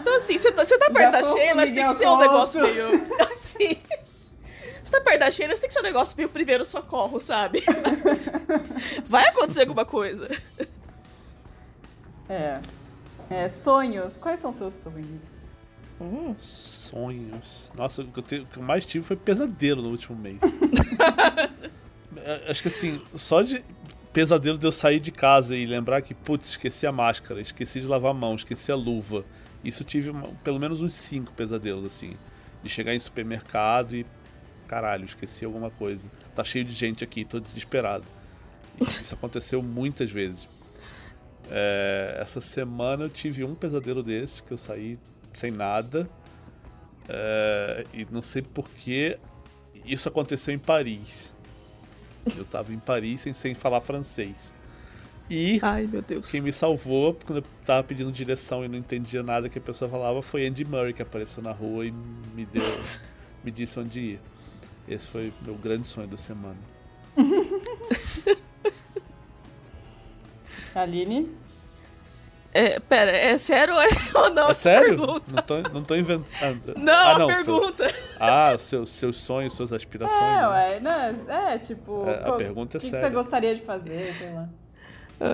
Então, 0.01 0.17
assim, 0.17 0.37
você 0.37 0.51
tá, 0.51 0.65
você 0.65 0.79
tá 0.79 0.91
perto 0.91 1.13
da 1.13 1.23
Sheila, 1.23 1.67
tem 1.67 1.87
que 1.87 1.95
ser 1.95 2.09
um 2.09 2.19
negócio 2.19 2.61
meio 2.61 3.07
assim. 3.31 3.81
Você 4.83 4.91
tá 4.91 5.01
perto 5.01 5.21
da 5.21 5.31
Sheila, 5.31 5.55
tem 5.55 5.69
que 5.69 5.73
ser 5.73 5.81
um 5.81 5.85
negócio 5.85 6.17
meio 6.17 6.29
primeiro 6.29 6.65
socorro, 6.65 7.21
sabe? 7.21 7.63
Vai 9.07 9.29
acontecer 9.29 9.61
alguma 9.61 9.85
coisa. 9.85 10.29
É. 12.29 12.61
é. 13.31 13.49
Sonhos. 13.49 14.17
Quais 14.17 14.41
são 14.41 14.53
seus 14.53 14.75
sonhos? 14.75 15.25
Hum. 16.01 16.35
Sonhos. 16.39 17.71
Nossa, 17.77 18.03
o 18.03 18.07
que, 18.07 18.35
eu 18.35 18.43
o 18.43 18.47
que 18.47 18.57
eu 18.57 18.63
mais 18.63 18.87
tive 18.87 19.05
foi 19.05 19.17
pesadelo 19.17 19.83
no 19.83 19.91
último 19.91 20.19
mês. 20.21 20.39
Acho 22.49 22.63
que 22.63 22.69
assim, 22.69 23.01
só 23.15 23.43
de 23.43 23.65
pesadelo 24.13 24.59
de 24.59 24.67
eu 24.67 24.73
sair 24.73 25.01
de 25.01 25.11
casa 25.11 25.57
e 25.57 25.67
lembrar 25.67 26.03
que, 26.03 26.15
putz, 26.15 26.51
esqueci 26.51 26.87
a 26.87 26.93
máscara, 26.93 27.41
esqueci 27.41 27.81
de 27.81 27.87
lavar 27.87 28.11
a 28.11 28.15
mão, 28.15 28.35
esqueci 28.35 28.73
a 28.73 28.77
luva. 28.77 29.25
Isso 29.63 29.85
tive 29.85 30.13
pelo 30.43 30.59
menos 30.59 30.81
uns 30.81 30.95
cinco 30.95 31.33
pesadelos, 31.33 31.85
assim. 31.85 32.17
De 32.63 32.69
chegar 32.69 32.95
em 32.95 32.99
supermercado 32.99 33.95
e. 33.97 34.07
Caralho, 34.67 35.05
esqueci 35.05 35.45
alguma 35.45 35.71
coisa. 35.71 36.11
Tá 36.35 36.45
cheio 36.45 36.65
de 36.65 36.73
gente 36.73 37.03
aqui, 37.03 37.25
tô 37.25 37.41
desesperado. 37.41 38.05
Isso 38.81 39.15
aconteceu 39.15 39.63
muitas 39.63 40.11
vezes. 40.11 40.49
É, 41.51 42.17
essa 42.21 42.41
semana 42.41 43.05
eu 43.05 43.09
tive 43.11 43.43
um 43.45 43.55
pesadelo 43.55 44.03
desses, 44.03 44.41
que 44.41 44.53
eu 44.53 44.59
saí 44.59 44.99
sem 45.35 45.51
nada. 45.51 46.09
É, 47.09 47.85
e 47.93 48.07
não 48.11 48.23
sei 48.23 48.43
porquê 48.43 49.19
isso 49.85 50.09
aconteceu 50.09 50.55
em 50.55 50.59
Paris. 50.59 51.35
Eu 52.37 52.45
tava 52.45 52.73
em 52.73 52.79
Paris 52.79 53.23
sem, 53.23 53.33
sem 53.33 53.55
falar 53.55 53.81
francês. 53.81 54.53
E 55.29 55.61
Ai, 55.63 55.87
meu 55.87 56.03
Deus. 56.03 56.31
quem 56.31 56.41
me 56.41 56.53
salvou, 56.53 57.15
quando 57.25 57.39
eu 57.39 57.45
tava 57.65 57.85
pedindo 57.85 58.11
direção 58.11 58.65
e 58.65 58.69
não 58.69 58.77
entendia 58.77 59.23
nada 59.23 59.49
que 59.49 59.59
a 59.59 59.61
pessoa 59.61 59.89
falava, 59.89 60.21
foi 60.23 60.47
Andy 60.47 60.65
Murray, 60.65 60.93
que 60.93 61.03
apareceu 61.03 61.41
na 61.43 61.53
rua 61.53 61.87
e 61.87 61.93
me 61.93 62.45
deu. 62.47 62.63
me 63.45 63.51
disse 63.51 63.79
onde 63.79 64.01
ir. 64.01 64.21
Esse 64.89 65.09
foi 65.09 65.33
meu 65.43 65.55
grande 65.55 65.87
sonho 65.87 66.09
da 66.09 66.17
semana. 66.17 66.59
Aline? 70.75 71.29
É, 72.53 72.81
pera, 72.81 73.13
é 73.13 73.37
sério 73.37 73.75
ou 74.15 74.31
não? 74.35 74.51
É 74.51 74.55
sério? 74.55 74.97
Pergunta? 74.97 75.25
Não 75.33 75.43
tô, 75.43 75.59
não 75.73 75.85
tô 75.85 75.95
inventando. 75.95 76.75
Não, 76.77 76.93
ah, 76.93 77.19
não, 77.19 77.27
pergunta. 77.29 77.89
Seu, 77.89 77.99
ah, 78.19 78.57
seus, 78.59 78.91
seus 78.91 79.17
sonhos, 79.19 79.53
suas 79.53 79.73
aspirações. 79.73 80.21
É, 80.21 80.25
né? 80.25 80.49
ué, 80.49 80.81
não, 80.81 81.39
é 81.39 81.59
tipo. 81.59 82.09
É, 82.09 82.29
a 82.29 82.33
pergunta 82.33 82.77
é 82.77 82.79
O 82.79 82.81
que, 82.81 82.87
que 82.87 82.91
séria. 82.91 83.09
você 83.09 83.15
gostaria 83.15 83.55
de 83.55 83.63
fazer, 83.63 84.15
sei 84.19 84.33
lá. 84.33 84.49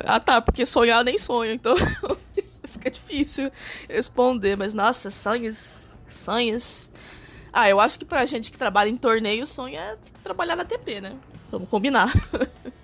Ah, 0.04 0.20
tá, 0.20 0.42
porque 0.42 0.66
sonhar 0.66 1.02
nem 1.04 1.16
sonho, 1.16 1.52
então 1.52 1.74
fica 2.66 2.90
difícil 2.90 3.50
responder. 3.88 4.56
Mas, 4.56 4.74
nossa, 4.74 5.10
sonhos, 5.10 5.94
sonhos. 6.06 6.90
Ah, 7.52 7.70
eu 7.70 7.80
acho 7.80 7.98
que 7.98 8.04
pra 8.04 8.26
gente 8.26 8.50
que 8.50 8.58
trabalha 8.58 8.90
em 8.90 8.96
torneio, 8.96 9.44
o 9.44 9.46
sonho 9.46 9.78
é 9.78 9.96
trabalhar 10.22 10.56
na 10.56 10.64
TP, 10.64 11.00
né? 11.00 11.16
Vamos 11.50 11.68
combinar. 11.70 12.12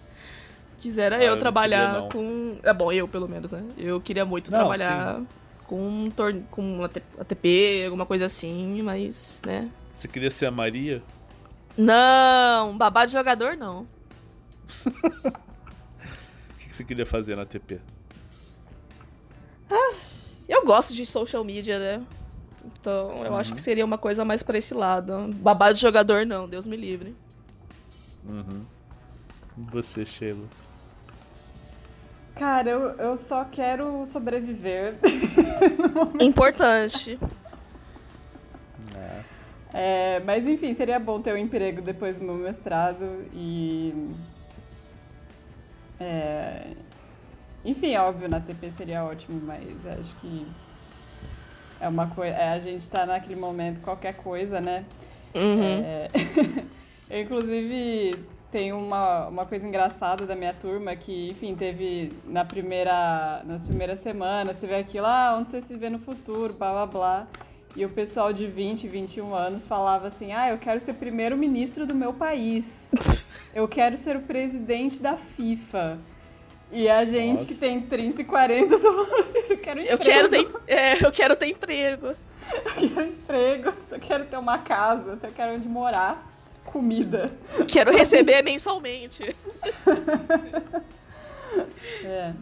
Quisera 0.83 1.17
Ah, 1.17 1.23
eu 1.23 1.35
eu 1.35 1.39
trabalhar 1.39 2.09
queria, 2.09 2.09
com. 2.11 2.57
É 2.61 2.75
bom, 2.75 2.91
eu 2.91 3.07
pelo 3.07 3.29
menos, 3.29 3.53
né? 3.53 3.63
Eu 3.79 4.01
queria 4.01 4.25
muito 4.25 4.51
Não, 4.51 4.59
trabalhar 4.59 5.23
com 5.65 5.81
um 5.81 6.11
torne... 6.11 6.45
com 6.51 6.83
AT- 6.83 7.01
ATP, 7.21 7.85
alguma 7.85 8.05
coisa 8.05 8.27
assim, 8.27 8.83
mas, 8.83 9.41
né? 9.47 9.71
Você 9.95 10.09
queria 10.09 10.29
ser 10.29 10.47
a 10.47 10.51
Maria? 10.51 11.01
Não, 11.77 12.77
babá 12.77 13.07
de 13.07 13.13
jogador 13.13 13.57
não. 13.57 13.87
O 16.53 16.59
que 16.75 16.75
você 16.75 16.85
queria 16.85 17.07
fazer 17.07 17.37
na 17.37 17.45
TP? 17.47 17.79
Eu 20.49 20.65
gosto 20.65 20.95
de 20.95 21.05
social 21.07 21.45
media, 21.45 21.79
né? 21.79 22.03
Então, 22.65 23.25
eu 23.25 23.37
acho 23.37 23.53
que 23.55 23.61
seria 23.61 23.85
uma 23.85 23.99
coisa 23.99 24.25
mais 24.25 24.43
pra 24.43 24.57
esse 24.59 24.73
lado. 24.75 25.33
Babá 25.35 25.71
de 25.71 25.81
jogador 25.81 26.25
não, 26.27 26.49
Deus 26.49 26.67
me 26.67 26.77
livre. 26.77 27.15
Uhum. 28.27 28.65
Você, 29.71 30.05
Sheila. 30.05 30.47
Cara, 32.35 32.71
eu, 32.71 32.81
eu 32.97 33.17
só 33.17 33.45
quero 33.45 34.07
sobreviver. 34.07 34.97
Importante. 36.21 37.19
É. 38.95 39.21
É, 39.75 40.21
mas 40.21 40.47
enfim, 40.47 40.75
seria 40.75 40.99
bom 40.99 41.21
ter 41.21 41.33
um 41.35 41.37
emprego 41.37 41.81
depois 41.81 42.19
do 42.19 42.25
meu 42.25 42.35
mestrado 42.35 43.25
e. 43.33 44.11
é, 46.01 46.67
enfim, 47.65 47.97
óbvio, 47.97 48.29
na 48.29 48.41
TP 48.41 48.71
seria 48.71 49.05
ótimo, 49.05 49.41
mas 49.45 49.87
acho 49.99 50.15
que 50.17 50.47
é 51.81 51.89
uma 51.89 52.09
coisa. 52.09 52.37
a 52.37 52.59
gente 52.59 52.89
tá 52.89 53.07
naquele 53.07 53.37
momento, 53.37 53.81
qualquer 53.81 54.15
coisa, 54.15 54.61
né? 54.61 54.85
Uhum. 55.35 55.63
É, 55.63 56.09
eu, 57.09 57.23
inclusive, 57.23 58.15
tem 58.53 58.71
uma, 58.71 59.29
uma 59.29 59.47
coisa 59.47 59.67
engraçada 59.67 60.27
da 60.27 60.37
minha 60.37 60.53
turma 60.53 60.95
que, 60.95 61.31
enfim, 61.31 61.57
teve 61.57 62.13
na 62.25 62.45
primeira, 62.45 63.43
nas 63.47 63.63
primeiras 63.63 64.01
semanas, 64.01 64.59
teve 64.59 64.75
aquilo, 64.75 65.07
ah, 65.07 65.37
onde 65.39 65.51
você 65.51 65.63
se 65.63 65.75
vê 65.75 65.89
no 65.89 65.99
futuro, 65.99 66.53
blá 66.53 66.71
blá 66.71 66.87
blá. 66.87 67.27
E 67.75 67.83
o 67.87 67.89
pessoal 67.89 68.31
de 68.35 68.47
20, 68.47 68.87
21 68.87 69.35
anos 69.35 69.67
falava 69.67 70.07
assim: 70.09 70.33
ah, 70.33 70.51
eu 70.51 70.59
quero 70.59 70.79
ser 70.79 70.93
primeiro-ministro 70.93 71.87
do 71.87 71.95
meu 71.95 72.13
país. 72.13 72.87
Eu 73.55 73.69
quero 73.69 73.99
ser 73.99 74.17
o 74.17 74.21
presidente 74.23 75.03
da 75.03 75.15
FIFA. 75.15 75.99
E 76.71 76.89
a 76.89 77.05
gente 77.05 77.33
Nossa. 77.33 77.45
que 77.45 77.55
tem 77.55 77.83
30 77.83 78.23
e 78.23 78.25
40 78.25 78.79
só 78.79 78.91
falava 78.91 79.21
assim, 79.21 79.53
eu 79.53 79.59
quero 79.59 79.81
Eu 79.81 79.95
emprego. 79.97 80.03
quero 80.03 80.29
ter, 80.31 80.51
é, 80.67 81.07
eu 81.07 81.13
quero 81.13 81.37
ter 81.37 81.47
emprego. 81.49 82.07
Eu 82.81 82.89
quero 82.89 83.07
emprego, 83.09 83.73
só 83.91 83.99
quero 83.99 84.25
ter 84.25 84.39
uma 84.39 84.59
casa, 84.59 85.19
só 85.21 85.29
quero 85.29 85.55
onde 85.55 85.69
morar, 85.69 86.32
comida. 86.65 87.31
Quero 87.69 87.93
receber 87.97 88.43
mensalmente. 88.43 89.35
É, 92.05 92.33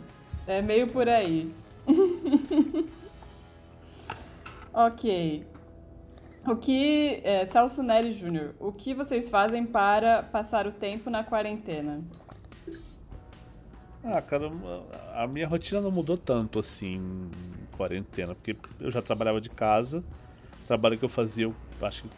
é 0.47 0.63
meio 0.63 0.87
por 0.89 1.09
aí. 1.09 1.53
ok. 4.73 5.45
O 6.47 6.57
que, 6.57 7.21
é, 7.25 7.45
Celso 7.47 7.83
Nery 7.83 8.15
Júnior, 8.15 8.55
o 8.59 8.73
que 8.73 8.95
vocês 8.95 9.29
fazem 9.29 9.67
para 9.67 10.23
passar 10.23 10.67
o 10.67 10.73
tempo 10.73 11.11
na 11.11 11.25
quarentena? 11.25 12.01
Ah, 14.03 14.23
cara, 14.23 14.51
a 15.15 15.27
minha 15.27 15.47
rotina 15.47 15.81
não 15.81 15.91
mudou 15.91 16.17
tanto 16.17 16.59
assim 16.59 16.95
em 16.95 17.77
quarentena, 17.77 18.35
porque 18.35 18.57
eu 18.81 18.91
já 18.91 19.03
trabalhava 19.03 19.41
de 19.41 19.51
casa. 19.51 20.03
O 20.65 20.67
trabalho 20.67 20.97
que 20.97 21.05
eu 21.05 21.09
fazia, 21.09 21.45
eu 21.45 21.55
acho 21.83 22.05
que 22.05 22.09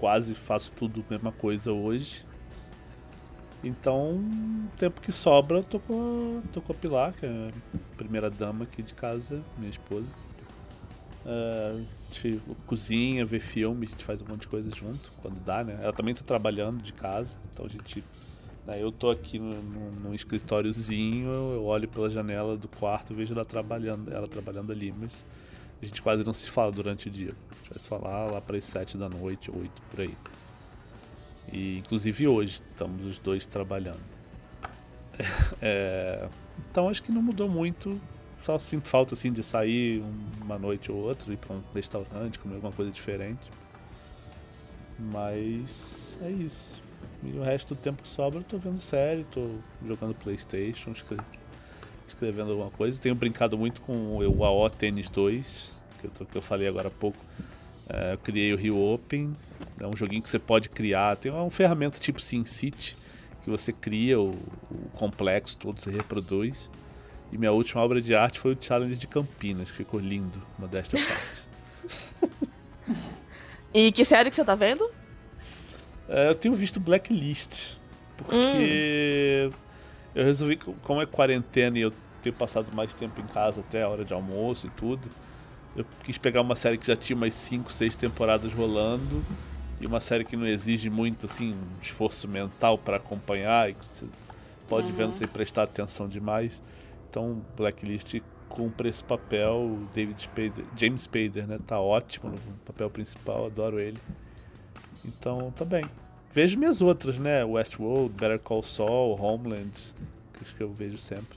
quase 0.00 0.34
faço 0.34 0.72
tudo 0.72 1.04
a 1.06 1.12
mesma 1.12 1.30
coisa 1.30 1.70
hoje. 1.70 2.24
Então, 3.62 4.14
o 4.14 4.76
tempo 4.78 5.02
que 5.02 5.12
sobra, 5.12 5.58
eu 5.58 5.62
tô 5.62 5.78
com, 5.78 6.40
tô 6.50 6.62
com 6.62 6.72
a 6.72 6.74
Pilar, 6.74 7.12
que 7.12 7.26
é 7.26 7.28
a 7.28 7.96
primeira 7.98 8.30
dama 8.30 8.64
aqui 8.64 8.82
de 8.82 8.94
casa, 8.94 9.42
minha 9.58 9.68
esposa. 9.68 10.06
É, 11.26 11.74
a 11.74 12.12
gente 12.14 12.40
cozinha, 12.66 13.26
vê 13.26 13.38
filme, 13.38 13.86
a 13.86 13.90
gente 13.90 14.02
faz 14.02 14.22
um 14.22 14.24
monte 14.24 14.40
de 14.40 14.48
coisa 14.48 14.70
junto, 14.74 15.12
quando 15.20 15.38
dá, 15.44 15.62
né? 15.62 15.78
Ela 15.82 15.92
também 15.92 16.14
tá 16.14 16.22
trabalhando 16.24 16.82
de 16.82 16.94
casa, 16.94 17.36
então 17.52 17.66
a 17.66 17.68
gente 17.68 18.02
Daí 18.66 18.82
eu 18.82 18.92
tô 18.92 19.10
aqui 19.10 19.38
no, 19.38 19.60
num 20.00 20.14
escritóriozinho, 20.14 21.28
eu 21.28 21.64
olho 21.64 21.88
pela 21.88 22.10
janela 22.10 22.56
do 22.56 22.68
quarto, 22.68 23.14
vejo 23.14 23.32
ela 23.32 23.44
trabalhando, 23.44 24.12
ela 24.12 24.28
trabalhando 24.28 24.70
ali, 24.70 24.94
mas 24.96 25.24
a 25.82 25.84
gente 25.86 26.02
quase 26.02 26.24
não 26.24 26.32
se 26.32 26.48
fala 26.50 26.70
durante 26.70 27.08
o 27.08 27.10
dia. 27.10 27.30
A 27.50 27.54
gente 27.54 27.70
vai 27.70 27.78
se 27.78 27.88
falar 27.88 28.26
lá 28.26 28.40
para 28.40 28.56
as 28.56 28.64
sete 28.64 28.96
da 28.98 29.08
noite, 29.08 29.50
oito 29.50 29.80
por 29.90 30.00
aí. 30.00 30.14
E 31.52 31.78
inclusive 31.78 32.28
hoje 32.28 32.62
estamos 32.70 33.04
os 33.06 33.18
dois 33.18 33.46
trabalhando. 33.46 34.00
É, 35.60 36.28
então 36.70 36.88
acho 36.88 37.02
que 37.02 37.12
não 37.12 37.20
mudou 37.22 37.48
muito. 37.48 38.00
Só 38.42 38.58
sinto 38.58 38.88
falta 38.88 39.12
assim 39.12 39.30
de 39.30 39.42
sair 39.42 40.02
uma 40.40 40.58
noite 40.58 40.90
ou 40.90 40.96
outra, 40.96 41.30
ir 41.30 41.36
para 41.36 41.54
um 41.54 41.62
restaurante, 41.74 42.38
comer 42.38 42.54
alguma 42.54 42.72
coisa 42.72 42.90
diferente. 42.90 43.50
Mas 44.98 46.18
é 46.22 46.30
isso. 46.30 46.82
E 47.22 47.36
o 47.38 47.42
resto 47.42 47.74
do 47.74 47.80
tempo 47.80 48.02
que 48.02 48.08
sobra 48.08 48.40
eu 48.40 48.44
tô 48.44 48.56
vendo 48.58 48.80
série, 48.80 49.24
tô 49.24 49.56
jogando 49.86 50.14
Playstation, 50.14 50.92
escre- 50.92 51.18
escrevendo 52.10 52.50
alguma 52.50 52.70
coisa. 52.70 53.00
Tenho 53.00 53.14
brincado 53.14 53.56
muito 53.56 53.80
com 53.80 54.18
o 54.18 54.44
AO 54.44 54.68
Tênis 54.70 55.08
2, 55.08 55.80
que 56.00 56.06
eu, 56.06 56.26
que 56.26 56.36
eu 56.36 56.42
falei 56.42 56.68
agora 56.68 56.88
há 56.88 56.90
pouco. 56.90 57.18
É, 57.88 58.12
eu 58.12 58.18
criei 58.18 58.52
o 58.52 58.56
Rio 58.56 58.78
Open, 58.78 59.36
é 59.80 59.86
um 59.86 59.96
joguinho 59.96 60.22
que 60.22 60.30
você 60.30 60.38
pode 60.38 60.68
criar. 60.68 61.16
Tem 61.16 61.32
uma 61.32 61.50
ferramenta 61.50 61.98
tipo 61.98 62.20
SimCity, 62.20 62.96
que 63.42 63.50
você 63.50 63.72
cria 63.72 64.20
o, 64.20 64.30
o 64.70 64.88
complexo 64.94 65.56
todo, 65.56 65.80
você 65.80 65.90
reproduz. 65.90 66.68
E 67.32 67.38
minha 67.38 67.52
última 67.52 67.82
obra 67.82 68.00
de 68.00 68.14
arte 68.14 68.38
foi 68.38 68.54
o 68.54 68.58
Challenge 68.60 68.96
de 68.96 69.06
Campinas, 69.06 69.70
que 69.70 69.76
ficou 69.78 70.00
lindo, 70.00 70.42
modéstia 70.58 70.98
à 71.00 71.06
parte. 71.06 72.40
E 73.72 73.92
que 73.92 74.04
série 74.04 74.28
que 74.28 74.34
você 74.34 74.44
tá 74.44 74.54
vendo? 74.56 74.90
É, 76.08 76.28
eu 76.28 76.34
tenho 76.34 76.52
visto 76.54 76.80
Blacklist, 76.80 77.74
porque 78.16 79.48
eu 80.14 80.24
resolvi, 80.24 80.56
como 80.56 81.00
é 81.00 81.06
quarentena 81.06 81.78
e 81.78 81.82
eu 81.82 81.92
tenho 82.22 82.34
passado 82.34 82.66
mais 82.74 82.92
tempo 82.94 83.20
em 83.20 83.26
casa 83.26 83.60
até 83.60 83.82
a 83.82 83.88
hora 83.88 84.04
de 84.04 84.12
almoço 84.12 84.66
e 84.66 84.70
tudo, 84.70 85.08
eu 85.76 85.84
quis 86.02 86.18
pegar 86.18 86.40
uma 86.42 86.56
série 86.56 86.76
que 86.76 86.86
já 86.86 86.96
tinha 86.96 87.16
umas 87.16 87.32
5, 87.34 87.72
6 87.72 87.94
temporadas 87.96 88.52
rolando 88.52 89.24
e 89.80 89.86
uma 89.86 90.00
série 90.00 90.24
que 90.24 90.36
não 90.36 90.46
exige 90.46 90.90
muito 90.90 91.26
assim 91.26 91.52
um 91.54 91.80
esforço 91.82 92.28
mental 92.28 92.76
para 92.76 92.96
acompanhar 92.96 93.70
e 93.70 93.74
que 93.74 93.84
você 93.84 94.06
pode 94.68 94.88
Uhum. 94.88 94.92
vendo 94.94 95.12
sem 95.12 95.26
prestar 95.26 95.62
atenção 95.64 96.06
demais. 96.08 96.60
Então, 97.08 97.40
Blacklist 97.56 98.20
cumpre 98.48 98.88
esse 98.88 99.02
papel. 99.02 99.78
David 99.94 100.20
Spader, 100.20 100.64
James 100.76 101.02
Spader, 101.02 101.46
né, 101.46 101.58
tá 101.66 101.80
ótimo 101.80 102.30
no 102.30 102.38
papel 102.66 102.90
principal, 102.90 103.46
adoro 103.46 103.80
ele. 103.80 103.98
Então, 105.04 105.50
tá 105.56 105.64
bem. 105.64 105.84
Vejo 106.32 106.58
minhas 106.58 106.80
outras, 106.80 107.18
né? 107.18 107.44
Westworld, 107.44 108.14
Better 108.14 108.38
Call 108.38 108.62
Saul, 108.62 109.20
Homeland, 109.20 109.72
que 110.32 110.44
acho 110.44 110.54
que 110.54 110.62
eu 110.62 110.72
vejo 110.72 110.96
sempre. 110.96 111.36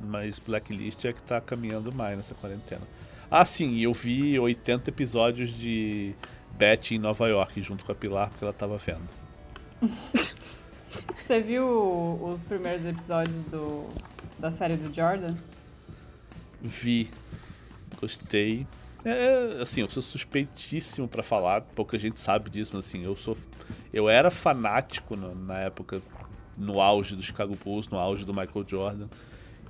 Mas 0.00 0.38
Blacklist 0.38 1.04
é 1.04 1.12
que 1.12 1.22
tá 1.22 1.40
caminhando 1.40 1.92
mais 1.92 2.16
nessa 2.16 2.34
quarentena. 2.34 2.82
Ah, 3.30 3.44
sim, 3.44 3.78
eu 3.78 3.92
vi 3.92 4.38
80 4.38 4.90
episódios 4.90 5.50
de 5.50 6.14
Betty 6.52 6.96
em 6.96 6.98
Nova 6.98 7.28
York 7.28 7.62
junto 7.62 7.84
com 7.84 7.92
a 7.92 7.94
Pilar, 7.94 8.28
porque 8.30 8.44
ela 8.44 8.52
tava 8.52 8.76
vendo. 8.78 9.08
Você 10.88 11.40
viu 11.40 11.66
os 12.22 12.44
primeiros 12.44 12.84
episódios 12.84 13.42
do, 13.44 13.88
da 14.38 14.50
série 14.50 14.76
do 14.76 14.94
Jordan? 14.94 15.34
Vi, 16.60 17.10
gostei. 18.00 18.66
É, 19.08 19.62
assim, 19.62 19.82
eu 19.82 19.88
sou 19.88 20.02
suspeitíssimo 20.02 21.06
pra 21.06 21.22
falar, 21.22 21.60
pouca 21.60 21.96
gente 21.96 22.18
sabe 22.18 22.50
disso, 22.50 22.72
mas 22.74 22.86
assim, 22.88 23.04
eu 23.04 23.14
sou 23.14 23.36
eu 23.92 24.08
era 24.08 24.32
fanático 24.32 25.14
no- 25.14 25.32
na 25.32 25.60
época 25.60 26.02
no 26.58 26.80
auge 26.80 27.14
do 27.14 27.22
Chicago 27.22 27.56
Bulls, 27.62 27.88
no 27.88 27.98
auge 27.98 28.24
do 28.24 28.34
Michael 28.34 28.64
Jordan. 28.66 29.06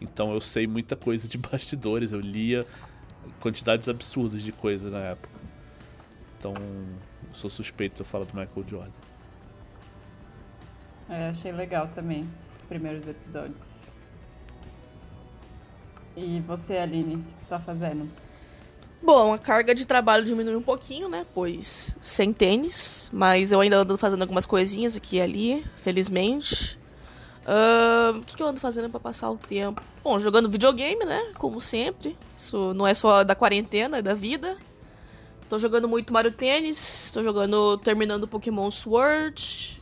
Então 0.00 0.32
eu 0.32 0.40
sei 0.40 0.66
muita 0.66 0.96
coisa 0.96 1.28
de 1.28 1.36
bastidores, 1.36 2.12
eu 2.12 2.20
lia 2.20 2.64
quantidades 3.38 3.90
absurdas 3.90 4.40
de 4.40 4.52
coisa 4.52 4.88
na 4.88 5.00
época. 5.00 5.28
Então, 6.38 6.54
eu 6.56 7.34
sou 7.34 7.50
suspeito 7.50 8.00
eu 8.00 8.06
falar 8.06 8.24
do 8.24 8.34
Michael 8.34 8.66
Jordan. 8.66 8.90
É, 11.10 11.28
achei 11.28 11.52
legal 11.52 11.88
também 11.88 12.26
os 12.32 12.62
primeiros 12.68 13.06
episódios. 13.06 13.86
E 16.16 16.40
você, 16.40 16.78
Aline, 16.78 17.16
o 17.16 17.18
que 17.18 17.42
você 17.42 17.50
tá 17.50 17.58
fazendo? 17.58 18.08
Bom, 19.06 19.32
a 19.32 19.38
carga 19.38 19.72
de 19.72 19.86
trabalho 19.86 20.24
diminuiu 20.24 20.58
um 20.58 20.62
pouquinho, 20.62 21.08
né? 21.08 21.24
Pois 21.32 21.94
sem 22.00 22.32
tênis, 22.32 23.08
mas 23.12 23.52
eu 23.52 23.60
ainda 23.60 23.76
ando 23.76 23.96
fazendo 23.96 24.22
algumas 24.22 24.44
coisinhas 24.44 24.96
aqui 24.96 25.18
e 25.18 25.20
ali, 25.20 25.64
felizmente. 25.76 26.76
O 28.12 28.22
que, 28.22 28.34
que 28.34 28.42
eu 28.42 28.48
ando 28.48 28.58
fazendo 28.58 28.90
pra 28.90 28.98
passar 28.98 29.30
o 29.30 29.38
tempo? 29.38 29.80
Bom, 30.02 30.18
jogando 30.18 30.50
videogame, 30.50 31.04
né? 31.04 31.30
Como 31.38 31.60
sempre. 31.60 32.18
Isso 32.36 32.74
não 32.74 32.84
é 32.84 32.94
só 32.94 33.22
da 33.22 33.36
quarentena, 33.36 33.98
é 33.98 34.02
da 34.02 34.12
vida. 34.12 34.56
Tô 35.48 35.56
jogando 35.56 35.86
muito 35.86 36.12
Mario 36.12 36.32
Tênis, 36.32 37.12
tô 37.14 37.22
jogando, 37.22 37.78
terminando 37.78 38.26
Pokémon 38.26 38.68
Sword. 38.72 39.80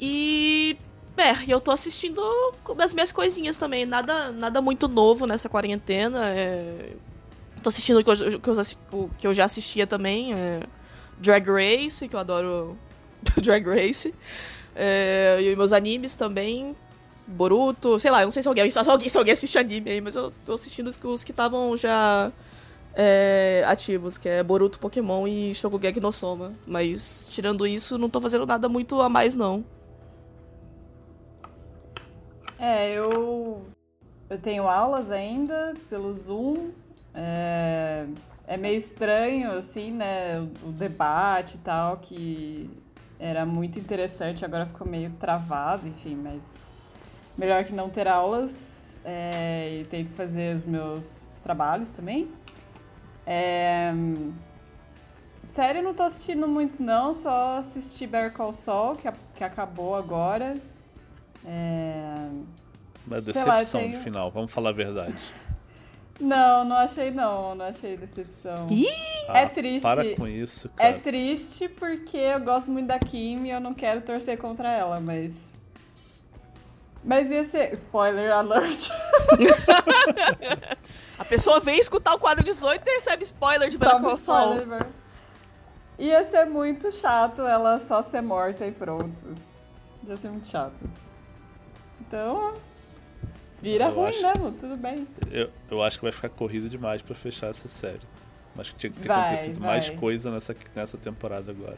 E. 0.00 0.78
É, 1.18 1.52
eu 1.52 1.60
tô 1.60 1.70
assistindo 1.70 2.22
as 2.78 2.94
minhas 2.94 3.12
coisinhas 3.12 3.58
também. 3.58 3.84
Nada, 3.84 4.32
nada 4.32 4.62
muito 4.62 4.88
novo 4.88 5.26
nessa 5.26 5.50
quarentena. 5.50 6.30
É... 6.30 6.92
Tô 7.66 7.70
assistindo 7.70 7.98
o 7.98 8.04
que 8.04 8.10
eu, 8.10 8.40
que 8.40 9.18
que 9.18 9.26
eu 9.26 9.34
já 9.34 9.44
assistia 9.44 9.88
também. 9.88 10.32
é 10.32 10.60
Drag 11.18 11.44
Race, 11.50 12.06
que 12.06 12.14
eu 12.14 12.20
adoro 12.20 12.78
Drag 13.42 13.66
Race. 13.66 14.14
É, 14.72 15.38
e 15.40 15.56
meus 15.56 15.72
animes 15.72 16.14
também. 16.14 16.76
Boruto, 17.26 17.98
sei 17.98 18.12
lá, 18.12 18.20
eu 18.20 18.26
não 18.26 18.30
sei 18.30 18.40
se 18.40 18.46
alguém, 18.46 18.70
se 18.70 18.78
alguém, 18.78 19.08
se 19.08 19.18
alguém 19.18 19.32
assiste 19.32 19.58
anime 19.58 19.90
aí, 19.90 20.00
mas 20.00 20.14
eu 20.14 20.32
tô 20.44 20.52
assistindo 20.52 20.86
os 20.86 21.24
que 21.24 21.32
estavam 21.32 21.76
já 21.76 22.30
é, 22.94 23.64
ativos, 23.66 24.16
que 24.16 24.28
é 24.28 24.44
Boruto, 24.44 24.78
Pokémon 24.78 25.26
e 25.26 25.52
Shokugeki 25.52 25.98
no 25.98 26.12
Soma. 26.12 26.52
Mas, 26.64 27.26
tirando 27.32 27.66
isso, 27.66 27.98
não 27.98 28.08
tô 28.08 28.20
fazendo 28.20 28.46
nada 28.46 28.68
muito 28.68 29.00
a 29.00 29.08
mais, 29.08 29.34
não. 29.34 29.64
É, 32.60 32.92
eu, 32.92 33.66
eu 34.30 34.38
tenho 34.38 34.68
aulas 34.68 35.10
ainda 35.10 35.74
pelo 35.90 36.14
Zoom. 36.14 36.85
É, 37.16 38.06
é 38.46 38.56
meio 38.56 38.76
estranho, 38.76 39.52
assim, 39.52 39.90
né? 39.90 40.38
O, 40.62 40.68
o 40.68 40.72
debate 40.72 41.54
e 41.56 41.58
tal, 41.58 41.96
que 41.96 42.70
era 43.18 43.46
muito 43.46 43.78
interessante, 43.78 44.44
agora 44.44 44.66
ficou 44.66 44.86
meio 44.86 45.10
travado, 45.18 45.88
enfim, 45.88 46.14
mas 46.14 46.54
melhor 47.38 47.64
que 47.64 47.72
não 47.72 47.88
ter 47.88 48.06
aulas. 48.06 48.74
É, 49.08 49.82
e 49.82 49.84
ter 49.84 50.04
que 50.04 50.10
fazer 50.14 50.56
os 50.56 50.64
meus 50.64 51.36
trabalhos 51.44 51.92
também. 51.92 52.28
É, 53.24 53.92
série 55.44 55.80
não 55.80 55.94
tô 55.94 56.02
assistindo 56.02 56.48
muito, 56.48 56.82
não, 56.82 57.14
só 57.14 57.58
assisti 57.58 58.04
Better 58.04 58.32
Call 58.32 58.52
Saul, 58.52 58.96
que, 58.96 59.08
que 59.36 59.44
acabou 59.44 59.94
agora. 59.94 60.56
É, 61.44 62.28
Uma 63.06 63.22
Sei 63.22 63.44
lá, 63.44 63.58
decepção 63.58 63.82
tenho- 63.82 63.96
no 63.98 64.02
final, 64.02 64.30
vamos 64.32 64.50
falar 64.52 64.70
a 64.70 64.72
verdade. 64.72 65.14
Não, 66.18 66.64
não 66.64 66.76
achei 66.76 67.10
não, 67.10 67.54
não 67.54 67.66
achei 67.66 67.96
decepção. 67.96 68.66
Ih! 68.70 68.86
É 69.28 69.42
Ah, 69.42 69.48
triste. 69.48 69.82
Para 69.82 70.16
com 70.16 70.26
isso, 70.26 70.70
É 70.78 70.92
cara. 70.92 71.00
triste 71.00 71.68
porque 71.68 72.16
eu 72.16 72.40
gosto 72.40 72.70
muito 72.70 72.86
da 72.86 72.98
Kim 72.98 73.44
e 73.44 73.50
eu 73.50 73.60
não 73.60 73.74
quero 73.74 74.00
torcer 74.00 74.38
contra 74.38 74.70
ela, 74.72 74.98
mas. 75.00 75.34
Mas 77.04 77.30
ia 77.30 77.44
ser. 77.44 77.72
Spoiler 77.74 78.32
alert. 78.32 78.88
A 81.18 81.24
pessoa 81.24 81.60
vem 81.60 81.78
escutar 81.78 82.14
o 82.14 82.18
quadro 82.18 82.44
18 82.44 82.82
e 82.86 82.94
recebe 82.94 83.22
spoiler 83.24 83.68
de 83.68 83.78
Better 83.78 84.00
Call 84.00 84.18
Saul. 84.18 84.52
spoiler, 84.54 84.66
mano. 84.66 84.86
Ia 85.98 86.24
ser 86.24 86.44
muito 86.46 86.92
chato 86.92 87.42
ela 87.42 87.78
só 87.78 88.02
ser 88.02 88.20
morta 88.20 88.66
e 88.66 88.72
pronto. 88.72 89.34
Ia 90.06 90.16
ser 90.18 90.28
muito 90.28 90.46
chato. 90.48 90.74
Então. 92.00 92.54
Vira 93.62 93.86
Eu 93.86 93.94
ruim 93.94 94.08
acho- 94.08 94.22
mesmo, 94.26 94.52
tudo 94.52 94.76
bem. 94.76 95.06
Eu, 95.30 95.50
eu 95.70 95.82
acho 95.82 95.98
que 95.98 96.04
vai 96.04 96.12
ficar 96.12 96.28
corrida 96.28 96.68
demais 96.68 97.00
pra 97.02 97.14
fechar 97.14 97.48
essa 97.48 97.68
série. 97.68 98.00
Acho 98.58 98.72
que 98.72 98.78
tinha 98.78 98.92
que 98.92 98.98
ter 99.00 99.08
Vai, 99.08 99.26
acontecido 99.26 99.60
mais 99.60 99.88
vai. 99.88 99.96
coisa 99.96 100.30
nessa, 100.30 100.56
nessa 100.74 100.96
temporada 100.96 101.50
agora. 101.50 101.76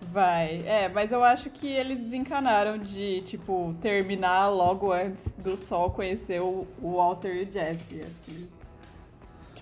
Vai. 0.00 0.62
É, 0.66 0.88
mas 0.88 1.12
eu 1.12 1.22
acho 1.22 1.48
que 1.50 1.66
eles 1.68 2.00
desencanaram 2.00 2.76
de, 2.78 3.20
tipo, 3.22 3.74
terminar 3.80 4.48
logo 4.48 4.92
antes 4.92 5.30
do 5.32 5.56
Sol 5.56 5.90
conhecer 5.90 6.40
o, 6.42 6.66
o 6.80 6.96
Walter 6.96 7.34
e 7.36 7.42
o 7.44 7.50
Jesse. 7.50 8.00
Acho 8.02 8.14
que 8.24 8.30
eles 8.32 8.48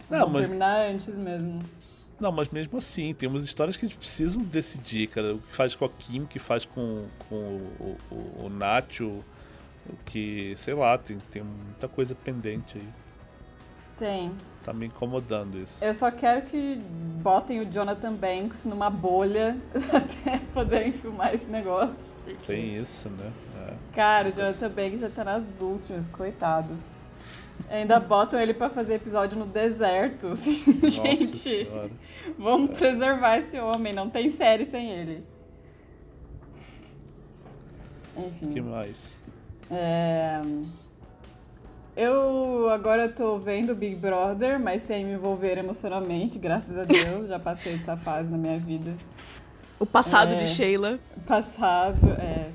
Não, 0.08 0.28
mas- 0.28 0.40
terminar 0.42 0.86
antes 0.90 1.14
mesmo. 1.14 1.60
Não, 2.18 2.30
mas 2.32 2.48
mesmo 2.50 2.76
assim, 2.76 3.14
tem 3.14 3.26
umas 3.28 3.44
histórias 3.44 3.76
que 3.78 3.86
a 3.86 3.88
gente 3.88 3.96
precisam 3.98 4.42
decidir, 4.42 5.06
cara. 5.08 5.34
O 5.34 5.38
que 5.38 5.56
faz 5.56 5.74
com 5.74 5.84
a 5.86 5.88
Kim, 5.88 6.20
o 6.22 6.26
que 6.26 6.38
faz 6.38 6.64
com, 6.66 7.06
com 7.28 7.34
o, 7.34 7.96
o, 8.10 8.44
o 8.46 8.48
Nacho, 8.50 9.24
o 9.88 9.96
que, 10.04 10.54
sei 10.56 10.74
lá, 10.74 10.96
tem, 10.98 11.18
tem 11.30 11.42
muita 11.42 11.88
coisa 11.88 12.14
pendente 12.14 12.78
aí. 12.78 12.88
Tem. 13.98 14.32
Tá 14.62 14.72
me 14.72 14.86
incomodando 14.86 15.58
isso. 15.58 15.84
Eu 15.84 15.94
só 15.94 16.10
quero 16.10 16.42
que 16.46 16.76
botem 17.22 17.60
o 17.60 17.66
Jonathan 17.70 18.12
Banks 18.14 18.64
numa 18.64 18.88
bolha 18.90 19.56
até 19.92 20.38
poderem 20.52 20.92
filmar 20.92 21.34
esse 21.34 21.46
negócio. 21.46 21.94
porque- 22.24 22.36
Tem 22.46 22.76
isso, 22.76 23.08
né? 23.10 23.30
É. 23.68 23.74
Cara, 23.94 24.28
o 24.28 24.32
Jonathan 24.32 24.68
Banks 24.70 25.00
já 25.00 25.10
tá 25.10 25.24
nas 25.24 25.44
últimas, 25.60 26.06
coitado. 26.08 26.74
Ainda 27.68 28.00
botam 28.00 28.40
ele 28.40 28.54
pra 28.54 28.70
fazer 28.70 28.94
episódio 28.94 29.38
no 29.38 29.44
deserto. 29.46 30.28
assim, 30.32 30.62
Nossa 30.82 30.90
Gente, 30.90 31.36
senhora. 31.36 31.90
vamos 32.38 32.70
preservar 32.70 33.38
esse 33.38 33.58
homem, 33.58 33.92
não 33.92 34.08
tem 34.08 34.30
série 34.30 34.64
sem 34.66 34.90
ele. 34.90 35.24
Enfim. 38.16 38.46
O 38.46 38.52
que 38.52 38.60
mais? 38.60 39.24
É, 39.70 40.40
Eu 41.96 42.68
agora 42.70 43.08
tô 43.08 43.38
vendo 43.38 43.74
Big 43.74 43.96
Brother, 43.96 44.58
mas 44.58 44.82
sem 44.82 45.04
me 45.04 45.12
envolver 45.12 45.58
emocionalmente, 45.58 46.38
graças 46.38 46.76
a 46.78 46.84
Deus. 46.84 47.28
Já 47.28 47.38
passei 47.38 47.76
dessa 47.76 47.96
fase 47.96 48.30
na 48.30 48.38
minha 48.38 48.58
vida. 48.58 48.94
O 49.78 49.86
passado 49.86 50.32
É. 50.32 50.36
de 50.36 50.46
Sheila. 50.46 50.98
Passado, 51.26 52.06
é. 52.12 52.50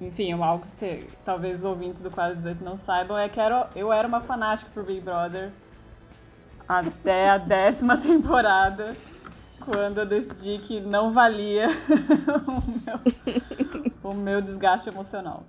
Enfim, 0.00 0.32
algo 0.32 0.64
que 0.66 0.72
você, 0.72 1.06
talvez 1.24 1.58
os 1.58 1.64
ouvintes 1.64 2.00
do 2.00 2.10
Quase 2.10 2.36
18 2.36 2.64
não 2.64 2.76
saibam 2.76 3.18
é 3.18 3.28
que 3.28 3.40
era, 3.40 3.68
eu 3.74 3.92
era 3.92 4.06
uma 4.06 4.20
fanática 4.20 4.70
por 4.72 4.84
Big 4.84 5.00
Brother 5.00 5.50
até 6.68 7.30
a 7.30 7.38
décima 7.38 7.96
temporada, 7.98 8.96
quando 9.64 9.98
eu 9.98 10.06
decidi 10.06 10.58
que 10.58 10.80
não 10.80 11.12
valia 11.12 11.66
o 12.46 12.62
meu, 14.04 14.12
o 14.12 14.14
meu 14.14 14.40
desgaste 14.40 14.88
emocional. 14.88 15.42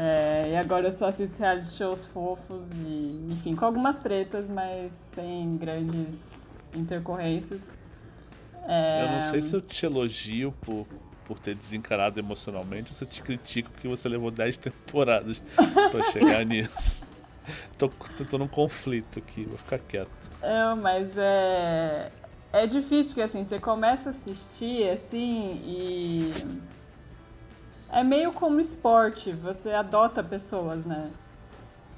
É, 0.00 0.50
e 0.52 0.56
agora 0.56 0.86
eu 0.86 0.92
só 0.92 1.06
assisto 1.06 1.40
reality 1.40 1.72
shows 1.72 2.04
fofos 2.04 2.70
e, 2.70 3.26
enfim, 3.32 3.56
com 3.56 3.64
algumas 3.64 3.98
tretas, 3.98 4.48
mas 4.48 4.92
sem 5.12 5.56
grandes 5.56 6.32
intercorrências. 6.72 7.60
É, 8.64 9.06
Eu 9.06 9.12
não 9.12 9.20
sei 9.22 9.42
se 9.42 9.56
eu 9.56 9.60
te 9.60 9.84
elogio 9.84 10.54
por, 10.60 10.86
por 11.24 11.40
ter 11.40 11.56
desencarado 11.56 12.20
emocionalmente 12.20 12.92
ou 12.92 12.94
se 12.96 13.02
eu 13.02 13.08
te 13.08 13.20
critico 13.20 13.72
porque 13.72 13.88
você 13.88 14.08
levou 14.08 14.30
10 14.30 14.56
temporadas 14.58 15.42
pra 15.90 16.02
chegar 16.12 16.44
nisso. 16.46 17.04
Tô, 17.76 17.88
tô, 17.88 18.24
tô 18.24 18.38
num 18.38 18.46
conflito 18.46 19.18
aqui, 19.18 19.46
vou 19.46 19.58
ficar 19.58 19.80
quieto. 19.80 20.30
É, 20.40 20.74
mas 20.76 21.16
é. 21.16 22.12
é 22.52 22.66
difícil, 22.68 23.06
porque 23.06 23.22
assim, 23.22 23.44
você 23.44 23.58
começa 23.58 24.10
a 24.10 24.12
assistir 24.12 24.88
assim 24.90 25.60
e. 25.64 26.34
É 27.90 28.02
meio 28.04 28.32
como 28.32 28.60
esporte, 28.60 29.32
você 29.32 29.70
adota 29.70 30.22
pessoas, 30.22 30.84
né? 30.84 31.10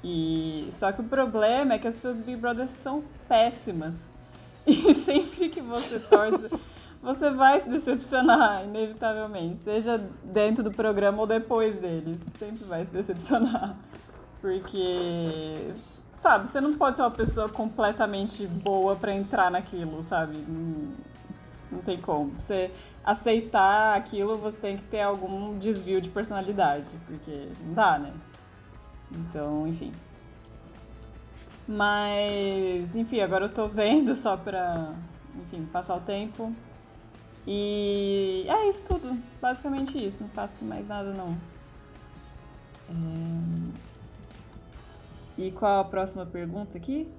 E 0.03 0.69
só 0.71 0.91
que 0.91 1.01
o 1.01 1.03
problema 1.03 1.73
é 1.73 1.79
que 1.79 1.87
as 1.87 1.95
pessoas 1.95 2.15
do 2.15 2.23
Big 2.23 2.39
Brother 2.39 2.69
são 2.69 3.03
péssimas. 3.27 4.09
E 4.63 4.93
sempre 4.93 5.49
que 5.49 5.59
você 5.59 5.99
torce, 5.99 6.47
você 7.01 7.31
vai 7.31 7.59
se 7.59 7.67
decepcionar, 7.67 8.63
inevitavelmente. 8.63 9.57
Seja 9.57 9.97
dentro 10.23 10.63
do 10.63 10.71
programa 10.71 11.19
ou 11.19 11.25
depois 11.25 11.79
dele. 11.79 12.19
Sempre 12.37 12.63
vai 12.65 12.85
se 12.85 12.91
decepcionar. 12.93 13.75
Porque, 14.39 15.73
sabe, 16.19 16.47
você 16.47 16.61
não 16.61 16.75
pode 16.75 16.95
ser 16.95 17.01
uma 17.01 17.09
pessoa 17.09 17.49
completamente 17.49 18.45
boa 18.45 18.95
para 18.95 19.13
entrar 19.13 19.49
naquilo, 19.49 20.03
sabe? 20.03 20.37
Não, 20.47 20.93
não 21.71 21.79
tem 21.79 21.99
como. 21.99 22.39
Você 22.39 22.71
aceitar 23.03 23.97
aquilo, 23.97 24.37
você 24.37 24.57
tem 24.57 24.77
que 24.77 24.83
ter 24.83 25.01
algum 25.01 25.57
desvio 25.57 26.01
de 26.01 26.09
personalidade. 26.09 26.85
Porque 27.05 27.49
não 27.63 27.73
dá, 27.73 27.99
né? 27.99 28.13
Então, 29.11 29.67
enfim. 29.67 29.91
Mas, 31.67 32.95
enfim, 32.95 33.21
agora 33.21 33.45
eu 33.45 33.53
tô 33.53 33.67
vendo 33.67 34.15
só 34.15 34.35
pra, 34.35 34.93
enfim, 35.35 35.65
passar 35.65 35.95
o 35.95 36.01
tempo. 36.01 36.53
E 37.45 38.45
é 38.47 38.69
isso 38.69 38.85
tudo. 38.85 39.17
Basicamente 39.41 40.03
isso. 40.03 40.23
Não 40.23 40.29
faço 40.29 40.63
mais 40.63 40.87
nada, 40.87 41.11
não. 41.11 41.37
É... 42.89 43.81
E 45.37 45.51
qual 45.51 45.79
a 45.79 45.85
próxima 45.85 46.25
pergunta 46.25 46.77
aqui? 46.77 47.11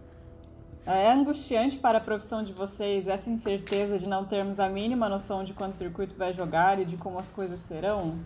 É 0.84 1.12
angustiante 1.12 1.76
para 1.76 1.98
a 1.98 2.00
profissão 2.00 2.42
de 2.42 2.52
vocês 2.52 3.06
essa 3.06 3.30
incerteza 3.30 3.98
de 3.98 4.08
não 4.08 4.24
termos 4.24 4.58
a 4.58 4.68
mínima 4.68 5.08
noção 5.08 5.44
de 5.44 5.52
quando 5.52 5.72
o 5.72 5.76
circuito 5.76 6.14
vai 6.16 6.32
jogar 6.32 6.80
e 6.80 6.84
de 6.84 6.96
como 6.96 7.20
as 7.20 7.30
coisas 7.30 7.60
serão? 7.60 8.18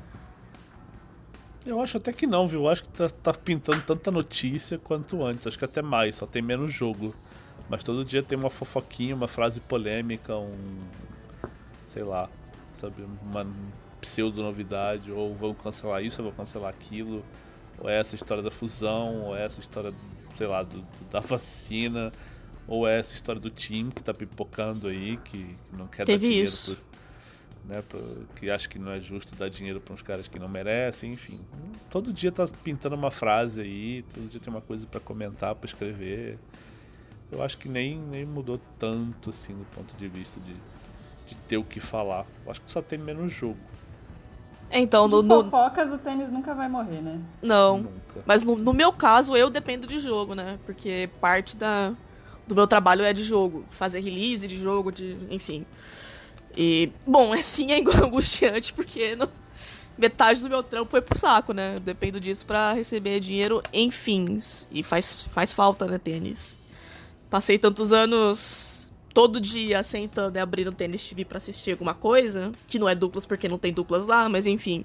Eu 1.66 1.82
acho 1.82 1.98
até 1.98 2.12
que 2.12 2.26
não, 2.26 2.46
viu? 2.46 2.62
Eu 2.62 2.68
acho 2.68 2.84
que 2.84 2.88
tá, 2.90 3.08
tá, 3.10 3.34
pintando 3.34 3.82
tanta 3.82 4.10
notícia 4.10 4.78
quanto 4.78 5.22
antes. 5.22 5.46
Acho 5.46 5.58
que 5.58 5.64
até 5.64 5.82
mais, 5.82 6.16
só 6.16 6.26
tem 6.26 6.40
menos 6.40 6.72
jogo. 6.72 7.14
Mas 7.68 7.82
todo 7.82 8.04
dia 8.04 8.22
tem 8.22 8.38
uma 8.38 8.48
fofoquinha, 8.48 9.14
uma 9.14 9.28
frase 9.28 9.60
polêmica, 9.60 10.34
um. 10.36 10.78
sei 11.88 12.04
lá, 12.04 12.28
sabe? 12.76 13.04
Uma 13.20 13.46
pseudo-novidade. 14.00 15.10
Ou 15.10 15.34
vão 15.34 15.52
cancelar 15.52 16.02
isso, 16.02 16.22
ou 16.22 16.28
vão 16.28 16.36
cancelar 16.36 16.70
aquilo. 16.70 17.22
Ou 17.80 17.90
é 17.90 17.98
essa 17.98 18.14
história 18.14 18.42
da 18.42 18.50
fusão, 18.50 19.24
ou 19.24 19.36
é 19.36 19.44
essa 19.44 19.60
história, 19.60 19.92
sei 20.36 20.46
lá, 20.46 20.62
do, 20.62 20.82
da 21.10 21.18
vacina. 21.18 22.12
Ou 22.68 22.86
é 22.86 22.98
essa 22.98 23.14
história 23.14 23.40
do 23.40 23.50
time 23.50 23.92
que 23.92 24.02
tá 24.02 24.12
pipocando 24.12 24.88
aí, 24.88 25.16
que, 25.18 25.56
que 25.68 25.76
não 25.76 25.86
quer 25.86 26.04
Teve 26.04 26.26
dar 26.26 26.30
dinheiro 26.30 26.48
isso. 26.48 26.74
pro 26.76 26.86
né, 27.66 27.82
que 28.36 28.48
acha 28.48 28.68
que 28.68 28.78
não 28.78 28.92
é 28.92 29.00
justo 29.00 29.34
dar 29.34 29.48
dinheiro 29.50 29.80
para 29.80 29.92
uns 29.92 30.02
caras 30.02 30.28
que 30.28 30.38
não 30.38 30.48
merecem, 30.48 31.12
enfim. 31.12 31.40
Todo 31.90 32.12
dia 32.12 32.30
tá 32.30 32.46
pintando 32.62 32.94
uma 32.94 33.10
frase 33.10 33.60
aí, 33.60 34.04
todo 34.14 34.28
dia 34.28 34.40
tem 34.40 34.52
uma 34.52 34.60
coisa 34.60 34.86
para 34.86 35.00
comentar, 35.00 35.54
para 35.54 35.66
escrever. 35.66 36.38
Eu 37.30 37.42
acho 37.42 37.58
que 37.58 37.68
nem, 37.68 37.98
nem 37.98 38.24
mudou 38.24 38.60
tanto 38.78 39.30
assim 39.30 39.52
do 39.52 39.64
ponto 39.74 39.96
de 39.96 40.06
vista 40.06 40.38
de, 40.40 40.54
de 41.26 41.36
ter 41.48 41.56
o 41.56 41.64
que 41.64 41.80
falar. 41.80 42.24
Eu 42.44 42.50
acho 42.52 42.60
que 42.62 42.70
só 42.70 42.80
tem 42.80 42.98
menos 42.98 43.32
jogo. 43.32 43.58
Então, 44.70 45.06
no, 45.06 45.22
no- 45.22 45.44
fofocas, 45.44 45.92
o 45.92 45.98
tênis 45.98 46.30
nunca 46.30 46.54
vai 46.54 46.68
morrer, 46.68 47.00
né? 47.00 47.20
não. 47.42 47.78
Nunca. 47.78 48.22
Mas 48.24 48.42
no, 48.42 48.56
no 48.56 48.72
meu 48.72 48.92
caso, 48.92 49.36
eu 49.36 49.48
dependo 49.50 49.86
de 49.86 49.98
jogo, 49.98 50.34
né? 50.34 50.58
Porque 50.66 51.08
parte 51.20 51.56
da, 51.56 51.94
do 52.46 52.54
meu 52.54 52.66
trabalho 52.66 53.02
é 53.04 53.12
de 53.12 53.22
jogo. 53.22 53.64
Fazer 53.70 54.00
release 54.00 54.46
de 54.46 54.58
jogo, 54.58 54.92
de. 54.92 55.16
enfim. 55.30 55.64
E, 56.56 56.90
bom, 57.06 57.32
assim 57.34 57.72
é 57.72 57.78
angustiante, 58.02 58.72
porque 58.72 59.16
não- 59.16 59.28
metade 59.98 60.40
do 60.40 60.48
meu 60.48 60.62
trampo 60.62 60.90
foi 60.90 61.00
pro 61.02 61.18
saco, 61.18 61.52
né? 61.52 61.76
Dependo 61.82 62.20
disso 62.20 62.44
pra 62.46 62.72
receber 62.72 63.20
dinheiro 63.20 63.62
em 63.72 63.90
fins. 63.90 64.68
E 64.70 64.82
faz, 64.82 65.26
faz 65.30 65.52
falta, 65.52 65.86
né, 65.86 65.98
tênis. 65.98 66.58
Passei 67.30 67.58
tantos 67.58 67.92
anos 67.92 68.90
todo 69.12 69.40
dia 69.40 69.82
sentando 69.82 70.36
e 70.36 70.40
abrindo 70.40 70.70
tênis 70.72 71.08
TV 71.08 71.24
pra 71.24 71.38
assistir 71.38 71.72
alguma 71.72 71.94
coisa. 71.94 72.52
Que 72.66 72.78
não 72.78 72.88
é 72.88 72.94
duplas 72.94 73.26
porque 73.26 73.48
não 73.48 73.58
tem 73.58 73.72
duplas 73.72 74.06
lá, 74.06 74.28
mas 74.28 74.46
enfim. 74.46 74.84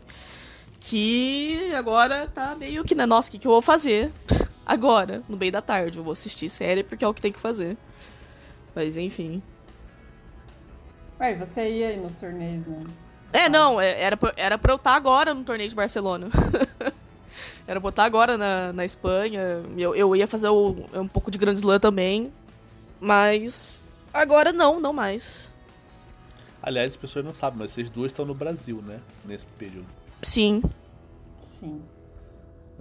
Que 0.80 1.72
agora 1.76 2.28
tá 2.28 2.56
meio 2.56 2.84
que, 2.84 2.96
né? 2.96 3.06
Nossa, 3.06 3.30
o 3.30 3.32
que, 3.34 3.38
que 3.40 3.48
eu 3.48 3.52
vou 3.52 3.62
fazer 3.62 4.12
agora, 4.72 5.22
no 5.28 5.38
meio 5.38 5.52
da 5.52 5.62
tarde? 5.62 5.98
Eu 5.98 6.04
vou 6.04 6.12
assistir 6.12 6.50
série 6.50 6.84
porque 6.84 7.04
é 7.04 7.08
o 7.08 7.14
que 7.14 7.22
tem 7.22 7.32
que 7.32 7.40
fazer. 7.40 7.78
Mas 8.76 8.98
enfim. 8.98 9.42
Ué, 11.20 11.36
você 11.36 11.70
ia 11.70 11.90
aí 11.90 11.98
nos 11.98 12.16
torneios, 12.16 12.66
né? 12.66 12.84
É, 13.34 13.48
não, 13.48 13.80
é- 13.80 14.02
era 14.02 14.18
pra, 14.18 14.34
era 14.36 14.58
pra 14.58 14.74
eu 14.74 14.78
estar 14.78 14.96
agora 14.96 15.34
no 15.34 15.44
torneio 15.44 15.70
de 15.70 15.76
Barcelona. 15.76 16.30
era 17.68 17.80
pra 17.80 17.88
eu 17.88 17.90
estar 17.92 18.04
agora 18.04 18.38
na, 18.38 18.74
na 18.74 18.84
Espanha. 18.86 19.64
Eu, 19.78 19.96
eu 19.96 20.16
ia 20.16 20.28
fazer 20.28 20.50
o- 20.50 20.76
um 20.94 21.08
pouco 21.08 21.30
de 21.32 21.38
Grand 21.38 21.54
Slam 21.54 21.80
também. 21.80 22.32
Mas 23.00 23.84
agora 24.14 24.52
não, 24.52 24.80
não 24.80 24.94
mais. 24.94 25.52
Aliás, 26.62 26.92
as 26.92 26.98
pessoas 26.98 27.26
não 27.26 27.34
sabem, 27.34 27.60
mas 27.60 27.72
vocês 27.72 27.90
duas 27.90 28.12
estão 28.12 28.26
no 28.26 28.34
Brasil, 28.36 28.82
né? 28.86 29.00
Nesse 29.26 29.48
período. 29.48 29.88
Sim. 30.22 30.62
Sim. 31.40 31.82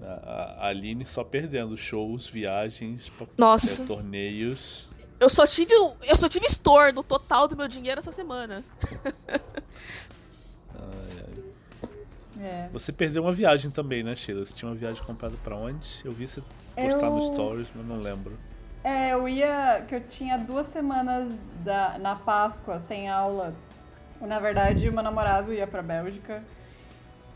A, 0.02 0.68
Aline 0.68 1.04
só 1.04 1.22
perdendo 1.24 1.76
shows, 1.76 2.26
viagens, 2.28 3.10
Nossa. 3.38 3.84
torneios. 3.86 4.88
Eu 5.18 5.28
só 5.28 5.46
tive 5.46 5.74
o- 5.74 5.94
eu 6.02 6.16
só 6.16 6.28
tive 6.28 6.46
store 6.46 6.92
no 6.92 7.02
total 7.02 7.46
do 7.46 7.56
meu 7.56 7.68
dinheiro 7.68 7.98
essa 7.98 8.12
semana. 8.12 8.64
Ai, 10.74 11.24
ai. 11.26 12.42
É. 12.42 12.68
Você 12.72 12.92
perdeu 12.92 13.22
uma 13.22 13.32
viagem 13.32 13.70
também, 13.70 14.02
né, 14.02 14.16
Sheila? 14.16 14.44
Você 14.44 14.54
tinha 14.54 14.68
uma 14.70 14.74
viagem 14.74 15.02
comprada 15.04 15.34
pra 15.44 15.56
onde? 15.56 16.00
Eu 16.04 16.12
vi 16.12 16.26
você 16.26 16.42
postar 16.74 17.10
no 17.10 17.18
Eu- 17.18 17.26
Stories, 17.32 17.68
mas 17.74 17.84
não 17.86 18.00
lembro. 18.00 18.38
É, 18.82 19.12
eu 19.12 19.28
ia. 19.28 19.84
que 19.86 19.94
eu 19.94 20.00
tinha 20.00 20.38
duas 20.38 20.66
semanas 20.68 21.38
da, 21.62 21.98
na 21.98 22.14
Páscoa 22.16 22.78
sem 22.78 23.10
aula. 23.10 23.54
Na 24.22 24.38
verdade, 24.38 24.88
o 24.88 24.92
meu 24.92 25.02
namorado 25.02 25.52
ia 25.52 25.66
pra 25.66 25.82
Bélgica. 25.82 26.42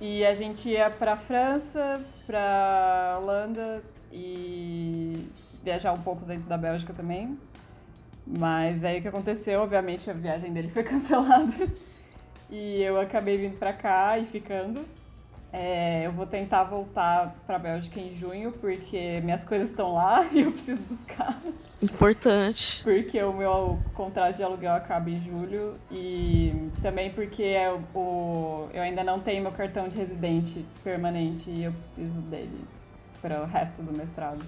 E 0.00 0.24
a 0.24 0.34
gente 0.34 0.68
ia 0.68 0.90
pra 0.90 1.16
França, 1.16 2.04
pra 2.26 3.18
Holanda 3.20 3.82
e 4.12 5.28
viajar 5.62 5.92
um 5.92 6.02
pouco 6.02 6.24
dentro 6.24 6.46
da 6.46 6.58
Bélgica 6.58 6.92
também. 6.92 7.38
Mas 8.26 8.82
aí 8.84 8.98
o 8.98 9.02
que 9.02 9.08
aconteceu, 9.08 9.60
obviamente 9.60 10.10
a 10.10 10.14
viagem 10.14 10.52
dele 10.52 10.68
foi 10.68 10.82
cancelada. 10.84 11.68
E 12.50 12.82
eu 12.82 13.00
acabei 13.00 13.38
vindo 13.38 13.58
pra 13.58 13.72
cá 13.72 14.18
e 14.18 14.26
ficando. 14.26 14.84
É, 15.56 16.04
eu 16.04 16.10
vou 16.10 16.26
tentar 16.26 16.64
voltar 16.64 17.32
pra 17.46 17.60
Bélgica 17.60 18.00
em 18.00 18.12
junho, 18.16 18.50
porque 18.50 19.20
minhas 19.22 19.44
coisas 19.44 19.70
estão 19.70 19.94
lá 19.94 20.26
e 20.32 20.40
eu 20.40 20.50
preciso 20.50 20.82
buscar. 20.82 21.40
Importante. 21.80 22.82
Porque 22.82 23.22
o 23.22 23.32
meu 23.32 23.78
contrato 23.94 24.34
de 24.34 24.42
aluguel 24.42 24.74
acaba 24.74 25.08
em 25.08 25.22
julho 25.22 25.76
e 25.92 26.70
também 26.82 27.10
porque 27.10 27.44
é 27.44 27.70
o, 27.70 27.76
o- 27.96 28.68
eu 28.74 28.82
ainda 28.82 29.04
não 29.04 29.20
tenho 29.20 29.42
meu 29.44 29.52
cartão 29.52 29.86
de 29.88 29.96
residente 29.96 30.64
permanente 30.82 31.48
e 31.48 31.62
eu 31.62 31.72
preciso 31.72 32.18
dele 32.22 32.64
para 33.22 33.40
o 33.42 33.46
resto 33.46 33.80
do 33.80 33.92
mestrado. 33.92 34.44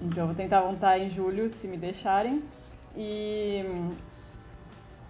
Então 0.00 0.22
eu 0.22 0.26
vou 0.28 0.36
tentar 0.36 0.60
voltar 0.60 1.00
em 1.00 1.10
julho, 1.10 1.50
se 1.50 1.66
me 1.66 1.76
deixarem. 1.76 2.44
E 2.96 3.64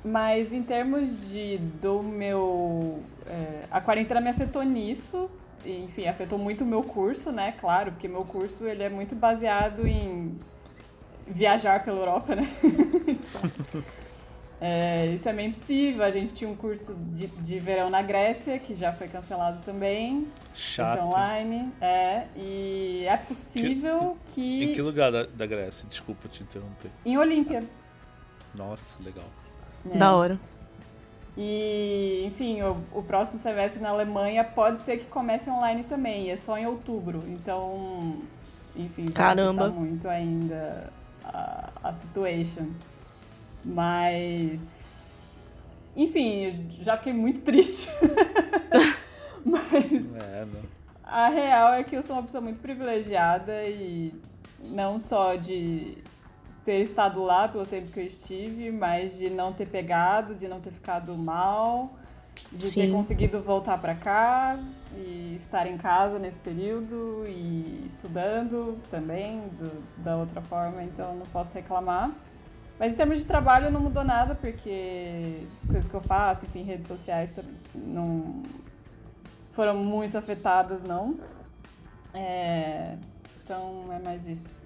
mas 0.04 0.52
em 0.52 0.62
termos 0.62 1.28
de 1.28 1.58
do 1.58 2.02
meu 2.02 3.02
é, 3.26 3.64
a 3.70 3.80
quarentena 3.80 4.20
me 4.20 4.30
afetou 4.30 4.62
nisso. 4.62 5.30
Enfim, 5.64 6.06
afetou 6.06 6.38
muito 6.38 6.64
o 6.64 6.66
meu 6.66 6.82
curso, 6.82 7.30
né? 7.30 7.52
Claro, 7.60 7.92
porque 7.92 8.08
meu 8.08 8.24
curso 8.24 8.64
ele 8.64 8.82
é 8.82 8.88
muito 8.88 9.14
baseado 9.14 9.86
em 9.86 10.38
viajar 11.26 11.84
pela 11.84 11.98
Europa, 11.98 12.34
né? 12.34 12.48
É, 14.62 15.06
isso 15.14 15.26
é 15.26 15.32
meio 15.32 15.48
impossível. 15.48 16.04
A 16.04 16.10
gente 16.10 16.34
tinha 16.34 16.50
um 16.50 16.54
curso 16.54 16.94
de, 16.94 17.28
de 17.28 17.58
verão 17.58 17.88
na 17.88 18.02
Grécia, 18.02 18.58
que 18.58 18.74
já 18.74 18.92
foi 18.92 19.08
cancelado 19.08 19.62
também. 19.64 20.28
Esse 20.52 20.62
Chato. 20.74 21.02
online. 21.02 21.72
É, 21.80 22.26
e 22.36 23.06
é 23.06 23.16
possível 23.16 24.18
que. 24.34 24.64
Em 24.64 24.74
que 24.74 24.82
lugar 24.82 25.10
da, 25.10 25.24
da 25.24 25.46
Grécia? 25.46 25.88
Desculpa 25.88 26.28
te 26.28 26.42
interromper. 26.42 26.90
Em 27.06 27.16
Olímpia. 27.16 27.64
Nossa, 28.54 29.02
legal. 29.02 29.24
Né? 29.84 29.96
Da 29.98 30.14
hora. 30.14 30.38
E, 31.36 32.24
enfim, 32.26 32.60
o, 32.62 32.76
o 32.92 33.02
próximo 33.02 33.38
semestre 33.38 33.80
na 33.80 33.90
Alemanha 33.90 34.44
pode 34.44 34.80
ser 34.80 34.98
que 34.98 35.06
comece 35.06 35.48
online 35.48 35.84
também, 35.84 36.30
é 36.30 36.36
só 36.36 36.58
em 36.58 36.66
outubro. 36.66 37.22
Então, 37.28 38.16
enfim, 38.76 39.06
Caramba. 39.06 39.68
muito 39.70 40.08
ainda 40.08 40.92
a, 41.24 41.70
a 41.84 41.92
situation. 41.92 42.66
Mas, 43.64 45.38
enfim, 45.96 46.44
eu 46.78 46.84
já 46.84 46.96
fiquei 46.96 47.12
muito 47.12 47.42
triste. 47.42 47.88
Mas 49.44 50.14
É, 50.16 50.44
né? 50.44 50.62
a 51.04 51.28
real 51.28 51.72
é 51.74 51.82
que 51.84 51.96
eu 51.96 52.02
sou 52.02 52.16
uma 52.16 52.22
pessoa 52.22 52.40
muito 52.42 52.60
privilegiada 52.60 53.64
e 53.64 54.14
não 54.60 54.98
só 54.98 55.34
de 55.36 55.96
ter 56.70 56.82
estado 56.82 57.20
lá 57.24 57.48
pelo 57.48 57.66
tempo 57.66 57.90
que 57.90 57.98
eu 57.98 58.06
estive, 58.06 58.70
mas 58.70 59.18
de 59.18 59.28
não 59.28 59.52
ter 59.52 59.66
pegado, 59.66 60.36
de 60.36 60.46
não 60.46 60.60
ter 60.60 60.70
ficado 60.70 61.12
mal, 61.16 61.90
de 62.52 62.62
Sim. 62.62 62.82
ter 62.82 62.92
conseguido 62.92 63.40
voltar 63.40 63.76
para 63.78 63.96
cá 63.96 64.56
e 64.96 65.34
estar 65.34 65.66
em 65.66 65.76
casa 65.76 66.16
nesse 66.16 66.38
período 66.38 67.24
e 67.26 67.82
estudando 67.84 68.78
também 68.88 69.40
do- 69.58 69.82
da 70.00 70.16
outra 70.16 70.40
forma, 70.42 70.80
então 70.84 71.16
não 71.16 71.26
posso 71.26 71.52
reclamar. 71.54 72.12
Mas 72.78 72.92
em 72.92 72.96
termos 72.96 73.18
de 73.18 73.26
trabalho 73.26 73.68
não 73.72 73.80
mudou 73.80 74.04
nada, 74.04 74.36
porque 74.36 75.40
as 75.60 75.66
coisas 75.66 75.88
que 75.88 75.94
eu 75.94 76.00
faço, 76.00 76.46
enfim, 76.46 76.62
redes 76.62 76.86
sociais 76.86 77.34
não 77.74 78.44
foram 79.50 79.74
muito 79.74 80.16
afetadas, 80.16 80.84
não. 80.84 81.18
É, 82.14 82.94
então 83.42 83.86
é 83.92 83.98
mais 83.98 84.28
isso. 84.28 84.59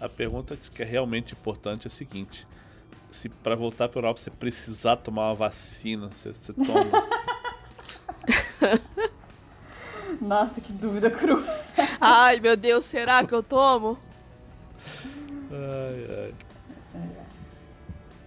A 0.00 0.08
pergunta 0.08 0.56
que 0.56 0.82
é 0.82 0.86
realmente 0.86 1.32
importante 1.32 1.86
é 1.86 1.88
a 1.88 1.90
seguinte: 1.90 2.46
se 3.10 3.28
para 3.28 3.54
voltar 3.54 3.88
para 3.88 3.98
Europa 3.98 4.20
você 4.20 4.30
precisar 4.30 4.96
tomar 4.96 5.28
uma 5.28 5.34
vacina, 5.34 6.08
você, 6.08 6.32
você 6.32 6.52
toma? 6.52 6.90
Nossa, 10.20 10.60
que 10.60 10.72
dúvida 10.72 11.10
crua. 11.10 11.44
Ai, 12.00 12.40
meu 12.40 12.56
Deus, 12.56 12.84
será 12.84 13.24
que 13.24 13.34
eu 13.34 13.42
tomo? 13.42 13.98
ai, 15.50 16.06
ai. 16.10 16.34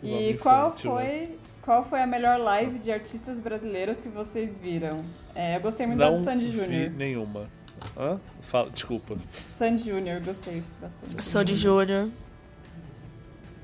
E 0.01 0.33
qual 0.35 0.69
né? 0.69 0.75
foi, 0.77 1.39
qual 1.61 1.83
foi 1.83 2.01
a 2.01 2.07
melhor 2.07 2.39
live 2.39 2.79
de 2.79 2.91
artistas 2.91 3.39
brasileiros 3.39 3.99
que 3.99 4.07
vocês 4.07 4.57
viram? 4.57 5.03
É, 5.35 5.57
eu 5.57 5.61
gostei 5.61 5.85
muito 5.85 5.99
da 5.99 6.09
Não 6.09 6.17
do 6.17 6.23
Sandy 6.23 6.47
vi 6.47 6.57
Júnior. 6.57 6.91
nenhuma. 6.91 7.49
Hã? 7.97 8.19
Fala, 8.41 8.69
desculpa. 8.69 9.15
Sandy 9.29 9.83
Júnior, 9.83 10.21
gostei 10.21 10.63
bastante. 10.81 11.23
Sandy 11.23 11.55
Júnior. 11.55 12.09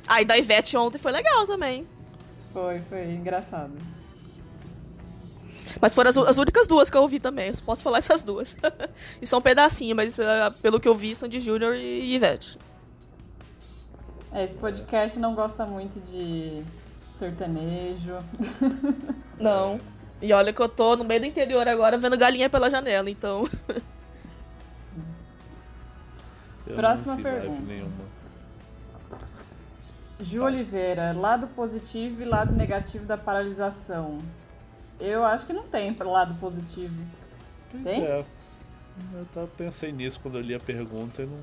Ah, 0.07 0.21
e 0.21 0.25
da 0.25 0.37
Ivete 0.37 0.77
ontem 0.77 0.97
foi 0.97 1.11
legal 1.11 1.47
também. 1.47 1.87
Foi, 2.53 2.79
foi 2.81 3.11
engraçado. 3.11 3.73
Mas 5.81 5.93
foram 5.93 6.09
as, 6.09 6.17
as 6.17 6.37
únicas 6.37 6.67
duas 6.67 6.89
que 6.89 6.97
eu 6.97 7.01
ouvi 7.01 7.19
também. 7.19 7.47
Eu 7.47 7.55
só 7.55 7.63
posso 7.63 7.83
falar 7.83 7.97
essas 7.97 8.23
duas. 8.23 8.55
e 9.21 9.25
só 9.25 9.39
um 9.39 9.41
pedacinho, 9.41 9.95
mas 9.95 10.19
ah, 10.19 10.53
pelo 10.61 10.79
que 10.79 10.87
eu 10.87 10.95
vi, 10.95 11.15
Sandy 11.15 11.39
Júnior 11.39 11.75
e 11.75 12.15
Ivete. 12.15 12.57
É, 14.31 14.43
esse 14.43 14.55
podcast 14.55 15.17
não 15.17 15.33
gosta 15.33 15.65
muito 15.65 15.99
de 15.99 16.63
sertanejo. 17.17 18.17
Não. 19.39 19.79
E 20.21 20.31
olha 20.33 20.53
que 20.53 20.61
eu 20.61 20.69
tô 20.69 20.95
no 20.95 21.03
meio 21.03 21.21
do 21.21 21.25
interior 21.25 21.67
agora 21.67 21.97
vendo 21.97 22.17
galinha 22.17 22.49
pela 22.49 22.69
janela, 22.69 23.09
então. 23.09 23.45
Eu 26.67 26.75
Próxima 26.75 27.15
pergunta. 27.17 27.61
nenhuma. 27.61 28.05
Ju 30.19 30.43
Oliveira, 30.43 31.11
lado 31.13 31.47
positivo 31.47 32.21
e 32.21 32.25
lado 32.25 32.53
negativo 32.53 33.05
da 33.05 33.17
paralisação. 33.17 34.19
Eu 34.99 35.25
acho 35.25 35.45
que 35.45 35.51
não 35.53 35.67
tem 35.67 35.93
pra 35.93 36.09
lado 36.09 36.33
positivo. 36.35 36.95
Pois 37.69 37.83
Tem? 37.83 38.03
é. 38.03 38.25
Eu 39.13 39.25
tava, 39.33 39.47
pensei 39.47 39.91
nisso 39.91 40.19
quando 40.21 40.37
eu 40.37 40.41
li 40.41 40.55
a 40.55 40.59
pergunta 40.59 41.21
e 41.21 41.25
não 41.25 41.37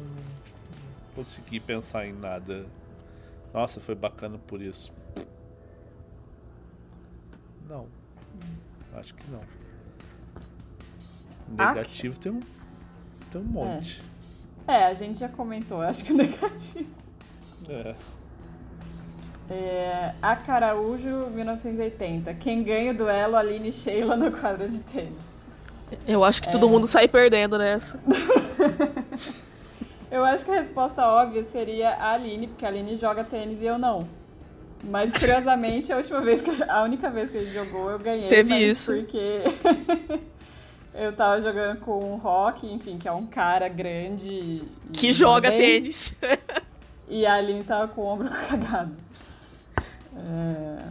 consegui 1.14 1.61
pensar 1.61 2.07
em 2.07 2.14
nada. 2.14 2.64
Nossa, 3.53 3.79
foi 3.79 3.95
bacana 3.95 4.39
por 4.39 4.62
isso. 4.62 4.91
Não. 7.68 7.87
Acho 8.95 9.14
que 9.14 9.31
não. 9.31 9.43
Ah, 11.59 11.75
Negativo 11.75 12.18
tem 12.18 12.33
um. 12.33 12.41
Tem 13.31 13.41
um 13.41 13.45
monte. 13.45 14.01
É, 14.01 14.12
a 14.67 14.95
gente 14.95 15.19
já 15.19 15.29
comentou, 15.29 15.81
acho 15.81 16.05
que 16.05 16.13
o 16.13 16.17
negativo. 16.19 16.91
É. 17.69 17.95
É, 19.51 20.15
a 20.23 20.37
Caraújo, 20.37 21.29
1980. 21.31 22.33
Quem 22.35 22.63
ganha 22.63 22.93
o 22.93 22.95
duelo, 22.95 23.37
Aline 23.37 23.69
e 23.69 23.73
Sheila 23.73 24.17
na 24.17 24.31
quadra 24.31 24.69
de 24.69 24.81
tênis. 24.81 25.13
Eu 26.07 26.25
acho 26.25 26.41
que 26.43 26.51
todo 26.51 26.69
mundo 26.69 26.87
sai 26.87 27.07
perdendo 27.07 27.59
nessa. 27.59 28.01
Eu 30.11 30.25
acho 30.27 30.45
que 30.45 30.51
a 30.51 30.55
resposta 30.55 31.07
óbvia 31.07 31.43
seria 31.43 31.89
a 31.91 32.13
Aline, 32.13 32.47
porque 32.47 32.67
a 32.67 32.69
Aline 32.69 32.97
joga 32.97 33.25
tênis 33.25 33.63
e 33.63 33.65
eu 33.65 33.79
não. 33.79 34.07
Mas 34.85 35.11
curiosamente, 35.11 35.91
a 35.91 35.97
última 35.97 36.21
vez 36.21 36.43
que 36.43 36.51
a 36.65 36.83
única 36.83 37.09
vez 37.09 37.31
que 37.31 37.39
a 37.39 37.43
gente 37.43 37.55
jogou, 37.55 37.91
eu 37.91 37.99
ganhei. 37.99 38.29
Teve 38.29 38.55
isso. 38.57 38.93
Porque 38.93 39.41
eu 40.95 41.14
tava 41.14 41.40
jogando 41.40 41.80
com 41.80 42.12
o 42.12 42.16
Rock, 42.16 42.66
enfim, 42.66 42.99
que 42.99 43.09
é 43.09 43.12
um 43.12 43.26
cara 43.26 43.68
grande. 43.68 44.62
Que 44.93 45.12
joga 45.12 45.51
bem, 45.51 45.59
tênis. 45.59 46.14
E 47.09 47.26
a 47.26 47.34
Aline 47.34 47.64
tava 47.64 47.88
com 47.88 48.03
o 48.03 48.07
ombro 48.07 48.30
cagado. 48.49 48.95
É... 50.16 50.84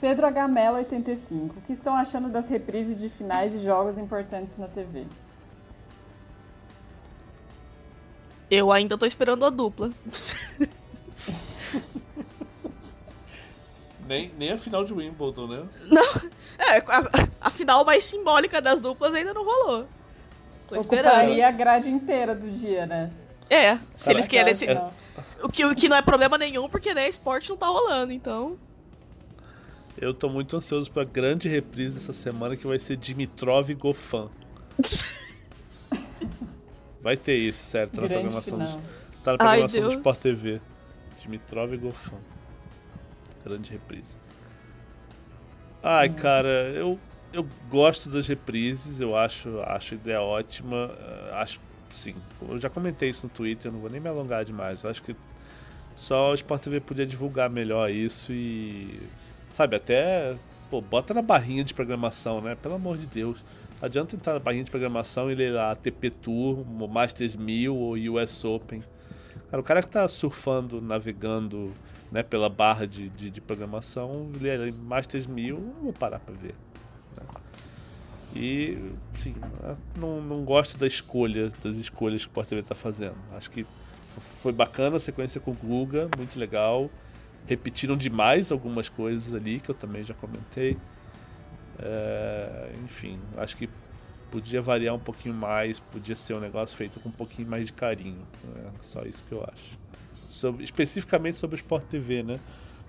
Pedro 0.00 0.26
H. 0.26 0.48
Mello, 0.48 0.76
85. 0.78 1.58
O 1.58 1.62
que 1.62 1.72
estão 1.72 1.94
achando 1.94 2.28
das 2.28 2.48
reprises 2.48 3.00
de 3.00 3.08
finais 3.08 3.52
de 3.52 3.62
jogos 3.62 3.98
importantes 3.98 4.58
na 4.58 4.66
TV? 4.66 5.06
Eu 8.50 8.72
ainda 8.72 8.98
tô 8.98 9.06
esperando 9.06 9.44
a 9.44 9.50
dupla. 9.50 9.92
Nem, 14.12 14.30
nem 14.36 14.52
a 14.52 14.58
final 14.58 14.84
de 14.84 14.92
Wimbledon, 14.92 15.46
né? 15.46 15.62
É, 16.58 16.76
a, 16.78 17.28
a 17.40 17.50
final 17.50 17.82
mais 17.82 18.04
simbólica 18.04 18.60
das 18.60 18.78
duplas 18.82 19.14
ainda 19.14 19.32
não 19.32 19.42
rolou. 19.42 19.86
Tô 20.68 20.76
esperando. 20.76 21.12
Ocuparia 21.14 21.48
a 21.48 21.50
grade 21.50 21.88
inteira 21.88 22.34
do 22.34 22.50
dia, 22.50 22.84
né? 22.84 23.10
É, 23.48 23.78
se 23.96 24.12
eles 24.12 24.26
Aquela 24.26 24.44
querem. 24.44 24.54
se- 24.54 24.66
final. 24.66 24.92
o, 25.42 25.48
que, 25.48 25.64
o 25.64 25.74
que 25.74 25.88
não 25.88 25.96
é 25.96 26.02
problema 26.02 26.36
nenhum, 26.36 26.68
porque, 26.68 26.92
né, 26.92 27.08
esporte 27.08 27.48
não 27.48 27.56
tá 27.56 27.66
rolando, 27.66 28.12
então. 28.12 28.58
Eu 29.96 30.12
tô 30.12 30.28
muito 30.28 30.54
ansioso 30.56 30.90
pra 30.90 31.04
grande 31.04 31.48
reprise 31.48 31.94
dessa 31.94 32.12
semana 32.12 32.54
que 32.54 32.66
vai 32.66 32.78
ser 32.78 32.96
Dimitrov 32.98 33.70
e 33.70 33.74
Gofan. 33.74 34.28
Vai 37.00 37.16
ter 37.16 37.36
isso, 37.36 37.64
sério, 37.64 37.90
tá 37.92 38.02
na 38.02 38.08
programação 38.08 38.58
do, 38.58 38.64
tá 39.24 39.32
na 39.32 39.38
Ai, 39.40 39.58
programação 39.58 39.80
do 39.80 39.88
Deus. 39.88 39.94
Sport 39.94 40.18
TV. 40.20 40.60
Dimitrov 41.20 41.72
e 41.74 41.76
Gofan. 41.76 42.18
Grande 43.44 43.70
reprise. 43.70 44.18
Ai, 45.82 46.08
cara, 46.10 46.48
eu, 46.74 46.98
eu 47.32 47.46
gosto 47.68 48.08
das 48.08 48.26
reprises, 48.28 49.00
eu 49.00 49.16
acho, 49.16 49.60
acho 49.62 49.94
a 49.94 49.96
ideia 49.96 50.22
ótima. 50.22 50.90
eh, 50.98 51.30
Acho, 51.34 51.60
sim, 51.90 52.14
eu 52.40 52.58
já 52.60 52.70
comentei 52.70 53.08
isso 53.08 53.26
no 53.26 53.30
Twitter, 53.30 53.70
não 53.72 53.80
vou 53.80 53.90
nem 53.90 54.00
me 54.00 54.08
alongar 54.08 54.44
demais. 54.44 54.82
Eu 54.82 54.90
acho 54.90 55.02
que 55.02 55.16
só 55.96 56.32
o 56.32 56.34
Sport 56.34 56.62
TV 56.64 56.80
podia 56.80 57.06
divulgar 57.06 57.50
melhor 57.50 57.90
isso 57.90 58.32
e. 58.32 59.00
Sabe, 59.52 59.76
até. 59.76 60.36
Pô, 60.70 60.80
bota 60.80 61.14
na 61.14 61.22
barrinha 61.22 61.64
de 61.64 61.74
programação, 61.74 62.40
né? 62.40 62.54
Pelo 62.56 62.74
amor 62.76 62.98
de 62.98 63.06
Deus. 63.06 63.44
Não 63.80 63.86
adianta 63.86 64.16
entrar 64.16 64.34
na 64.34 64.38
barrinha 64.40 64.64
de 64.64 64.70
programação 64.70 65.30
e 65.30 65.34
ler 65.34 65.52
lá 65.52 65.76
TP 65.76 66.10
Tour, 66.10 66.64
Masters 66.66 67.36
1000 67.36 67.76
ou 67.76 67.94
US 67.94 68.44
Open. 68.44 68.82
Cara, 69.50 69.60
o 69.60 69.64
cara 69.64 69.82
que 69.82 69.88
tá 69.90 70.08
surfando, 70.08 70.80
navegando 70.80 71.72
né, 72.12 72.22
pela 72.22 72.50
barra 72.50 72.86
de, 72.86 73.08
de, 73.08 73.30
de 73.30 73.40
programação, 73.40 74.30
ler 74.38 74.70
Masters 74.72 75.26
1000, 75.26 75.56
eu 75.56 75.60
não 75.62 75.82
vou 75.84 75.92
parar 75.94 76.18
pra 76.20 76.34
ver. 76.34 76.54
né? 77.16 77.22
E, 78.36 78.78
sim, 79.18 79.34
não, 79.98 80.20
não 80.20 80.44
gosto 80.44 80.76
da 80.76 80.86
escolha, 80.86 81.50
das 81.64 81.76
escolhas 81.76 82.20
que 82.22 82.28
o 82.28 82.30
Sport 82.30 82.48
TV 82.48 82.62
tá 82.62 82.74
fazendo. 82.74 83.16
Acho 83.34 83.50
que 83.50 83.66
foi 84.18 84.52
bacana 84.52 84.96
a 84.96 85.00
sequência 85.00 85.40
com 85.40 85.52
o 85.52 85.54
Guga, 85.54 86.08
muito 86.16 86.38
legal. 86.38 86.90
Repetiram 87.46 87.96
demais 87.96 88.52
algumas 88.52 88.88
coisas 88.90 89.34
ali 89.34 89.58
que 89.58 89.70
eu 89.70 89.74
também 89.74 90.04
já 90.04 90.14
comentei. 90.14 90.76
É, 91.78 92.72
enfim, 92.84 93.18
acho 93.38 93.56
que 93.56 93.68
podia 94.30 94.62
variar 94.62 94.94
um 94.94 94.98
pouquinho 94.98 95.34
mais, 95.34 95.80
podia 95.80 96.16
ser 96.16 96.34
um 96.34 96.40
negócio 96.40 96.76
feito 96.76 97.00
com 97.00 97.08
um 97.08 97.12
pouquinho 97.12 97.48
mais 97.48 97.66
de 97.66 97.72
carinho. 97.72 98.22
É 98.56 98.70
só 98.82 99.02
isso 99.02 99.24
que 99.24 99.32
eu 99.32 99.42
acho. 99.44 99.81
Sobre- 100.32 100.64
especificamente 100.64 101.36
sobre 101.36 101.56
o 101.56 101.58
Sport 101.58 101.84
TV, 101.84 102.22
né? 102.22 102.40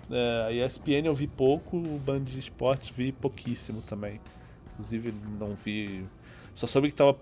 É, 0.10 0.46
a 0.48 0.52
ESPN 0.66 1.06
eu 1.06 1.14
vi 1.14 1.28
pouco, 1.28 1.76
o 1.78 2.00
Band 2.04 2.22
de 2.22 2.40
Esportes 2.40 2.90
vi 2.90 3.12
pouquíssimo 3.12 3.82
também. 3.82 4.20
Inclusive 4.74 5.14
não 5.40 5.54
vi. 5.54 6.06
Só 6.56 6.68
soube 6.68 6.88
que 6.88 6.96
tava 6.96 7.18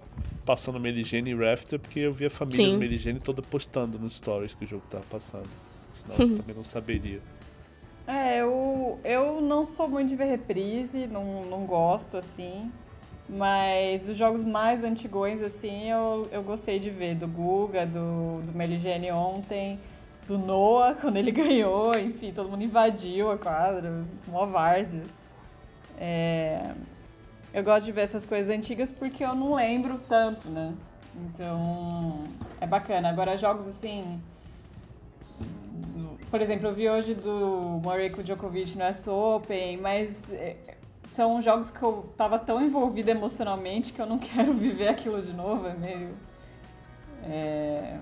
passando 0.45 0.79
Meligene 0.79 1.31
e 1.31 1.35
Rafter 1.35 1.79
porque 1.79 1.99
eu 1.99 2.13
vi 2.13 2.25
a 2.25 2.29
família 2.29 2.65
Sim. 2.65 2.73
do 2.73 2.77
Meligene 2.77 3.19
toda 3.19 3.41
postando 3.41 3.97
nos 3.97 4.15
stories 4.15 4.53
que 4.53 4.63
o 4.63 4.67
jogo 4.67 4.83
tava 4.89 5.03
passando. 5.09 5.49
Senão 5.93 6.15
eu 6.31 6.37
também 6.37 6.55
não 6.55 6.63
saberia. 6.63 7.19
É, 8.05 8.41
eu, 8.41 8.99
eu 9.03 9.41
não 9.41 9.65
sou 9.65 9.87
muito 9.87 10.09
de 10.09 10.15
ver 10.15 10.25
reprise, 10.25 11.07
não, 11.07 11.45
não 11.45 11.65
gosto, 11.65 12.17
assim. 12.17 12.71
Mas 13.27 14.07
os 14.07 14.17
jogos 14.17 14.43
mais 14.43 14.83
antigões, 14.83 15.41
assim, 15.41 15.89
eu, 15.89 16.27
eu 16.31 16.43
gostei 16.43 16.77
de 16.79 16.89
ver. 16.89 17.15
Do 17.15 17.27
Guga, 17.27 17.85
do, 17.85 18.41
do 18.41 18.51
Meligene 18.53 19.11
ontem, 19.11 19.79
do 20.27 20.37
Noah, 20.37 20.95
quando 20.99 21.17
ele 21.17 21.31
ganhou, 21.31 21.97
enfim, 21.97 22.31
todo 22.31 22.49
mundo 22.49 22.63
invadiu 22.63 23.31
a 23.31 23.37
quadra, 23.37 24.05
mó 24.27 24.45
várzea. 24.45 25.03
É, 25.97 26.73
eu 27.53 27.63
gosto 27.63 27.85
de 27.85 27.91
ver 27.91 28.01
essas 28.01 28.25
coisas 28.25 28.53
antigas 28.55 28.89
porque 28.89 29.23
eu 29.23 29.35
não 29.35 29.55
lembro 29.55 29.99
tanto, 30.07 30.49
né? 30.49 30.73
Então, 31.15 32.23
é 32.59 32.65
bacana. 32.65 33.09
Agora, 33.09 33.37
jogos 33.37 33.67
assim, 33.67 34.21
Por 36.29 36.41
exemplo, 36.41 36.67
eu 36.67 36.73
vi 36.73 36.89
hoje 36.89 37.13
do 37.13 37.81
Murray 37.83 38.09
com 38.09 38.23
Djokovic 38.23 38.77
no 38.77 38.89
US 38.89 39.07
Open, 39.07 39.77
mas 39.77 40.31
é, 40.31 40.55
são 41.09 41.41
jogos 41.41 41.69
que 41.69 41.83
eu 41.83 42.09
tava 42.15 42.39
tão 42.39 42.63
envolvida 42.63 43.11
emocionalmente 43.11 43.91
que 43.91 44.01
eu 44.01 44.05
não 44.05 44.17
quero 44.19 44.53
viver 44.53 44.87
aquilo 44.87 45.21
de 45.21 45.33
novo. 45.33 45.67
É 45.67 45.73
meio. 45.73 46.15
É, 47.23 47.97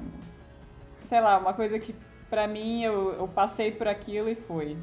sei 1.05 1.19
lá, 1.19 1.39
uma 1.39 1.53
coisa 1.53 1.79
que 1.79 1.95
pra 2.29 2.47
mim 2.47 2.83
eu, 2.83 3.13
eu 3.13 3.27
passei 3.27 3.71
por 3.71 3.87
aquilo 3.87 4.29
e 4.29 4.35
foi. 4.35 4.77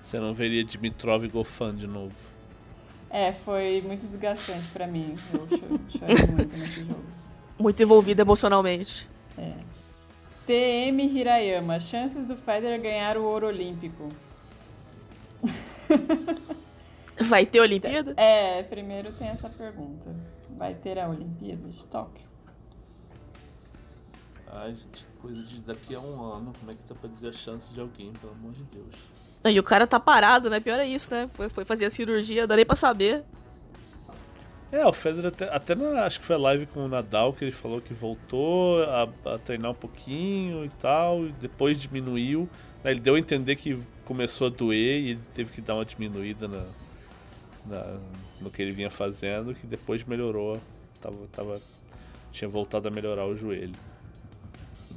Você 0.00 0.18
não 0.18 0.32
veria 0.34 0.64
Dimitrov 0.64 1.24
e 1.24 1.28
Gofan 1.28 1.74
de 1.74 1.86
novo? 1.86 2.14
É, 3.10 3.32
foi 3.32 3.82
muito 3.82 4.06
desgastante 4.06 4.66
pra 4.68 4.86
mim. 4.86 5.14
Eu 5.32 5.48
chorei 5.90 6.26
muito 6.26 6.56
nesse 6.56 6.84
jogo. 6.84 7.04
Muito 7.58 7.82
envolvida 7.82 8.22
emocionalmente. 8.22 9.08
É. 9.36 9.54
TM 10.46 11.02
Hirayama, 11.04 11.80
chances 11.80 12.26
do 12.26 12.36
Federer 12.36 12.80
ganhar 12.80 13.16
o 13.16 13.24
ouro 13.24 13.46
olímpico. 13.46 14.10
Vai 17.20 17.44
ter 17.44 17.60
Olimpíada? 17.60 18.14
É, 18.16 18.62
primeiro 18.62 19.12
tem 19.12 19.28
essa 19.28 19.48
pergunta. 19.48 20.14
Vai 20.56 20.74
ter 20.74 20.98
a 20.98 21.08
Olimpíada 21.08 21.68
de 21.68 21.84
Tóquio? 21.86 22.26
Ai, 24.46 24.74
gente, 24.74 25.04
coisa 25.20 25.42
de 25.42 25.60
daqui 25.60 25.94
a 25.94 26.00
um 26.00 26.22
ano. 26.22 26.52
Como 26.58 26.70
é 26.70 26.74
que 26.74 26.84
tá 26.84 26.94
pra 26.94 27.08
dizer 27.08 27.28
a 27.28 27.32
chance 27.32 27.72
de 27.72 27.80
alguém, 27.80 28.12
pelo 28.12 28.32
amor 28.32 28.52
de 28.52 28.62
Deus? 28.64 28.94
E 29.44 29.58
o 29.58 29.62
cara 29.62 29.86
tá 29.86 30.00
parado, 30.00 30.50
né? 30.50 30.60
Pior 30.60 30.78
é 30.78 30.86
isso, 30.86 31.12
né? 31.12 31.28
Foi, 31.28 31.48
foi 31.48 31.64
fazer 31.64 31.86
a 31.86 31.90
cirurgia, 31.90 32.46
dá 32.46 32.56
nem 32.56 32.66
pra 32.66 32.76
saber. 32.76 33.24
É, 34.70 34.86
o 34.86 34.92
Federer 34.92 35.28
até, 35.28 35.48
até 35.48 35.74
na, 35.74 36.04
acho 36.04 36.20
que 36.20 36.26
foi 36.26 36.36
a 36.36 36.38
live 36.38 36.66
com 36.66 36.84
o 36.84 36.88
Nadal 36.88 37.32
que 37.32 37.42
ele 37.42 37.52
falou 37.52 37.80
que 37.80 37.94
voltou 37.94 38.82
a, 38.82 39.08
a 39.24 39.38
treinar 39.38 39.70
um 39.70 39.74
pouquinho 39.74 40.62
e 40.64 40.68
tal, 40.68 41.24
e 41.24 41.32
depois 41.32 41.80
diminuiu. 41.80 42.48
Né, 42.84 42.90
ele 42.90 43.00
deu 43.00 43.14
a 43.14 43.18
entender 43.18 43.56
que 43.56 43.78
começou 44.04 44.48
a 44.48 44.50
doer 44.50 45.00
e 45.00 45.10
ele 45.10 45.20
teve 45.34 45.52
que 45.52 45.62
dar 45.62 45.74
uma 45.74 45.86
diminuída 45.86 46.46
na, 46.46 46.66
na, 47.64 47.96
no 48.40 48.50
que 48.50 48.60
ele 48.60 48.72
vinha 48.72 48.90
fazendo, 48.90 49.54
que 49.54 49.66
depois 49.66 50.04
melhorou. 50.04 50.60
Tava, 51.00 51.16
tava, 51.32 51.60
tinha 52.30 52.48
voltado 52.48 52.88
a 52.88 52.90
melhorar 52.90 53.26
o 53.26 53.34
joelho. 53.34 53.74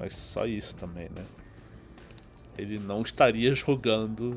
Mas 0.01 0.15
só 0.15 0.47
isso 0.47 0.75
também, 0.75 1.09
né? 1.09 1.23
Ele 2.57 2.79
não 2.79 3.03
estaria 3.03 3.53
jogando 3.53 4.35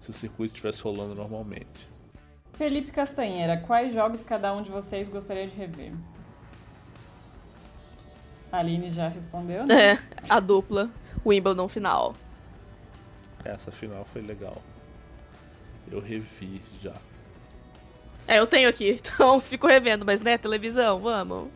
se 0.00 0.10
o 0.10 0.12
circuito 0.12 0.54
estivesse 0.54 0.82
rolando 0.82 1.14
normalmente. 1.14 1.88
Felipe 2.54 2.90
Castanheira, 2.90 3.58
quais 3.58 3.94
jogos 3.94 4.24
cada 4.24 4.52
um 4.52 4.60
de 4.60 4.70
vocês 4.72 5.08
gostaria 5.08 5.46
de 5.46 5.54
rever? 5.54 5.92
A 8.50 8.58
Aline 8.58 8.90
já 8.90 9.06
respondeu, 9.06 9.64
né? 9.64 9.92
É, 9.92 9.98
a 10.28 10.40
dupla 10.40 10.90
Wimbledon 11.24 11.68
final. 11.68 12.16
Essa 13.44 13.70
final 13.70 14.04
foi 14.04 14.20
legal. 14.20 14.60
Eu 15.92 16.00
revi 16.00 16.60
já. 16.82 16.96
É, 18.26 18.40
eu 18.40 18.48
tenho 18.48 18.68
aqui, 18.68 18.90
então 18.98 19.38
fico 19.38 19.68
revendo, 19.68 20.04
mas 20.04 20.20
né, 20.20 20.36
televisão, 20.36 20.98
vamos. 20.98 21.50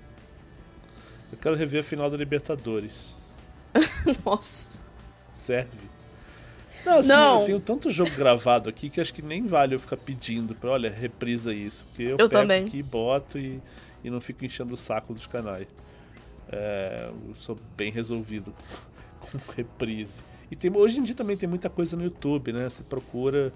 Eu 1.32 1.38
quero 1.38 1.57
rever 1.57 1.80
a 1.80 1.82
final 1.84 2.09
da 2.09 2.16
Libertadores. 2.16 3.20
Nossa. 4.25 4.83
Serve. 5.41 5.91
Não, 6.85 6.99
assim, 6.99 7.09
Não. 7.09 7.41
eu 7.41 7.47
tenho 7.47 7.61
tanto 7.61 7.91
jogo 7.91 8.11
gravado 8.16 8.68
aqui 8.68 8.89
que 8.89 9.01
acho 9.01 9.14
que 9.14 9.23
nem 9.23 9.47
vale 9.47 9.75
eu 9.75 9.79
ficar 9.79 9.97
pedindo 9.97 10.55
pra, 10.55 10.70
olha, 10.70 10.91
reprisa 10.91 11.55
isso. 11.55 11.85
Porque 11.87 12.03
eu, 12.03 12.11
Eu 12.11 12.16
pego 12.16 12.31
também. 12.31 12.64
aqui, 12.64 12.83
boto 12.83 13.39
e, 13.39 13.61
e 14.03 14.11
não 14.11 14.20
fico 14.20 14.45
enchendo 14.45 14.75
o 14.75 14.77
saco 14.77 15.14
dos 15.14 15.27
canais. 15.27 15.68
É, 16.51 17.09
eu 17.29 17.35
sou 17.35 17.57
bem 17.77 17.93
resolvido 17.93 18.53
com 19.20 19.39
reprise. 19.57 20.23
E 20.51 20.57
tem, 20.57 20.70
hoje 20.77 20.99
em 20.99 21.03
dia 21.03 21.14
também 21.14 21.37
tem 21.37 21.49
muita 21.49 21.70
coisa 21.70 21.97
no 21.97 22.05
YouTube, 22.05 22.53
né? 22.53 22.68
Você 22.68 22.83
procura. 22.83 23.53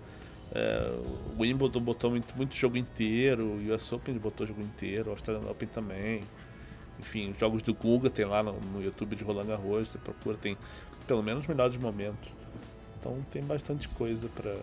É, 0.54 0.92
o 1.36 1.42
Wimbledon 1.42 1.80
botou 1.80 2.10
muito, 2.10 2.34
muito 2.36 2.54
jogo 2.54 2.76
inteiro, 2.76 3.44
o 3.44 3.74
US 3.74 3.92
Open 3.92 4.14
botou 4.14 4.46
jogo 4.46 4.62
inteiro, 4.62 5.08
o 5.08 5.10
Australian 5.10 5.50
Open 5.50 5.66
também. 5.68 6.22
Enfim, 6.98 7.30
os 7.30 7.38
jogos 7.38 7.62
do 7.62 7.74
Guga 7.74 8.08
tem 8.08 8.24
lá 8.24 8.42
no, 8.42 8.58
no 8.60 8.82
YouTube 8.82 9.16
de 9.16 9.24
Roland 9.24 9.46
Garros, 9.46 9.90
você 9.90 9.98
procura, 9.98 10.36
tem 10.36 10.56
pelo 11.06 11.22
menos 11.22 11.42
os 11.42 11.48
melhores 11.48 11.76
momentos. 11.76 12.30
Então 12.98 13.24
tem 13.30 13.42
bastante 13.42 13.88
coisa 13.88 14.28
pra, 14.28 14.56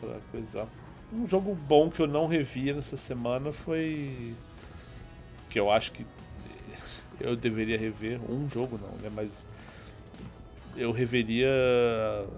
pra 0.00 0.18
coisar. 0.30 0.68
Um 1.12 1.26
jogo 1.26 1.54
bom 1.54 1.90
que 1.90 2.00
eu 2.00 2.06
não 2.06 2.26
revi 2.26 2.72
nessa 2.72 2.96
semana 2.96 3.52
foi. 3.52 4.34
Que 5.50 5.58
eu 5.58 5.70
acho 5.70 5.92
que 5.92 6.06
eu 7.20 7.36
deveria 7.36 7.76
rever. 7.78 8.20
Um 8.30 8.48
jogo 8.48 8.78
não, 8.80 8.96
né? 8.98 9.10
Mas 9.14 9.44
eu 10.76 10.92
reveria 10.92 11.50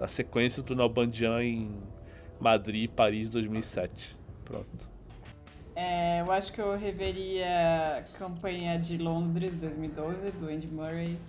a 0.01 0.07
sequência 0.07 0.61
do 0.61 0.75
Nalbandian 0.75 1.41
em 1.43 1.71
Madrid 2.39 2.89
Paris 2.89 3.29
2007. 3.29 4.17
Pronto. 4.43 4.94
É, 5.75 6.21
eu 6.21 6.31
acho 6.31 6.53
que 6.53 6.61
eu 6.61 6.77
reveria 6.77 7.97
a 7.97 8.17
campanha 8.17 8.79
de 8.79 8.97
Londres 8.97 9.53
2012 9.57 10.31
do 10.31 10.47
Andy 10.47 10.67
Murray. 10.67 11.19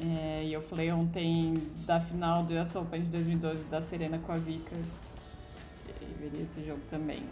É, 0.00 0.42
e 0.44 0.52
eu 0.52 0.62
falei 0.62 0.90
ontem 0.90 1.70
da 1.86 2.00
final 2.00 2.42
do 2.44 2.54
US 2.54 2.74
Open 2.74 3.02
de 3.02 3.10
2012 3.10 3.64
da 3.64 3.82
Serena 3.82 4.18
com 4.18 4.32
a 4.32 4.38
Vika. 4.38 4.74
Eu 4.74 6.08
reveria 6.08 6.44
esse 6.44 6.66
jogo 6.66 6.80
também. 6.88 7.22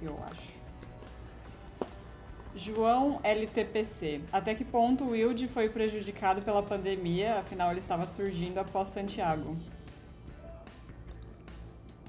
Eu 0.00 0.16
acho. 0.24 0.56
João 2.56 3.20
LTPC. 3.22 4.22
Até 4.32 4.54
que 4.54 4.64
ponto 4.64 5.04
o 5.04 5.10
Wilde 5.10 5.46
foi 5.48 5.68
prejudicado 5.68 6.40
pela 6.40 6.62
pandemia? 6.62 7.40
Afinal, 7.40 7.70
ele 7.70 7.80
estava 7.80 8.06
surgindo 8.06 8.58
após 8.58 8.88
Santiago. 8.88 9.54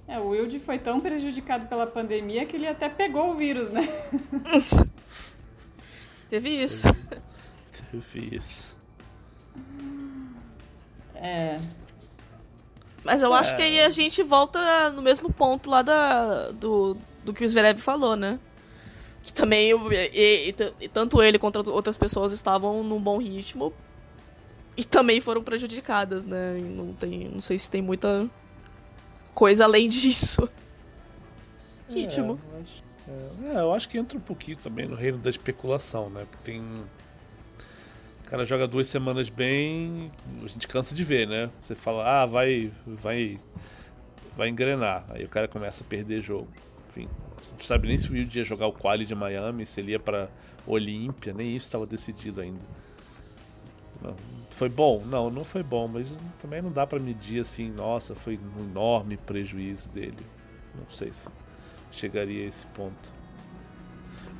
É, 0.07 0.17
o 0.19 0.29
Wilde 0.29 0.59
foi 0.59 0.79
tão 0.79 0.99
prejudicado 1.01 1.67
pela 1.67 1.85
pandemia 1.85 2.45
que 2.45 2.55
ele 2.55 2.65
até 2.67 2.87
pegou 2.87 3.31
o 3.31 3.35
vírus, 3.35 3.69
né? 3.69 3.87
Teve 6.29 6.49
isso. 6.49 6.87
Teve 7.91 8.35
isso. 8.35 8.77
É. 11.15 11.59
Mas 13.03 13.21
eu 13.21 13.33
acho 13.33 13.53
É. 13.53 13.55
que 13.55 13.61
aí 13.61 13.79
a 13.81 13.89
gente 13.89 14.21
volta 14.23 14.89
no 14.91 15.01
mesmo 15.01 15.31
ponto 15.31 15.69
lá 15.69 15.81
da, 15.81 16.51
do, 16.51 16.97
do 17.23 17.33
que 17.33 17.43
o 17.43 17.47
Zverev 17.49 17.79
falou, 17.79 18.15
né? 18.15 18.39
Que 19.23 19.33
também 19.33 19.71
e- 19.71 19.95
e- 20.13 20.49
e- 20.49 20.73
e 20.81 20.89
tanto 20.89 21.21
ele 21.21 21.39
quanto 21.39 21.57
outras 21.71 21.97
pessoas 21.97 22.31
estavam 22.31 22.83
num 22.83 22.99
bom 23.01 23.17
ritmo 23.17 23.73
e 24.75 24.83
também 24.83 25.19
foram 25.19 25.41
prejudicadas, 25.43 26.25
né? 26.25 26.57
E 26.59 26.61
não, 26.61 26.93
tem, 26.93 27.29
não 27.29 27.41
sei 27.41 27.57
se 27.57 27.69
tem 27.69 27.81
muita 27.81 28.29
coisa 29.37 29.65
além 29.65 29.87
disso. 29.87 30.49
É, 32.27 32.55
eu 32.55 32.61
acho, 32.61 32.83
é, 33.07 33.55
é, 33.55 33.61
eu 33.61 33.73
acho 33.73 33.87
que 33.87 33.97
entra 33.99 34.17
um 34.17 34.21
pouquinho 34.21 34.57
também 34.57 34.87
no 34.87 34.95
reino 34.95 35.19
da 35.19 35.29
especulação, 35.29 36.09
né? 36.09 36.25
Porque 36.29 36.51
tem. 36.51 36.59
O 36.59 38.29
cara 38.29 38.43
joga 38.45 38.67
duas 38.67 38.87
semanas 38.89 39.29
bem, 39.29 40.11
a 40.43 40.47
gente 40.47 40.67
cansa 40.67 40.93
de 40.95 41.03
ver, 41.03 41.27
né? 41.27 41.51
Você 41.61 41.75
fala, 41.75 42.23
ah, 42.23 42.25
vai. 42.25 42.73
vai. 42.85 43.39
vai 44.35 44.49
engrenar. 44.49 45.05
Aí 45.09 45.23
o 45.23 45.29
cara 45.29 45.47
começa 45.47 45.83
a 45.83 45.87
perder 45.87 46.19
jogo. 46.19 46.47
Enfim. 46.89 47.07
Não 47.51 47.63
sabe 47.63 47.87
nem 47.87 47.97
se 47.97 48.09
o 48.09 48.13
Wilde 48.13 48.39
ia 48.39 48.43
jogar 48.43 48.65
o 48.65 48.73
quali 48.73 49.05
de 49.05 49.13
Miami, 49.13 49.67
se 49.67 49.79
ele 49.79 49.91
ia 49.91 49.99
pra 49.99 50.29
Olímpia, 50.65 51.31
nem 51.31 51.55
isso 51.55 51.67
estava 51.67 51.85
decidido 51.85 52.41
ainda. 52.41 52.59
Foi 54.49 54.69
bom? 54.69 55.03
Não, 55.05 55.29
não 55.29 55.43
foi 55.43 55.61
bom, 55.61 55.87
mas 55.87 56.17
também 56.41 56.61
não 56.61 56.71
dá 56.71 56.87
pra 56.87 56.99
medir 56.99 57.41
assim, 57.41 57.69
nossa, 57.69 58.15
foi 58.15 58.39
um 58.57 58.63
enorme 58.63 59.17
prejuízo 59.17 59.89
dele. 59.89 60.25
Não 60.75 60.89
sei 60.89 61.13
se 61.13 61.29
chegaria 61.91 62.43
a 62.43 62.47
esse 62.47 62.65
ponto. 62.67 63.13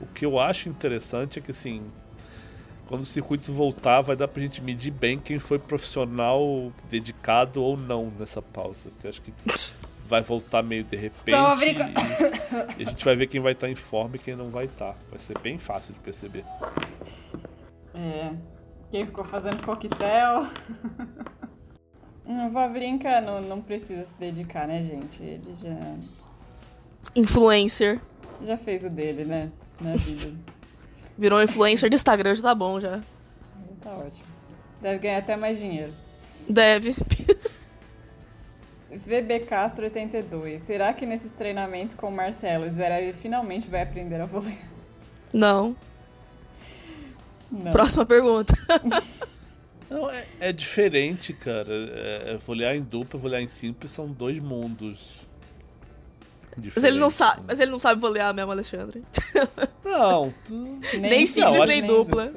O 0.02 0.06
que 0.08 0.26
eu 0.26 0.40
acho 0.40 0.70
interessante 0.70 1.40
é 1.40 1.42
que 1.42 1.52
assim, 1.52 1.84
quando 2.88 3.02
o 3.02 3.06
circuito 3.06 3.52
voltar, 3.52 4.02
vai 4.02 4.16
dar 4.16 4.28
pra 4.28 4.42
gente 4.42 4.62
medir 4.62 4.92
bem 4.92 5.20
quem 5.20 5.40
foi 5.40 5.60
profissional, 5.60 6.72
dedicado 6.90 7.62
ou 7.62 7.76
não 7.76 8.12
nessa 8.18 8.42
pausa. 8.42 8.90
Porque 8.92 9.08
eu 9.08 9.10
acho 9.10 9.22
que 9.22 9.34
vai 10.08 10.22
voltar 10.22 10.64
meio 10.64 10.84
de 10.84 10.96
repente 10.96 11.66
e, 11.66 12.82
e 12.82 12.84
a 12.84 12.90
gente 12.90 13.04
vai 13.04 13.16
ver 13.16 13.28
quem 13.28 13.42
vai 13.42 13.52
estar 13.52 13.70
em 13.70 13.76
forma 13.76 14.16
e 14.16 14.20
quem 14.20 14.36
não 14.36 14.50
vai 14.50 14.66
estar. 14.66 14.96
Vai 15.10 15.20
ser 15.20 15.38
bem 15.40 15.58
fácil 15.58 15.94
de 15.94 16.00
perceber. 16.00 16.46
É. 17.94 18.57
Quem 18.92 19.06
ficou 19.06 19.24
fazendo 19.26 19.64
coquetel. 19.64 20.48
O 22.30 22.50
Vavrinka 22.50 23.22
não, 23.22 23.40
não 23.42 23.62
precisa 23.62 24.06
se 24.06 24.14
dedicar, 24.16 24.68
né, 24.68 24.84
gente? 24.84 25.24
Ele 25.24 25.56
já, 25.62 25.96
Influencer. 27.16 28.02
já 28.44 28.58
fez 28.58 28.84
o 28.84 28.90
dele, 28.90 29.24
né? 29.24 29.50
Na 29.80 29.96
vida. 29.96 30.36
Virou 31.18 31.42
influencer 31.42 31.90
do 31.90 31.96
Instagram, 31.96 32.36
já 32.36 32.44
tá 32.44 32.54
bom 32.54 32.82
já. 32.82 33.00
tá 33.82 33.92
ótimo. 33.92 34.26
Deve 34.82 35.00
ganhar 35.00 35.20
até 35.20 35.38
mais 35.38 35.58
dinheiro. 35.58 35.94
Deve. 36.50 36.94
VB 38.92 39.40
Castro 39.48 39.86
82. 39.86 40.62
Será 40.62 40.94
que 40.94 41.06
nesses 41.06 41.32
treinamentos 41.32 41.94
com 41.96 42.08
o 42.08 42.12
Marcelo, 42.12 42.66
o 42.66 42.70
Zverev 42.70 43.14
finalmente 43.14 43.70
vai 43.70 43.84
aprender 43.84 44.20
a 44.20 44.26
voleio? 44.26 44.58
Não. 45.32 45.76
Não. 47.52 47.72
Próxima 47.72 48.06
pergunta. 48.06 48.54
Não, 49.90 50.10
é, 50.10 50.26
é 50.42 50.52
diferente, 50.52 51.32
cara. 51.32 51.70
É, 51.72 52.34
é, 52.34 52.38
volear 52.46 52.76
em 52.76 52.82
dupla, 52.82 53.18
volear 53.18 53.42
em 53.42 53.48
simples 53.48 53.90
são 53.92 54.08
dois 54.08 54.38
mundos. 54.38 55.26
Mas 56.76 56.84
ele 56.84 57.00
não 57.00 57.10
sabe, 57.10 57.38
né? 57.42 57.46
mas 57.48 57.60
ele 57.60 57.72
não 57.72 57.78
sabe 57.80 58.02
volear 58.02 58.34
mesmo, 58.34 58.52
Alexandre. 58.52 59.04
Não, 59.86 60.34
tu- 60.44 60.80
Nem 61.00 61.20
não, 61.22 61.28
simples, 61.28 61.62
acho 61.62 61.68
nem 61.68 61.86
dupla. 61.86 62.34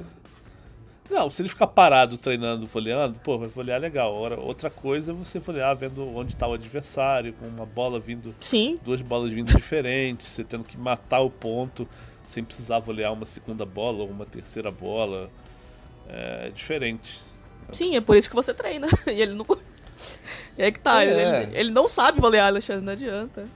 Não, 1.10 1.28
se 1.28 1.42
ele 1.42 1.48
ficar 1.48 1.66
parado 1.66 2.16
treinando, 2.16 2.66
voleando, 2.66 3.18
pô, 3.18 3.36
vai 3.36 3.48
volear 3.48 3.80
legal. 3.80 4.14
Ora, 4.14 4.38
outra 4.38 4.70
coisa 4.70 5.10
é 5.10 5.14
você 5.14 5.40
volear 5.40 5.74
vendo 5.74 6.06
onde 6.14 6.36
tá 6.36 6.46
o 6.46 6.52
adversário, 6.52 7.32
com 7.32 7.46
uma 7.48 7.66
bola 7.66 7.98
vindo, 7.98 8.32
Sim, 8.40 8.78
duas 8.84 9.00
bolas 9.02 9.32
vindo 9.32 9.52
diferentes, 9.56 10.28
você 10.28 10.44
tendo 10.44 10.62
que 10.62 10.78
matar 10.78 11.20
o 11.20 11.30
ponto 11.30 11.88
sem 12.30 12.44
precisar 12.44 12.78
volear 12.78 13.12
uma 13.12 13.26
segunda 13.26 13.66
bola 13.66 14.04
ou 14.04 14.08
uma 14.08 14.24
terceira 14.24 14.70
bola. 14.70 15.28
É 16.08 16.50
diferente. 16.54 17.20
sim, 17.72 17.96
é 17.96 18.00
por 18.00 18.16
isso 18.16 18.28
que 18.30 18.36
você 18.36 18.54
treina. 18.54 18.86
E 19.08 19.20
ele 19.20 19.34
não. 19.34 19.44
E 20.56 20.62
aí 20.62 20.70
que 20.70 20.78
tá, 20.78 21.04
É. 21.04 21.42
ele, 21.42 21.58
ele 21.58 21.70
não 21.72 21.88
sabe 21.88 22.20
volear, 22.20 22.46
Alexandre, 22.46 22.84
não 22.84 22.92
adianta. 22.92 23.48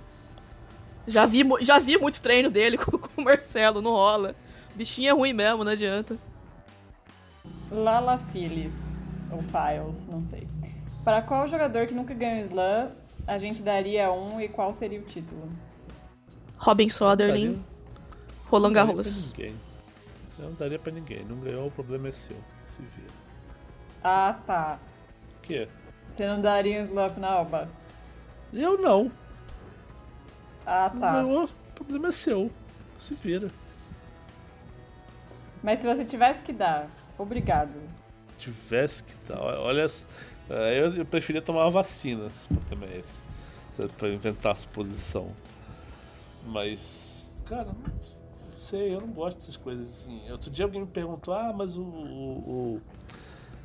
Já 1.06 1.24
vi, 1.24 1.44
já 1.60 1.78
vi 1.78 1.96
muito 1.98 2.20
treino 2.20 2.50
dele 2.50 2.76
com, 2.82 2.98
com 2.98 3.20
o 3.20 3.24
Marcelo, 3.24 3.80
não 3.80 3.92
rola. 3.92 4.34
Bichinho 4.74 5.08
é 5.10 5.12
ruim 5.12 5.32
mesmo, 5.32 5.62
não 5.62 5.70
adianta. 5.70 6.18
Lala 7.70 8.18
Phillies, 8.32 8.74
ou 9.30 9.40
Files, 9.42 10.06
não 10.08 10.26
sei. 10.26 10.48
Para 11.04 11.22
qual 11.22 11.46
jogador 11.46 11.86
que 11.86 11.94
nunca 11.94 12.12
ganhou 12.12 12.42
slam 12.44 12.90
a 13.26 13.38
gente 13.38 13.62
daria 13.62 14.10
um 14.12 14.40
e 14.40 14.48
qual 14.48 14.74
seria 14.74 14.98
o 14.98 15.04
título? 15.04 15.48
Robin 16.58 16.88
Soderling, 16.88 17.64
Roland 18.46 18.68
Não 18.68 18.72
daria 18.74 18.92
Garros. 18.92 19.32
pra 19.32 19.44
ninguém. 19.44 19.60
Não 20.38 20.52
daria 20.54 20.78
pra 20.78 20.92
ninguém. 20.92 21.24
Não 21.24 21.36
ganhou, 21.40 21.66
o 21.68 21.70
problema 21.70 22.08
é 22.08 22.12
seu. 22.12 22.36
Se 22.66 22.82
vira. 22.82 23.12
Ah, 24.02 24.36
tá. 24.46 24.78
O 25.38 25.40
quê? 25.42 25.68
Você 26.14 26.26
não 26.26 26.40
daria 26.40 26.80
um 26.80 26.84
slam 26.84 27.12
na 27.18 27.28
Alba? 27.30 27.68
Eu 28.52 28.78
não. 28.80 29.10
Ah, 30.66 30.90
Não 30.92 31.00
tá. 31.00 31.12
ganhou, 31.12 31.44
o 31.44 31.72
problema 31.74 32.08
é 32.08 32.12
seu. 32.12 32.50
Se 32.98 33.14
vira. 33.14 33.50
Mas 35.62 35.80
se 35.80 35.86
você 35.86 36.04
tivesse 36.04 36.42
que 36.42 36.52
dar, 36.52 36.88
obrigado. 37.18 37.72
tivesse 38.38 39.02
que 39.02 39.14
dar. 39.26 39.40
Olha, 39.40 39.86
é, 40.50 40.80
eu, 40.80 40.94
eu 40.96 41.04
preferia 41.06 41.40
tomar 41.42 41.62
uma 41.64 41.70
vacina, 41.70 42.28
se 42.30 42.46
o 42.52 42.56
problema 42.56 42.92
é 42.92 42.98
esse. 42.98 43.24
sabe, 43.76 43.92
Pra 43.94 44.08
inventar 44.08 44.52
a 44.52 44.54
suposição. 44.54 45.30
Mas, 46.46 47.28
cara, 47.46 47.64
não 47.64 47.74
sei, 48.64 48.94
eu 48.94 49.00
não 49.00 49.08
gosto 49.08 49.38
dessas 49.38 49.56
coisas 49.56 49.88
assim. 49.88 50.20
Outro 50.30 50.50
dia 50.50 50.64
alguém 50.64 50.80
me 50.80 50.86
perguntou, 50.88 51.32
ah, 51.34 51.52
mas 51.56 51.76
o. 51.76 51.82
o, 51.82 51.86
o- 52.76 52.80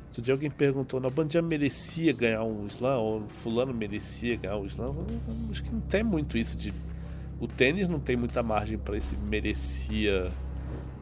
Outro 0.08 0.22
dia 0.22 0.34
alguém 0.34 0.50
perguntou, 0.50 0.98
na 1.00 1.08
Bandia 1.08 1.40
merecia 1.40 2.12
ganhar 2.12 2.42
um 2.42 2.66
slam, 2.66 2.98
ou 2.98 3.28
fulano 3.28 3.72
merecia 3.72 4.34
ganhar 4.36 4.56
um 4.56 4.66
slam. 4.66 4.92
Acho 5.52 5.62
que 5.62 5.70
não 5.72 5.80
tem 5.82 6.02
muito 6.02 6.36
isso 6.36 6.58
de. 6.58 6.74
O 7.40 7.46
tênis 7.46 7.86
não 7.88 8.00
tem 8.00 8.16
muita 8.16 8.42
margem 8.42 8.76
pra 8.76 8.96
esse 8.96 9.16
merecia 9.16 10.30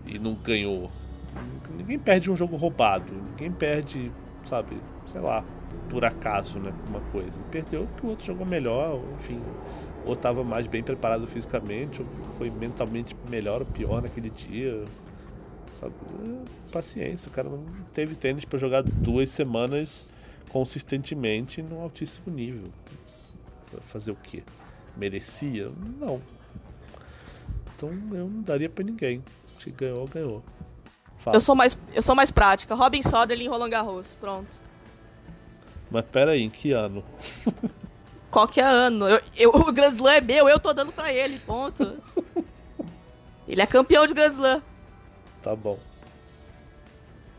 e 0.07 0.19
não 0.19 0.35
ganhou. 0.35 0.91
Ninguém 1.75 1.99
perde 1.99 2.31
um 2.31 2.37
jogo 2.37 2.55
roubado, 2.57 3.11
ninguém 3.31 3.51
perde, 3.51 4.13
sabe, 4.45 4.77
sei 5.07 5.21
lá, 5.23 5.43
por 5.89 6.05
acaso, 6.05 6.59
né, 6.59 6.73
uma 6.89 7.01
coisa. 7.11 7.43
Perdeu 7.51 7.87
porque 7.87 8.07
o 8.07 8.11
outro 8.11 8.27
jogou 8.27 8.45
melhor, 8.47 9.01
enfim, 9.19 9.41
ou 10.09 10.15
estava 10.15 10.43
mais 10.43 10.67
bem 10.67 10.83
preparado 10.83 11.27
fisicamente, 11.27 12.01
ou 12.01 12.09
foi 12.39 12.51
mentalmente 12.51 13.15
melhor 13.29 13.61
ou 13.61 13.67
pior 13.67 14.01
naquele 14.01 14.31
dia, 14.31 14.85
sabe? 15.79 15.93
É, 16.25 16.73
paciência, 16.73 17.29
o 17.29 17.31
cara 17.33 17.51
não 17.51 17.63
teve 17.93 18.15
tênis 18.15 18.47
para 18.47 18.59
jogar 18.59 18.83
duas 18.83 19.31
semanas 19.31 20.07
consistentemente 20.49 21.61
no 21.61 21.83
altíssimo 21.83 22.35
nível. 22.35 22.71
Fazer 23.83 24.11
o 24.11 24.17
quê? 24.17 24.43
Merecia? 24.97 25.71
Não. 26.01 26.23
Então 27.77 27.91
eu 28.13 28.27
não 28.27 28.41
daria 28.41 28.71
para 28.71 28.83
ninguém. 28.83 29.23
Se 29.59 29.71
ganhou, 29.71 30.09
ganhou. 30.09 30.43
Fala. 31.19 31.37
Eu 31.37 31.41
sou 31.41 31.55
mais, 31.55 31.79
eu 31.95 32.01
sou 32.01 32.15
mais 32.15 32.31
prática. 32.31 32.75
Robin 32.75 33.03
Soderling 33.03 33.45
e 33.45 33.49
Roland 33.49 33.69
Garros. 33.69 34.15
Pronto. 34.15 34.63
Mas 35.91 36.05
pera 36.07 36.31
aí, 36.31 36.43
em 36.43 36.51
que 36.51 36.73
ano? 36.73 37.05
Qualquer 38.39 38.65
ano. 38.67 39.09
Eu, 39.09 39.21
eu- 39.37 39.51
o 39.69 39.73
Grand 39.73 39.89
Slam 39.91 40.13
é 40.15 40.21
meu, 40.21 40.49
eu 40.49 40.61
tô 40.61 40.73
dando 40.73 40.93
pra 40.93 41.13
ele. 41.13 41.41
Ponto. 41.41 41.97
Ele 43.49 43.61
é 43.61 43.67
campeão 43.67 44.07
de 44.07 44.15
Grand 44.15 44.31
Slam. 44.31 44.63
Tá 45.43 45.57
bom. 45.57 45.77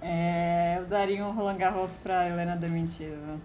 É, 0.01 0.75
eu 0.79 0.85
daria 0.87 1.25
um 1.25 1.31
Roland 1.31 1.55
Garros 1.57 1.91
pra 2.03 2.27
Helena 2.27 2.57
Dementiva. 2.57 3.37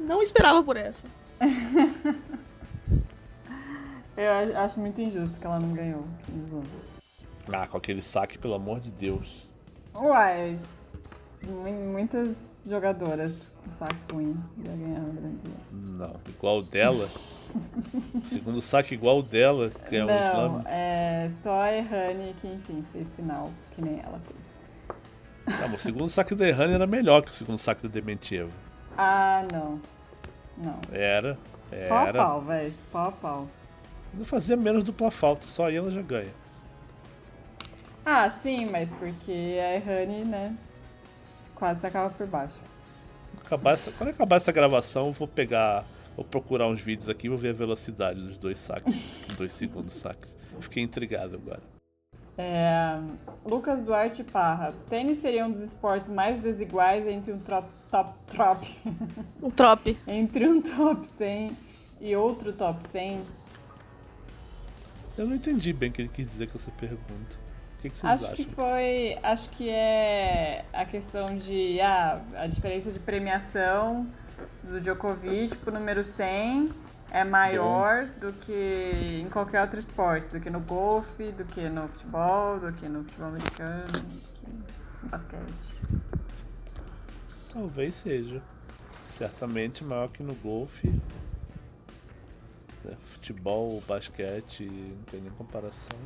Não 0.00 0.22
esperava 0.22 0.62
por 0.62 0.76
essa. 0.76 1.06
Eu 4.16 4.58
acho 4.60 4.80
muito 4.80 4.98
injusto 4.98 5.38
que 5.38 5.46
ela 5.46 5.60
não 5.60 5.74
ganhou. 5.74 6.02
Ah, 7.52 7.66
com 7.66 7.76
aquele 7.76 8.00
saque, 8.00 8.38
pelo 8.38 8.54
amor 8.54 8.80
de 8.80 8.90
Deus. 8.90 9.46
Uai, 9.94 10.58
mu- 11.42 11.92
muitas 11.92 12.38
jogadoras 12.64 13.34
com 13.66 13.72
saco 13.72 13.94
ruim 14.14 14.36
já 14.64 14.72
ganharam 14.72 15.08
o 15.08 15.12
Grand 15.12 15.34
Slam. 15.44 15.56
Não, 15.72 16.20
igual 16.28 16.58
o 16.58 16.62
dela. 16.62 17.08
Segundo 18.24 18.60
saque 18.60 18.94
igual 18.94 19.18
o 19.18 19.22
dela, 19.22 19.70
ganhou 19.90 20.08
um 20.08 20.12
Não, 20.14 20.22
slam. 20.22 20.62
é 20.66 21.28
só 21.30 21.60
a 21.62 21.72
Errani 21.74 22.34
que, 22.38 22.46
enfim, 22.48 22.84
fez 22.92 23.14
final, 23.14 23.50
que 23.72 23.82
nem 23.82 24.00
ela 24.00 24.20
fez. 24.20 25.58
Não, 25.60 25.68
mas 25.68 25.80
o 25.80 25.84
segundo 25.84 26.08
saque 26.08 26.34
da 26.34 26.46
Errani 26.48 26.74
era 26.74 26.86
melhor 26.86 27.22
que 27.22 27.30
o 27.30 27.34
segundo 27.34 27.58
saque 27.58 27.82
da 27.82 27.88
Dementieva. 27.88 28.50
Ah, 28.98 29.44
não. 29.52 29.80
Não. 30.58 30.80
Era, 30.92 31.38
Pau 31.88 31.98
a 31.98 32.08
era. 32.08 32.18
pau, 32.18 32.40
velho. 32.42 32.74
Pau 32.90 33.08
a 33.08 33.12
pau. 33.12 33.48
Não 34.14 34.24
fazia 34.24 34.56
menos 34.56 34.82
dupla 34.82 35.10
falta, 35.10 35.46
só 35.46 35.66
aí 35.66 35.76
ela 35.76 35.90
já 35.90 36.02
ganha. 36.02 36.32
Ah, 38.04 38.28
sim, 38.30 38.66
mas 38.66 38.90
porque 38.92 39.32
a 39.60 39.74
Errani, 39.74 40.24
né, 40.24 40.56
quase 41.54 41.80
sacava 41.80 42.10
por 42.10 42.26
baixo. 42.26 42.54
Acabar 43.46 43.72
essa- 43.74 43.92
quando 43.92 44.10
acabar 44.10 44.36
essa 44.36 44.52
gravação, 44.52 45.06
eu 45.06 45.12
vou 45.12 45.26
pegar. 45.28 45.84
Vou 46.16 46.24
procurar 46.24 46.66
uns 46.66 46.80
vídeos 46.80 47.08
aqui 47.08 47.26
e 47.26 47.30
vou 47.30 47.38
ver 47.38 47.50
a 47.50 47.52
velocidade 47.52 48.26
dos 48.26 48.38
dois 48.38 48.58
saques. 48.58 49.28
dois 49.36 49.52
segundos 49.52 49.92
saques. 49.94 50.34
Fiquei 50.60 50.82
intrigado 50.82 51.36
agora. 51.36 51.62
É, 52.38 52.98
Lucas 53.44 53.82
Duarte 53.82 54.24
Parra. 54.24 54.74
Tênis 54.90 55.18
seria 55.18 55.46
um 55.46 55.50
dos 55.50 55.60
esportes 55.60 56.08
mais 56.08 56.38
desiguais 56.40 57.06
entre 57.06 57.32
um 57.32 57.38
top, 57.38 57.68
top, 57.90 58.10
top 58.34 58.78
Um 59.42 59.50
trope. 59.50 59.96
entre 60.06 60.48
um 60.48 60.60
top 60.60 61.06
100 61.06 61.56
e 62.00 62.16
outro 62.16 62.52
top 62.52 62.86
100? 62.86 63.20
Eu 65.16 65.26
não 65.26 65.36
entendi 65.36 65.72
bem 65.72 65.88
o 65.88 65.92
que 65.92 66.02
ele 66.02 66.10
quis 66.12 66.26
dizer 66.26 66.48
com 66.48 66.56
essa 66.58 66.70
pergunta. 66.72 67.45
O 67.86 67.88
que, 67.88 67.94
que 67.94 67.98
vocês 68.00 68.12
Acho 68.12 68.32
acham? 68.32 68.36
que 68.44 68.54
foi. 68.54 69.18
Acho 69.22 69.50
que 69.50 69.68
é 69.70 70.64
a 70.72 70.84
questão 70.84 71.36
de. 71.36 71.80
Ah, 71.80 72.20
a 72.36 72.46
diferença 72.46 72.90
de 72.90 72.98
premiação 72.98 74.06
do 74.64 74.80
Djokovic 74.80 75.56
pro 75.58 75.72
número 75.72 76.02
100 76.04 76.72
é 77.12 77.22
maior 77.22 78.06
do 78.20 78.32
que 78.32 79.20
em 79.22 79.28
qualquer 79.30 79.62
outro 79.62 79.78
esporte, 79.78 80.28
do 80.30 80.40
que 80.40 80.50
no 80.50 80.60
golfe, 80.60 81.30
do 81.32 81.44
que 81.44 81.68
no 81.68 81.86
futebol, 81.88 82.58
do 82.58 82.72
que 82.72 82.88
no 82.88 83.04
futebol 83.04 83.28
americano, 83.28 83.86
do 83.86 84.00
que 84.00 84.50
no 84.50 85.08
basquete. 85.08 85.76
Talvez 87.52 87.94
seja. 87.94 88.42
Certamente 89.04 89.84
maior 89.84 90.08
que 90.08 90.22
no 90.24 90.34
golfe. 90.34 90.92
É, 92.84 92.94
Futebol, 93.12 93.80
basquete, 93.86 94.64
não 94.64 95.04
tem 95.04 95.20
nem 95.20 95.30
comparação. 95.30 95.96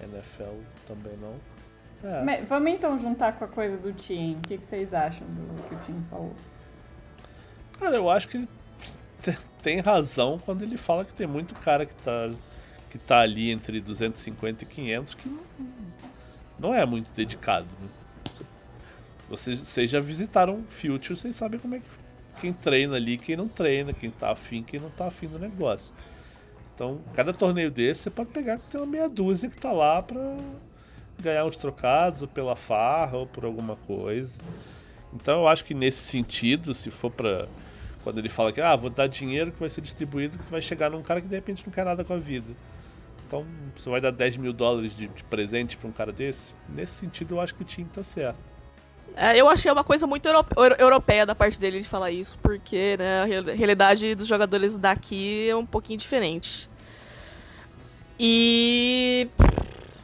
NFL 0.00 0.60
também 0.86 1.16
não. 1.20 1.34
É, 2.04 2.22
Mas 2.22 2.48
vamos 2.48 2.70
então 2.72 2.98
juntar 2.98 3.32
com 3.32 3.44
a 3.44 3.48
coisa 3.48 3.76
do 3.76 3.92
Tim. 3.92 4.36
O 4.36 4.40
que, 4.42 4.58
que 4.58 4.66
vocês 4.66 4.92
acham 4.92 5.26
do 5.26 5.62
que 5.68 5.74
o 5.74 5.78
Tim 5.78 6.04
falou? 6.10 6.34
Cara, 7.78 7.96
eu 7.96 8.10
acho 8.10 8.28
que 8.28 8.36
ele 8.38 8.48
te- 9.22 9.38
tem 9.62 9.80
razão 9.80 10.38
quando 10.38 10.62
ele 10.62 10.76
fala 10.76 11.04
que 11.04 11.12
tem 11.14 11.26
muito 11.26 11.54
cara 11.56 11.84
que 11.86 11.94
tá, 11.96 12.30
que 12.90 12.98
tá 12.98 13.20
ali 13.20 13.50
entre 13.50 13.80
250 13.80 14.64
e 14.64 14.66
500 14.66 15.14
que 15.14 15.28
não, 15.28 15.42
não 16.58 16.74
é 16.74 16.84
muito 16.86 17.10
dedicado. 17.12 17.66
né? 17.80 17.88
Vocês, 19.28 19.58
vocês 19.58 19.90
já 19.90 19.98
visitaram 19.98 20.62
Future, 20.68 21.16
vocês 21.18 21.34
sabem 21.34 21.58
como 21.58 21.74
é 21.74 21.80
que 21.80 21.86
quem 22.40 22.52
treina 22.52 22.96
ali, 22.96 23.16
quem 23.18 23.34
não 23.36 23.48
treina, 23.48 23.92
quem 23.92 24.10
tá 24.10 24.30
afim, 24.30 24.62
quem 24.62 24.78
não 24.78 24.90
tá 24.90 25.06
afim 25.06 25.26
do 25.26 25.38
negócio. 25.38 25.92
Então, 26.76 27.00
cada 27.14 27.32
torneio 27.32 27.70
desse 27.70 28.02
você 28.02 28.10
pode 28.10 28.28
pegar 28.28 28.58
que 28.58 28.66
tem 28.68 28.78
uma 28.78 28.86
meia 28.86 29.08
dúzia 29.08 29.48
que 29.48 29.56
tá 29.56 29.72
lá 29.72 30.02
pra 30.02 30.36
ganhar 31.18 31.46
uns 31.46 31.56
trocados, 31.56 32.20
ou 32.20 32.28
pela 32.28 32.54
farra, 32.54 33.16
ou 33.16 33.26
por 33.26 33.46
alguma 33.46 33.76
coisa. 33.76 34.38
Então 35.14 35.40
eu 35.40 35.48
acho 35.48 35.64
que 35.64 35.72
nesse 35.72 36.00
sentido, 36.00 36.74
se 36.74 36.90
for 36.90 37.10
pra. 37.10 37.48
Quando 38.04 38.18
ele 38.18 38.28
fala 38.28 38.52
que 38.52 38.60
ah, 38.60 38.76
vou 38.76 38.90
dar 38.90 39.06
dinheiro 39.08 39.50
que 39.50 39.58
vai 39.58 39.70
ser 39.70 39.80
distribuído, 39.80 40.38
que 40.38 40.50
vai 40.50 40.60
chegar 40.60 40.90
num 40.90 41.02
cara 41.02 41.20
que 41.20 41.26
de 41.26 41.34
repente 41.34 41.64
não 41.66 41.72
quer 41.72 41.84
nada 41.84 42.04
com 42.04 42.12
a 42.12 42.18
vida. 42.18 42.52
Então, 43.26 43.44
você 43.74 43.88
vai 43.88 44.00
dar 44.00 44.12
10 44.12 44.36
mil 44.36 44.52
dólares 44.52 44.94
de, 44.94 45.08
de 45.08 45.24
presente 45.24 45.78
pra 45.78 45.88
um 45.88 45.92
cara 45.92 46.12
desse? 46.12 46.54
Nesse 46.68 46.92
sentido, 46.92 47.36
eu 47.36 47.40
acho 47.40 47.54
que 47.54 47.62
o 47.62 47.64
time 47.64 47.88
tá 47.88 48.02
certo. 48.02 48.38
É, 49.14 49.38
eu 49.40 49.48
achei 49.48 49.70
uma 49.70 49.84
coisa 49.84 50.06
muito 50.06 50.26
euro 50.28 50.46
europeia 50.78 51.24
da 51.24 51.34
parte 51.34 51.58
dele 51.58 51.80
de 51.80 51.88
falar 51.88 52.10
isso, 52.10 52.38
porque 52.42 52.96
né, 52.98 53.22
a 53.22 53.54
realidade 53.54 54.14
dos 54.14 54.26
jogadores 54.26 54.76
daqui 54.76 55.48
é 55.48 55.56
um 55.56 55.64
pouquinho 55.64 55.98
diferente. 55.98 56.68
E. 58.18 59.28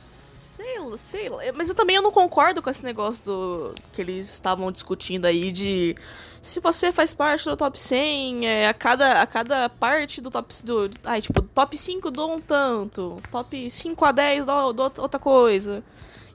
Sei, 0.03 0.77
sei 0.97 1.29
lá. 1.29 1.43
Mas 1.55 1.69
eu 1.69 1.75
também 1.75 1.97
eu 1.97 2.03
não 2.03 2.13
concordo 2.13 2.63
com 2.63 2.71
esse 2.71 2.85
negócio 2.85 3.23
do 3.25 3.75
que 3.93 4.01
eles 4.01 4.31
estavam 4.31 4.71
discutindo 4.71 5.25
aí 5.27 5.51
de 5.51 5.97
se 6.43 6.59
você 6.59 6.91
faz 6.91 7.15
parte 7.15 7.45
do 7.45 7.57
top 7.57 7.79
100, 7.79 8.47
é, 8.47 8.69
a, 8.69 8.75
cada, 8.75 9.23
a 9.23 9.27
cada 9.27 9.69
parte 9.69 10.21
do 10.21 10.31
top. 10.31 10.53
Do, 10.65 10.91
ai, 11.05 11.23
tipo, 11.23 11.41
top 11.41 11.79
5 11.79 12.11
dou 12.11 12.35
um 12.35 12.41
tanto, 12.41 13.23
top 13.31 13.71
5 13.71 14.05
a 14.05 14.13
10 14.13 14.47
dou, 14.47 14.73
dou 14.73 14.93
outra 14.99 15.21
coisa. 15.21 15.85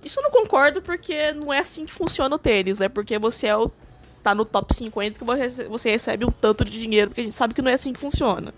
Isso 0.08 0.20
eu 0.20 0.24
não 0.24 0.32
concordo 0.32 0.82
porque 0.82 1.34
não 1.34 1.54
é 1.54 1.60
assim 1.60 1.86
que 1.86 1.94
funciona 1.94 2.34
o 2.34 2.40
tênis, 2.40 2.80
é 2.80 2.88
porque 2.88 3.20
você 3.20 3.48
é 3.48 3.58
o, 3.58 3.70
tá 4.24 4.34
no 4.34 4.46
top 4.46 4.74
50 4.74 5.20
que 5.20 5.68
você 5.68 5.92
recebe 5.92 6.24
um 6.24 6.32
tanto 6.32 6.64
de 6.64 6.80
dinheiro, 6.80 7.10
porque 7.10 7.20
a 7.20 7.24
gente 7.26 7.36
sabe 7.36 7.54
que 7.54 7.62
não 7.62 7.70
é 7.70 7.74
assim 7.74 7.92
que 7.92 8.00
funciona. 8.00 8.54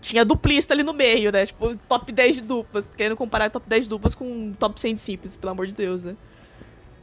Tinha 0.00 0.24
duplista 0.24 0.72
ali 0.72 0.84
no 0.84 0.92
meio, 0.92 1.32
né? 1.32 1.46
Tipo, 1.46 1.76
top 1.88 2.12
10 2.12 2.36
de 2.36 2.40
duplas. 2.42 2.88
Querendo 2.96 3.16
comparar 3.16 3.50
top 3.50 3.68
10 3.68 3.84
de 3.84 3.90
duplas 3.90 4.14
com 4.14 4.52
top 4.52 4.80
100 4.80 4.94
de 4.94 5.00
simples, 5.00 5.36
pelo 5.36 5.50
amor 5.50 5.66
de 5.66 5.74
Deus, 5.74 6.04
né? 6.04 6.14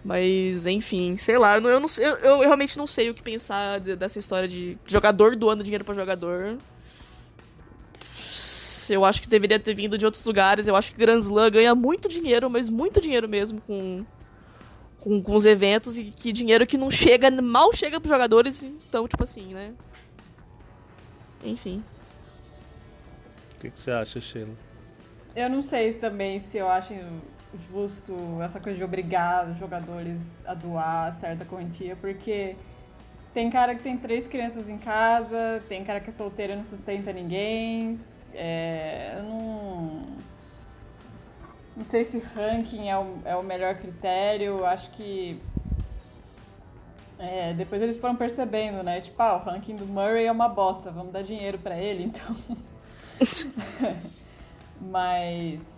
Mas, 0.06 0.66
enfim, 0.66 1.18
sei 1.18 1.38
lá, 1.38 1.58
eu, 1.58 1.80
não, 1.82 1.90
eu, 1.98 2.16
eu 2.18 2.40
realmente 2.40 2.78
não 2.78 2.88
sei 2.88 3.10
o 3.10 3.14
que 3.14 3.22
pensar 3.22 3.82
dessa 3.82 4.20
história 4.20 4.48
de 4.48 4.78
jogador 4.88 5.36
doando 5.36 5.64
dinheiro 5.64 5.84
para 5.84 5.96
jogador. 5.96 6.58
Eu 8.90 9.06
acho 9.06 9.22
que 9.22 9.28
deveria 9.28 9.60
ter 9.60 9.74
vindo 9.74 9.98
de 9.98 10.06
outros 10.06 10.26
lugares. 10.26 10.68
Eu 10.68 10.76
acho 10.76 10.92
que 10.92 10.98
Grand 10.98 11.20
Slam 11.20 11.52
ganha 11.52 11.76
muito 11.76 12.10
dinheiro, 12.10 12.50
mas 12.50 12.70
muito 12.70 13.00
dinheiro 13.00 13.30
mesmo 13.30 13.62
com, 13.62 14.06
com, 15.00 15.22
com 15.22 15.36
os 15.36 15.46
eventos. 15.46 15.98
E 15.98 16.06
que 16.06 16.32
dinheiro 16.32 16.66
que 16.66 16.78
não 16.78 16.90
chega, 16.90 17.30
mal 17.30 17.72
chega 17.74 18.00
pros 18.00 18.10
jogadores. 18.10 18.64
Então, 18.64 19.08
tipo 19.08 19.24
assim, 19.24 19.54
né? 19.54 19.74
Enfim. 21.44 21.84
O 23.56 23.60
que, 23.60 23.70
que 23.70 23.80
você 23.80 23.92
acha, 23.92 24.20
Sheila? 24.20 24.54
Eu 25.36 25.50
não 25.50 25.62
sei 25.62 25.94
também 25.94 26.40
se 26.40 26.58
eu 26.58 26.70
acho 26.70 26.94
justo 27.72 28.14
essa 28.42 28.60
coisa 28.60 28.78
de 28.78 28.84
obrigar 28.84 29.50
os 29.50 29.58
jogadores 29.58 30.44
a 30.46 30.54
doar 30.54 31.14
certa 31.14 31.46
quantia, 31.46 31.96
porque 31.96 32.56
tem 33.34 33.50
cara 33.50 33.76
que 33.76 33.84
tem 33.84 33.98
três 33.98 34.28
crianças 34.28 34.70
em 34.70 34.78
casa, 34.78 35.62
tem 35.68 35.84
cara 35.84 36.00
que 36.00 36.10
é 36.10 36.12
solteiro 36.12 36.54
e 36.54 36.56
não 36.56 36.66
sustenta 36.66 37.12
ninguém, 37.12 38.00
é, 38.34 39.16
eu 39.18 39.24
não. 39.24 40.02
Não 41.76 41.86
sei 41.86 42.06
se 42.06 42.20
ranking 42.20 42.90
é 42.90 42.98
o, 42.98 43.18
é 43.26 43.36
o 43.36 43.44
melhor 43.44 43.76
critério. 43.76 44.66
Acho 44.66 44.90
que. 44.92 45.40
É, 47.20 47.54
depois 47.54 47.82
eles 47.82 47.98
foram 47.98 48.16
percebendo, 48.16 48.84
né? 48.84 49.00
Tipo, 49.02 49.22
ah, 49.22 49.36
o 49.36 49.40
ranking 49.40 49.76
do 49.76 49.86
Murray 49.86 50.26
é 50.26 50.32
uma 50.32 50.50
bosta, 50.50 50.92
vamos 50.92 51.14
dar 51.14 51.22
dinheiro 51.22 51.58
para 51.58 51.78
ele, 51.78 52.04
então. 52.06 52.36
Mas. 54.82 55.72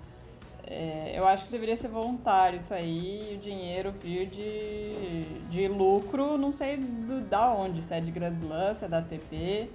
É, 0.68 1.14
eu 1.16 1.28
acho 1.28 1.46
que 1.46 1.52
deveria 1.52 1.78
ser 1.78 1.90
voluntário 1.90 2.58
isso 2.58 2.74
aí, 2.74 3.36
o 3.38 3.38
dinheiro 3.38 3.92
vir 3.92 4.28
de, 4.28 5.26
de 5.52 5.68
lucro, 5.68 6.40
não 6.40 6.52
sei 6.52 6.78
do, 6.78 7.22
da 7.22 7.54
onde, 7.54 7.84
se 7.84 7.94
é 7.94 8.02
de 8.02 8.10
Grand 8.10 8.34
Slam, 8.34 8.74
se 8.74 8.86
é 8.86 8.88
da 8.88 8.98
ATP. 8.98 9.70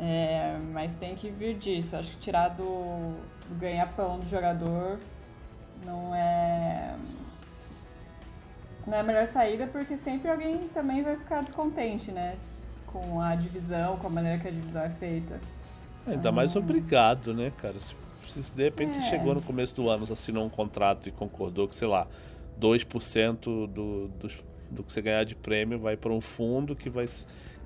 É, 0.00 0.58
mas 0.72 0.92
tem 0.94 1.14
que 1.14 1.30
vir 1.30 1.56
disso. 1.58 1.96
Acho 1.96 2.10
que 2.10 2.18
tirar 2.18 2.48
do, 2.48 3.14
do 3.48 3.58
ganha-pão 3.58 4.18
do 4.18 4.28
jogador 4.28 4.98
não 5.84 6.14
é. 6.14 6.94
Não 8.86 8.94
é 8.94 9.00
a 9.00 9.02
melhor 9.02 9.26
saída, 9.26 9.66
porque 9.66 9.96
sempre 9.96 10.30
alguém 10.30 10.68
também 10.68 11.02
vai 11.02 11.16
ficar 11.16 11.42
descontente, 11.42 12.12
né? 12.12 12.36
Com 12.86 13.20
a 13.20 13.34
divisão, 13.34 13.96
com 13.96 14.06
a 14.06 14.10
maneira 14.10 14.38
que 14.38 14.46
a 14.46 14.50
divisão 14.50 14.82
é 14.82 14.90
feita. 14.90 15.40
É, 16.06 16.12
ainda 16.12 16.30
mais 16.30 16.54
ah. 16.54 16.60
obrigado, 16.60 17.34
né, 17.34 17.52
cara? 17.56 17.78
Se, 17.80 18.42
se 18.42 18.52
de 18.52 18.62
repente 18.62 18.98
é. 18.98 19.02
chegou 19.02 19.34
no 19.34 19.42
começo 19.42 19.74
do 19.74 19.88
ano, 19.88 20.04
assinou 20.10 20.46
um 20.46 20.48
contrato 20.48 21.08
e 21.08 21.12
concordou 21.12 21.66
que, 21.66 21.74
sei 21.74 21.88
lá, 21.88 22.06
2% 22.60 23.40
do, 23.40 23.66
do, 23.66 24.08
do 24.70 24.84
que 24.84 24.92
você 24.92 25.02
ganhar 25.02 25.24
de 25.24 25.34
prêmio 25.34 25.80
vai 25.80 25.96
para 25.96 26.12
um 26.12 26.20
fundo 26.20 26.76
que 26.76 26.88
vai 26.88 27.06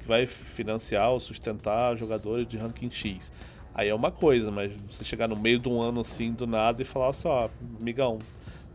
que 0.01 0.09
vai 0.09 0.27
financiar 0.27 1.11
ou 1.11 1.21
sustentar 1.21 1.97
jogadores 1.97 2.47
de 2.47 2.57
ranking 2.57 2.91
X. 2.91 3.33
Aí 3.75 3.89
é 3.89 3.95
uma 3.95 4.11
coisa, 4.11 4.51
mas 4.51 4.73
você 4.91 5.05
chegar 5.05 5.29
no 5.29 5.37
meio 5.37 5.59
de 5.59 5.69
um 5.69 5.81
ano 5.81 6.01
assim, 6.01 6.33
do 6.33 6.47
nada, 6.47 6.83
e 6.83 6.85
falar 6.85 7.13
só, 7.13 7.45
assim, 7.45 7.55
amigão, 7.81 8.19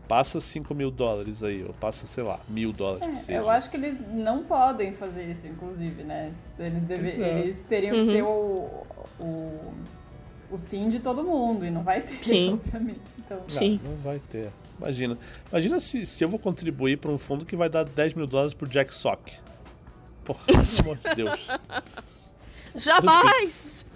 passa 0.08 0.40
5 0.40 0.74
mil 0.74 0.90
dólares 0.90 1.42
aí, 1.42 1.62
ou 1.62 1.74
passa, 1.74 2.06
sei 2.06 2.24
lá, 2.24 2.40
mil 2.48 2.72
dólares. 2.72 3.28
É, 3.28 3.38
eu 3.38 3.50
acho 3.50 3.68
que 3.68 3.76
eles 3.76 3.98
não 4.12 4.42
podem 4.44 4.92
fazer 4.92 5.24
isso, 5.30 5.46
inclusive, 5.46 6.02
né? 6.02 6.32
Eles, 6.58 6.84
deve, 6.84 7.22
é. 7.22 7.40
eles 7.40 7.60
teriam 7.60 7.96
uhum. 7.96 8.06
que 8.06 8.12
ter 8.12 8.22
o, 8.22 8.86
o, 9.20 9.72
o 10.50 10.58
sim 10.58 10.88
de 10.88 10.98
todo 10.98 11.22
mundo, 11.22 11.66
e 11.66 11.70
não 11.70 11.82
vai 11.82 12.00
ter, 12.00 12.18
sim. 12.24 12.54
obviamente. 12.64 13.00
Então, 13.18 13.40
sim. 13.48 13.80
Não, 13.82 13.90
não 13.90 13.98
vai 13.98 14.18
ter. 14.18 14.50
Imagina. 14.78 15.18
Imagina 15.50 15.80
se, 15.80 16.06
se 16.06 16.24
eu 16.24 16.28
vou 16.28 16.38
contribuir 16.38 16.98
para 16.98 17.10
um 17.10 17.18
fundo 17.18 17.44
que 17.44 17.56
vai 17.56 17.68
dar 17.68 17.84
10 17.84 18.14
mil 18.14 18.26
dólares 18.26 18.54
pro 18.54 18.66
Jack 18.68 18.94
Sock. 18.94 19.32
Porra, 20.26 20.40
pelo 20.44 20.58
amor 20.82 20.96
de 20.96 21.14
Deus. 21.14 21.48
Jamais! 22.74 23.86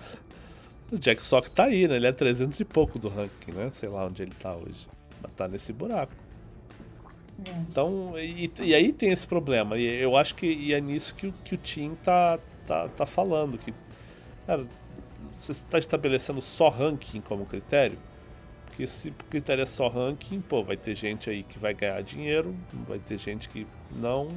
O 0.91 0.99
Jack 0.99 1.24
Sock 1.24 1.51
tá 1.51 1.64
aí, 1.64 1.87
né? 1.87 1.97
Ele 1.97 2.07
é 2.07 2.12
300 2.12 2.59
e 2.59 2.64
pouco 2.64 2.99
do 2.99 3.09
ranking, 3.09 3.53
né? 3.53 3.70
Sei 3.72 3.89
lá 3.89 4.07
onde 4.07 4.22
ele 4.22 4.33
tá 4.41 4.55
hoje. 4.55 4.89
Mas 5.20 5.33
tá 5.33 5.47
nesse 5.47 5.72
buraco. 5.72 6.12
É. 7.45 7.51
Então, 7.51 8.18
e, 8.18 8.51
e, 8.61 8.74
aí 8.74 8.93
tem 8.93 9.11
esse 9.11 9.26
problema. 9.26 9.76
E 9.76 9.85
eu 9.85 10.16
acho 10.16 10.35
que 10.35 10.47
e 10.47 10.72
é 10.72 10.81
nisso 10.81 11.14
que, 11.14 11.33
que 11.45 11.55
o 11.55 11.59
Tim 11.59 11.95
tá, 11.97 12.39
tá, 12.66 12.89
tá 12.89 13.07
falando. 13.07 13.59
Que, 13.59 13.74
cara, 14.47 14.66
você 15.32 15.52
está 15.52 15.78
estabelecendo 15.78 16.40
só 16.40 16.69
ranking 16.69 17.20
como 17.20 17.44
critério? 17.47 17.98
Porque 18.66 18.86
se 18.86 19.09
o 19.11 19.15
critério 19.28 19.62
é 19.62 19.66
só 19.66 19.89
ranking, 19.89 20.40
pô, 20.40 20.62
vai 20.62 20.77
ter 20.77 20.94
gente 20.94 21.28
aí 21.28 21.43
que 21.43 21.59
vai 21.59 21.74
ganhar 21.74 22.01
dinheiro, 22.02 22.55
vai 22.89 22.98
ter 22.98 23.19
gente 23.19 23.48
que 23.48 23.66
não. 23.90 24.31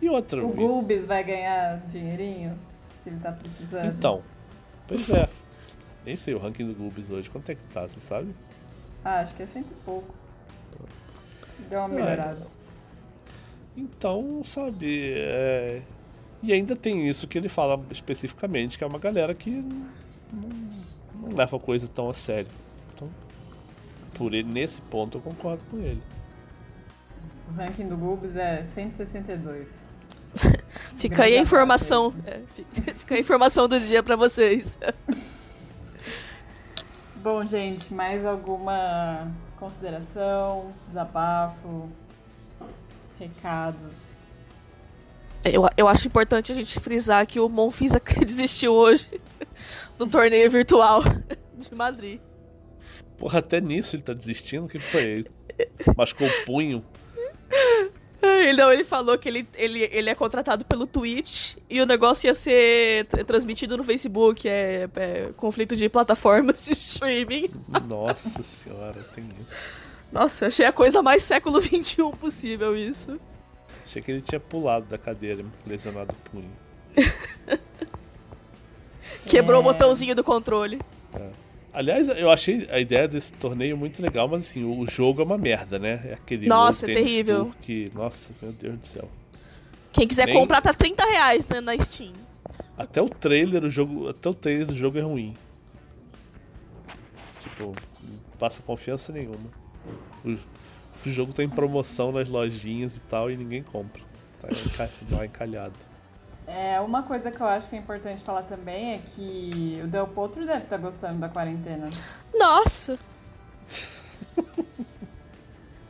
E 0.00 0.08
outra. 0.08 0.44
O 0.44 0.52
Gubis 0.52 1.04
vai 1.04 1.22
ganhar 1.22 1.78
dinheirinho 1.86 2.58
que 3.02 3.10
ele 3.10 3.18
tá 3.18 3.32
precisando. 3.32 3.86
Então, 3.86 4.22
pois 4.86 5.10
é. 5.10 5.28
Nem 6.04 6.16
sei 6.16 6.34
o 6.34 6.38
ranking 6.38 6.66
do 6.66 6.74
Gubis 6.74 7.10
hoje. 7.10 7.28
Quanto 7.28 7.50
é 7.50 7.54
que 7.54 7.62
tá, 7.64 7.86
você 7.86 8.00
sabe? 8.00 8.34
Ah, 9.04 9.20
acho 9.20 9.34
que 9.34 9.42
é 9.42 9.46
cento 9.46 9.70
e 9.70 9.84
pouco. 9.84 10.14
Deu 11.68 11.80
uma 11.80 11.88
é. 11.88 12.00
melhorada. 12.00 12.46
Então, 13.76 14.42
sabe. 14.44 15.12
É... 15.14 15.82
E 16.42 16.52
ainda 16.52 16.74
tem 16.74 17.06
isso 17.06 17.28
que 17.28 17.36
ele 17.36 17.50
fala 17.50 17.78
especificamente, 17.90 18.78
que 18.78 18.84
é 18.84 18.86
uma 18.86 18.98
galera 18.98 19.34
que 19.34 19.50
não, 19.50 20.48
não 21.22 21.36
leva 21.36 21.56
a 21.56 21.60
coisa 21.60 21.86
tão 21.86 22.08
a 22.08 22.14
sério. 22.14 22.50
Então, 22.94 23.10
por 24.14 24.32
ele, 24.32 24.48
nesse 24.48 24.80
ponto 24.80 25.18
eu 25.18 25.22
concordo 25.22 25.62
com 25.70 25.78
ele. 25.78 26.02
O 27.50 27.52
ranking 27.52 27.88
do 27.88 27.96
Gubis 27.96 28.36
é 28.36 28.64
162. 28.64 29.89
Fica 30.96 31.24
aí 31.24 31.36
a 31.36 31.40
informação. 31.40 32.14
É, 32.26 32.40
fica 32.98 33.14
a 33.14 33.18
informação 33.18 33.66
do 33.68 33.78
dia 33.78 34.02
para 34.02 34.16
vocês. 34.16 34.78
Bom, 37.16 37.44
gente, 37.44 37.92
mais 37.92 38.24
alguma 38.24 39.30
consideração, 39.58 40.72
desabafo, 40.88 41.90
recados? 43.18 43.94
Eu, 45.44 45.68
eu 45.76 45.88
acho 45.88 46.06
importante 46.06 46.52
a 46.52 46.54
gente 46.54 46.78
frisar 46.80 47.26
que 47.26 47.38
o 47.40 47.48
Monfisa 47.48 48.00
desistiu 48.24 48.72
hoje 48.72 49.20
do 49.98 50.06
torneio 50.06 50.50
virtual 50.50 51.02
de 51.56 51.74
Madrid. 51.74 52.20
Porra, 53.18 53.40
até 53.40 53.60
nisso 53.60 53.96
ele 53.96 54.02
tá 54.02 54.14
desistindo? 54.14 54.64
O 54.64 54.68
que 54.68 54.78
foi? 54.78 55.26
Machucou 55.94 56.26
o 56.26 56.44
punho? 56.46 56.84
Ele, 58.22 58.58
não, 58.58 58.72
ele 58.72 58.84
falou 58.84 59.16
que 59.16 59.28
ele, 59.28 59.48
ele, 59.54 59.88
ele 59.90 60.10
é 60.10 60.14
contratado 60.14 60.64
pelo 60.64 60.86
Twitch 60.86 61.56
e 61.68 61.80
o 61.80 61.86
negócio 61.86 62.26
ia 62.26 62.34
ser 62.34 63.06
transmitido 63.26 63.76
no 63.76 63.84
Facebook. 63.84 64.48
É, 64.48 64.88
é 64.94 65.30
conflito 65.36 65.74
de 65.74 65.88
plataformas 65.88 66.66
de 66.66 66.72
streaming. 66.72 67.50
Nossa 67.88 68.42
senhora, 68.42 69.02
tem 69.14 69.24
isso. 69.40 69.54
Nossa, 70.12 70.48
achei 70.48 70.66
a 70.66 70.72
coisa 70.72 71.02
mais 71.02 71.22
século 71.22 71.60
XXI 71.62 72.10
possível 72.20 72.76
isso. 72.76 73.18
Achei 73.84 74.02
que 74.02 74.10
ele 74.10 74.20
tinha 74.20 74.40
pulado 74.40 74.86
da 74.86 74.98
cadeira, 74.98 75.44
lesionado 75.66 76.12
o 76.12 76.30
punho. 76.30 76.50
Quebrou 79.26 79.56
é... 79.56 79.60
o 79.60 79.62
botãozinho 79.62 80.14
do 80.14 80.24
controle. 80.24 80.80
É. 81.14 81.30
Aliás, 81.72 82.08
eu 82.08 82.30
achei 82.30 82.68
a 82.70 82.80
ideia 82.80 83.06
desse 83.06 83.32
torneio 83.32 83.76
muito 83.76 84.02
legal, 84.02 84.26
mas 84.26 84.48
assim, 84.48 84.64
o 84.64 84.86
jogo 84.90 85.22
é 85.22 85.24
uma 85.24 85.38
merda, 85.38 85.78
né? 85.78 86.00
É 86.04 86.14
aquele 86.14 86.48
Nossa, 86.48 86.90
é 86.90 86.94
terrível. 86.94 87.52
Que, 87.60 87.90
nossa, 87.94 88.32
meu 88.42 88.52
Deus 88.52 88.78
do 88.78 88.86
céu. 88.86 89.08
Quem 89.92 90.06
quiser 90.06 90.26
Nem... 90.26 90.34
comprar 90.34 90.60
tá 90.60 90.74
30 90.74 91.04
reais 91.04 91.46
né, 91.46 91.60
na 91.60 91.78
Steam. 91.78 92.12
Até 92.76 93.00
o 93.00 93.08
trailer 93.08 93.60
do 93.60 93.70
jogo. 93.70 94.08
Até 94.08 94.28
o 94.28 94.34
trailer 94.34 94.66
do 94.66 94.74
jogo 94.74 94.98
é 94.98 95.02
ruim. 95.02 95.36
Tipo, 97.40 97.66
não 98.02 98.18
passa 98.38 98.62
confiança 98.62 99.12
nenhuma. 99.12 99.50
O 100.24 100.36
O 101.06 101.10
jogo 101.10 101.32
tá 101.32 101.42
em 101.42 101.48
promoção 101.48 102.12
nas 102.12 102.28
lojinhas 102.28 102.96
e 102.96 103.00
tal 103.02 103.30
e 103.30 103.36
ninguém 103.36 103.62
compra. 103.62 104.02
Tá 104.40 104.48
lá 105.12 105.24
encalhado. 105.26 105.89
É, 106.52 106.80
uma 106.80 107.04
coisa 107.04 107.30
que 107.30 107.40
eu 107.40 107.46
acho 107.46 107.68
que 107.70 107.76
é 107.76 107.78
importante 107.78 108.22
falar 108.22 108.42
também 108.42 108.94
é 108.94 108.98
que 108.98 109.80
o 109.84 109.86
Del 109.86 110.08
Potro 110.08 110.44
deve 110.44 110.64
estar 110.64 110.78
gostando 110.78 111.20
da 111.20 111.28
quarentena. 111.28 111.88
Nossa! 112.34 112.98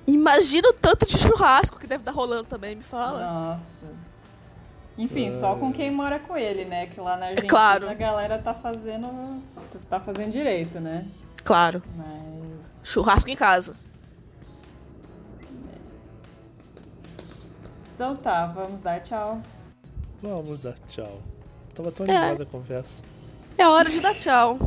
Imagina 0.06 0.68
o 0.68 0.72
tanto 0.74 1.06
de 1.06 1.16
churrasco 1.16 1.78
que 1.78 1.86
deve 1.86 2.02
estar 2.02 2.12
rolando 2.12 2.44
também, 2.44 2.76
me 2.76 2.82
fala. 2.82 3.20
Nossa. 3.20 3.94
Enfim, 4.98 5.30
só 5.40 5.54
com 5.54 5.72
quem 5.72 5.90
mora 5.90 6.18
com 6.18 6.36
ele, 6.36 6.66
né? 6.66 6.86
Que 6.86 7.00
lá 7.00 7.16
na 7.16 7.26
Argentina 7.26 7.48
claro. 7.48 7.88
a 7.88 7.94
galera 7.94 8.38
tá 8.38 8.52
fazendo. 8.52 9.42
tá 9.88 9.98
fazendo 9.98 10.30
direito, 10.30 10.78
né? 10.78 11.06
Claro. 11.42 11.82
Mas. 11.96 12.86
Churrasco 12.86 13.30
em 13.30 13.36
casa. 13.36 13.74
Então 17.94 18.14
tá, 18.16 18.46
vamos 18.46 18.82
dar 18.82 19.00
tchau. 19.00 19.40
Vamos 20.22 20.60
dar 20.60 20.74
tchau. 20.88 21.20
Tava 21.74 21.90
tão 21.92 22.06
É. 22.06 22.16
animada 22.16 22.42
a 22.42 22.46
conversa. 22.46 23.02
É 23.56 23.66
hora 23.66 23.88
de 23.88 24.00
dar 24.00 24.14
tchau. 24.14 24.58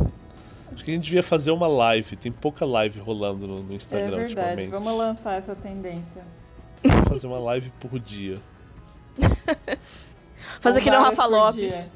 Acho 0.71 0.83
que 0.83 0.91
a 0.91 0.93
gente 0.95 1.03
devia 1.03 1.21
fazer 1.23 1.51
uma 1.51 1.67
live. 1.67 2.15
Tem 2.15 2.31
pouca 2.31 2.65
live 2.65 2.99
rolando 2.99 3.45
no, 3.47 3.61
no 3.61 3.73
É 3.73 3.75
Instagram 3.75 4.17
verdade, 4.17 4.33
ultimamente. 4.33 4.69
vamos 4.71 4.97
lançar 4.97 5.33
essa 5.37 5.55
tendência. 5.55 6.23
Vamos 6.83 7.07
fazer 7.07 7.27
uma 7.27 7.39
live 7.39 7.71
por 7.79 7.99
dia. 7.99 8.39
Fazer 10.59 10.81
que 10.81 10.89
nem 10.89 10.99
o 10.99 11.01
várias 11.01 11.17
Rafa 11.17 11.29
Lopes. 11.29 11.91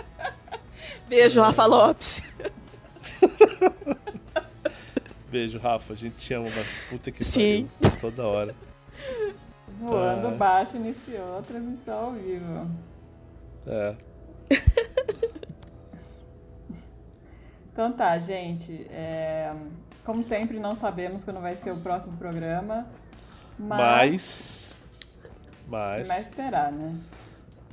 Beijo, 1.08 1.40
Rafa 1.42 1.66
Lopes. 1.66 2.22
Beijo, 5.30 5.58
Rafa. 5.58 5.92
A 5.92 5.96
gente 5.96 6.16
te 6.16 6.34
ama, 6.34 6.48
mas 6.54 6.66
puta 6.88 7.10
que 7.10 7.22
Sim. 7.24 7.68
pariu. 7.80 8.00
Toda 8.00 8.26
hora. 8.26 8.54
Voando 9.84 10.28
Ah. 10.28 10.32
baixo 10.32 10.76
iniciou 10.76 11.38
a 11.38 11.42
transmissão 11.42 11.98
ao 12.06 12.12
vivo. 12.12 12.70
É. 13.66 13.94
Então 17.72 17.90
tá, 17.92 18.16
gente. 18.20 18.86
é, 18.90 19.52
Como 20.04 20.22
sempre, 20.22 20.60
não 20.60 20.74
sabemos 20.76 21.24
quando 21.24 21.40
vai 21.40 21.56
ser 21.56 21.72
o 21.72 21.76
próximo 21.78 22.16
programa. 22.16 22.86
Mas. 23.58 24.80
Mas. 25.66 25.68
Mas. 25.68 26.06
Mas 26.08 26.28
terá, 26.30 26.70
né? 26.70 26.94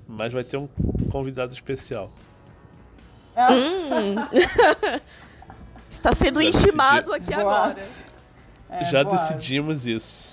Mas 0.07 0.33
vai 0.33 0.43
ter 0.43 0.57
um 0.57 0.67
convidado 1.11 1.53
especial. 1.53 2.09
Está 5.89 6.13
sendo 6.13 6.41
Já 6.41 6.47
intimado 6.49 7.11
decidi. 7.11 7.33
aqui 7.33 7.39
agora. 7.39 7.75
É, 8.69 8.83
Já 8.85 9.03
boatos. 9.03 9.21
decidimos 9.29 9.85
isso. 9.85 10.30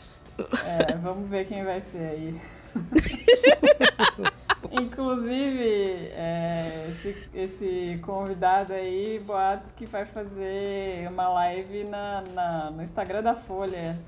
É, 0.65 0.95
vamos 0.97 1.29
ver 1.29 1.47
quem 1.47 1.65
vai 1.65 1.81
ser 1.81 1.99
aí. 1.99 2.41
Inclusive, 4.71 6.11
é, 6.13 6.91
esse, 6.91 7.17
esse 7.35 7.99
convidado 8.03 8.73
aí, 8.73 9.19
Boatos, 9.25 9.71
que 9.73 9.87
vai 9.87 10.05
fazer 10.05 11.09
uma 11.09 11.29
live 11.29 11.85
na, 11.85 12.21
na- 12.35 12.71
no 12.71 12.83
Instagram 12.83 13.23
da 13.23 13.35
Folha. 13.35 13.99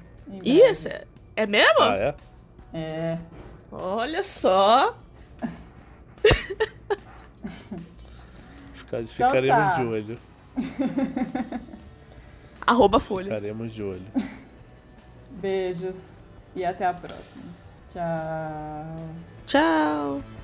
Isso, 0.45 0.89
é, 0.89 1.05
é 1.37 1.47
mesmo? 1.47 1.81
Ah, 1.83 1.97
é? 1.97 2.15
É. 2.75 3.19
Olha 3.73 4.23
só. 4.23 4.97
Fica- 8.75 9.07
ficaremos 9.07 9.49
tá. 9.49 9.73
de 9.77 9.85
olho. 9.87 10.19
Arroba 12.67 13.01
Folha. 13.01 13.25
Ficaremos 13.25 13.73
de 13.73 13.83
olho. 13.83 14.07
Beijos 15.31 16.20
e 16.55 16.65
até 16.65 16.87
a 16.87 16.95
próxima. 16.95 17.45
Tchau. 17.89 19.09
Tchau. 19.47 20.40